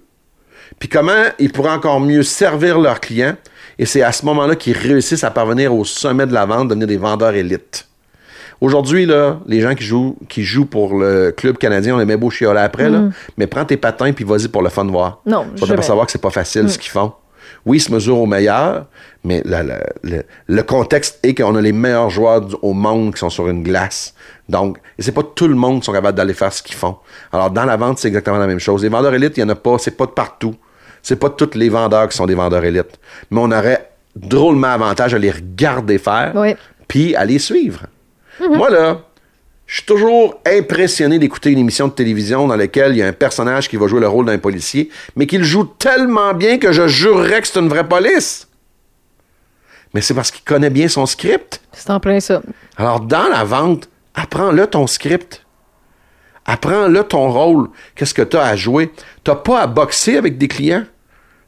[0.78, 3.36] puis comment ils pourraient encore mieux servir leurs clients?
[3.78, 6.86] Et c'est à ce moment-là qu'ils réussissent à parvenir au sommet de la vente, devenir
[6.86, 7.86] des vendeurs élites.
[8.62, 12.16] Aujourd'hui, là, les gens qui jouent, qui jouent pour le club canadien, on les met
[12.16, 13.00] beau chioler après, là,
[13.36, 15.20] mais prends tes patins puis vas-y pour le fun de voir.
[15.26, 15.30] Mm.
[15.30, 17.12] Non, Tu vas savoir que c'est pas facile ce qu'ils font.
[17.66, 18.86] Oui, ils se mesurent au meilleur,
[19.24, 23.12] mais la- la- le, le contexte est qu'on a les meilleurs joueurs du- au monde
[23.12, 24.14] qui sont sur une glace.
[24.48, 26.96] Donc, et c'est pas tout le monde qui sont capables d'aller faire ce qu'ils font.
[27.32, 28.82] Alors, dans la vente, c'est exactement la même chose.
[28.84, 30.54] Les vendeurs élites, il y en a pas, c'est pas de partout.
[31.06, 32.98] C'est pas tous les vendeurs qui sont des vendeurs élites.
[33.30, 36.34] Mais on aurait drôlement avantage à les regarder faire,
[36.88, 37.82] puis à les suivre.
[38.40, 39.02] Moi, là,
[39.66, 43.12] je suis toujours impressionné d'écouter une émission de télévision dans laquelle il y a un
[43.12, 46.88] personnage qui va jouer le rôle d'un policier, mais qu'il joue tellement bien que je
[46.88, 48.48] jurerais que c'est une vraie police.
[49.94, 51.60] Mais c'est parce qu'il connaît bien son script.
[51.70, 52.42] C'est en plein ça.
[52.76, 55.46] Alors, dans la vente, apprends-le ton script.
[56.46, 57.68] Apprends-le ton rôle.
[57.94, 58.90] Qu'est-ce que tu as à jouer?
[59.22, 60.84] Tu pas à boxer avec des clients?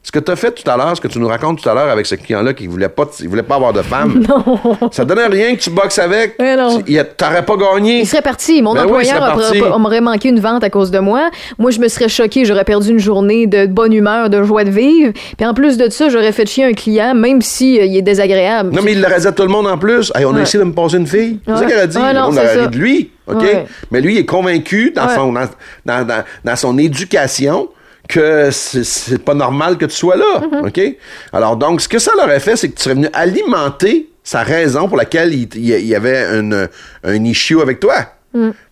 [0.00, 1.74] Ce que tu as fait tout à l'heure, ce que tu nous racontes tout à
[1.74, 4.22] l'heure avec ce client-là qui voulait pas, il voulait pas avoir de femme.
[4.28, 4.58] Non.
[4.90, 6.36] Ça donnait rien que tu boxes avec.
[6.38, 6.80] Mais non.
[6.82, 8.00] Tu n'aurais pas gagné.
[8.00, 8.62] Il serait parti.
[8.62, 11.28] Mon Ben employeur m'aurait manqué une vente à cause de moi.
[11.58, 12.44] Moi, je me serais choqué.
[12.46, 15.12] J'aurais perdu une journée de bonne humeur, de joie de vivre.
[15.36, 18.02] Puis en plus de ça, j'aurais fait chier un client, même si euh, il est
[18.02, 18.70] désagréable.
[18.74, 20.10] Non, mais il l'aurait dit à tout le monde en plus.
[20.14, 21.40] Hey, on a essayé de me passer une fille.
[21.46, 21.98] C'est ça qu'elle a dit.
[21.98, 23.10] Ouais, non, on aurait ri de lui.
[23.26, 23.44] OK?
[23.90, 25.48] Mais lui, il est convaincu dans, son, dans-
[25.84, 27.68] dans- dans son éducation
[28.08, 30.40] que c'est- pas normal que tu sois là.
[30.40, 30.66] Mm-hmm.
[30.68, 30.96] OK?
[31.32, 34.42] Alors, donc, ce que ça leur aurait fait, c'est que tu serais venu alimenter sa
[34.42, 35.54] raison pour laquelle il,
[35.86, 36.68] y avait une-
[37.04, 37.94] un issue avec toi.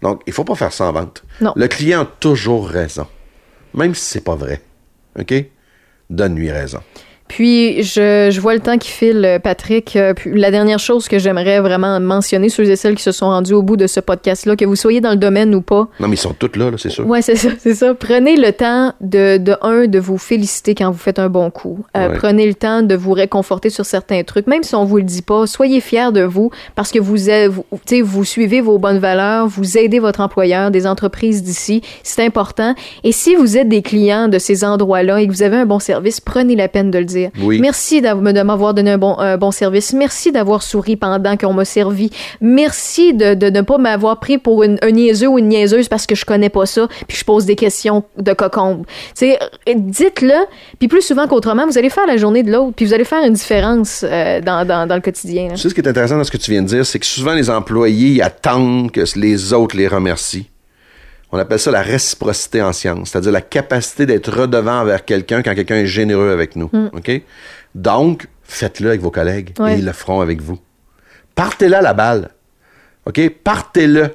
[0.03, 1.23] Donc, il faut pas faire ça en vente.
[1.41, 1.45] Mm.
[1.45, 1.53] Non.
[1.57, 3.07] Le client a toujours raison.
[3.75, 4.61] Même si c'est pas vrai.
[5.19, 5.35] OK?
[6.09, 6.81] Donne-lui raison.
[7.29, 9.97] Puis, je, je vois le temps qui file, euh, Patrick.
[9.97, 13.27] Euh, Puis, la dernière chose que j'aimerais vraiment mentionner, ceux et celles qui se sont
[13.27, 16.09] rendus au bout de ce podcast-là, que vous soyez dans le domaine ou pas, Non,
[16.09, 17.07] mais ils sont tous là, là c'est sûr.
[17.07, 17.95] Ouais, c'est ça, c'est ça.
[17.95, 21.85] Prenez le temps de, de un, de vous féliciter quand vous faites un bon coup.
[21.97, 22.17] Euh, Ouais.
[22.19, 25.23] Prenez le temps de vous réconforter sur certains trucs, même si on vous le dit
[25.23, 25.47] pas.
[25.49, 28.99] Soyez fiers de vous parce que vous, êtes- vous, tu sais, vous suivez vos bonnes
[28.99, 31.83] valeurs, vous aidez votre employeur, des entreprises d'ici.
[32.05, 32.75] C'est important.
[33.03, 35.81] Et si vous êtes des clients de ces endroits-là et que vous avez un bon
[35.81, 37.59] service, prenez la peine de le dire Oui.
[37.61, 39.93] Merci de m'avoir donné un bon, un bon service.
[39.93, 42.11] Merci d'avoir souri pendant qu'on m'a servi.
[42.41, 46.07] Merci de, de ne pas m'avoir pris pour une, un niaiseux ou une niaiseuse parce
[46.07, 48.85] que je connais pas ça, puis je pose des questions de cocombe.
[49.67, 50.47] Dites-le,
[50.79, 53.25] puis plus souvent qu'autrement, vous allez faire la journée de l'autre, puis vous allez faire
[53.25, 55.49] une différence euh, dans, dans, dans le quotidien.
[55.49, 55.55] là.
[55.55, 57.07] Tu sais, ce qui est intéressant dans ce que tu viens de dire, c'est que
[57.07, 60.47] souvent les employés ils attendent que les autres les remercient.
[61.33, 65.55] On appelle ça la réciprocité en science, c'est-à-dire la capacité d'être redevant envers quelqu'un quand
[65.55, 66.71] quelqu'un est généreux avec nous.
[66.93, 67.11] OK?
[67.75, 69.75] Donc, faites-le avec vos collègues Ouais.
[69.75, 70.59] et ils le feront avec vous.
[71.35, 72.31] Partez-là la balle.
[73.07, 73.21] OK?
[73.43, 74.11] Partez-le.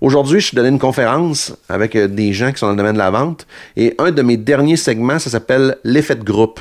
[0.00, 2.92] Aujourd'hui, je suis donné une conférence avec euh, des gens qui sont dans le domaine
[2.94, 6.60] de la vente et un de mes derniers segments, ça s'appelle l'effet de groupe.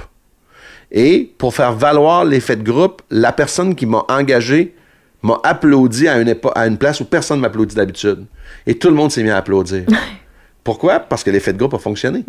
[0.92, 4.76] Et pour faire valoir l'effet de groupe, la personne qui m'a engagé
[5.24, 8.26] m'a applaudi à une, épo- à une place où personne ne m'applaudit d'habitude.
[8.68, 9.84] Et tout le monde s'est mis à applaudir.
[10.64, 11.00] Pourquoi?
[11.00, 12.24] Parce que l'effet de groupe a fonctionné.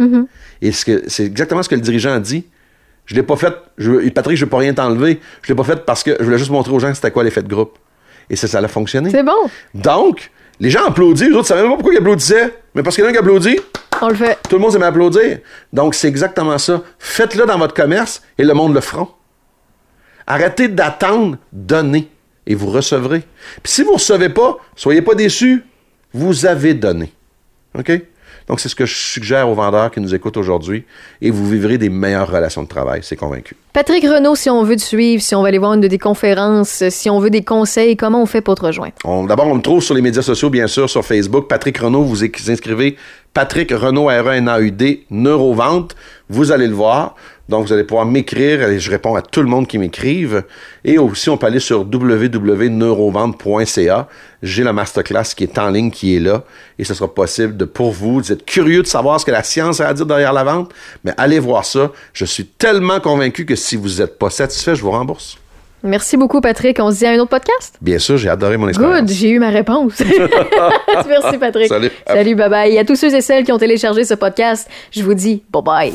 [0.62, 2.44] Et ce que- c'est exactement ce que le dirigeant a dit.
[3.06, 5.20] Je l'ai pas fait, je, Patrick, je ne veux pas rien t'enlever.
[5.42, 7.42] Je l'ai pas fait parce que je voulais juste montrer aux gens c'était quoi l'effet
[7.42, 7.76] de groupe.
[8.30, 9.10] Et ça, ça a fonctionné.
[9.10, 9.32] C'est bon,
[9.74, 12.54] Donc, les gens applaudissent, les autres ne savaient même pas pourquoi ils applaudissaient.
[12.74, 13.60] Mais parce qu'il y en a un qui applaudit,
[14.00, 14.38] on le fait.
[14.48, 15.38] tout le monde s'est mis à applaudir.
[15.72, 16.82] Donc, c'est exactement ça.
[16.98, 19.06] Faites-le dans votre commerce et le monde le fera.
[20.26, 22.08] Arrêtez d'attendre, donnez
[22.46, 23.22] et vous recevrez.
[23.62, 25.64] Puis si vous ne recevez pas, soyez pas déçus.
[26.12, 27.12] Vous avez donné.
[27.78, 27.90] OK?
[28.46, 30.84] Donc, c'est ce que je suggère aux vendeurs qui nous écoutent aujourd'hui
[31.22, 33.56] et vous vivrez des meilleures relations de travail, c'est convaincu.
[33.72, 35.98] Patrick Renault, si on veut te suivre, si on va aller voir une de tes
[35.98, 38.92] conférences, si on veut des conseils, comment on fait pour te rejoindre?
[39.26, 41.48] D'abord, on me trouve sur les médias sociaux, bien sûr, sur Facebook.
[41.48, 42.96] Patrick Renaud, vous inscrivez
[43.32, 45.96] Patrick Renaud, R-E-N-A-U-D, Neurovente.
[46.28, 47.16] Vous allez le voir.
[47.48, 50.44] Donc, vous allez pouvoir m'écrire et je réponds à tout le monde qui m'écrive.
[50.84, 54.08] Et aussi, on peut aller sur www.neurovente.ca.
[54.42, 56.44] J'ai la masterclass qui est en ligne, qui est là.
[56.78, 59.42] Et ce sera possible de, pour vous, vous êtes curieux de savoir ce que la
[59.42, 60.72] science a à dire derrière la vente?
[61.04, 61.92] Mais allez voir ça.
[62.12, 65.38] Je suis tellement convaincu que si vous n'êtes pas satisfait, je vous rembourse.
[65.84, 66.78] Merci beaucoup, Patrick.
[66.80, 67.76] On se dit à un autre podcast?
[67.82, 69.00] Bien sûr, j'ai adoré mon expérience.
[69.00, 69.92] Good, j'ai eu ma réponse.
[71.06, 71.68] Merci, Patrick.
[71.68, 71.90] Salut.
[72.06, 72.72] Salut, bye bye.
[72.72, 75.62] Et à tous ceux et celles qui ont téléchargé ce podcast, je vous dis bye
[75.62, 75.92] bye.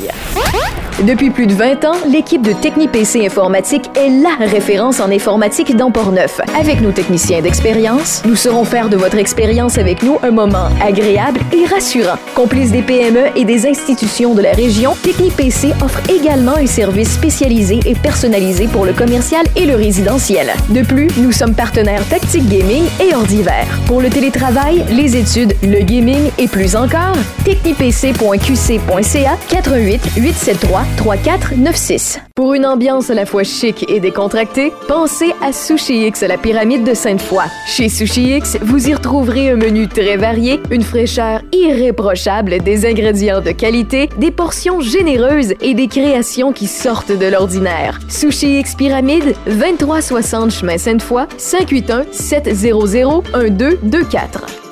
[1.08, 5.92] Depuis plus de 20 ans, l'équipe de TechniPC Informatique est la référence en informatique dans
[5.92, 6.42] Portneuf.
[6.60, 11.40] Avec nos techniciens d'expérience, nous saurons faire de votre expérience avec nous un moment agréable
[11.54, 12.18] et rassurant.
[12.36, 17.80] Complice des PME et des institutions de la région, TechniPC offre également un service spécialisé
[17.86, 20.52] et personnalisé pour le commercial et le résidentiel.
[20.68, 23.64] De plus, nous sommes partenaires Tactique Gaming et Ordiver.
[23.88, 27.16] Pour le télétravail, les études, le gaming et plus encore,
[27.46, 32.20] technipc.qc.ca 88 873 3496.
[32.36, 36.84] Pour une ambiance à la fois chic et décontractée, pensez à Sushi X, la pyramide
[36.84, 37.44] de Sainte-Foy.
[37.68, 43.42] Chez Sushi X, vous y retrouverez un menu très varié, une fraîcheur irréprochable, des ingrédients
[43.42, 48.00] de qualité, des portions généreuses et des créations qui sortent de l'ordinaire.
[48.08, 54.69] Sushi X Pyramide, 2360 chemin Sainte-Foy, 581 700 1224.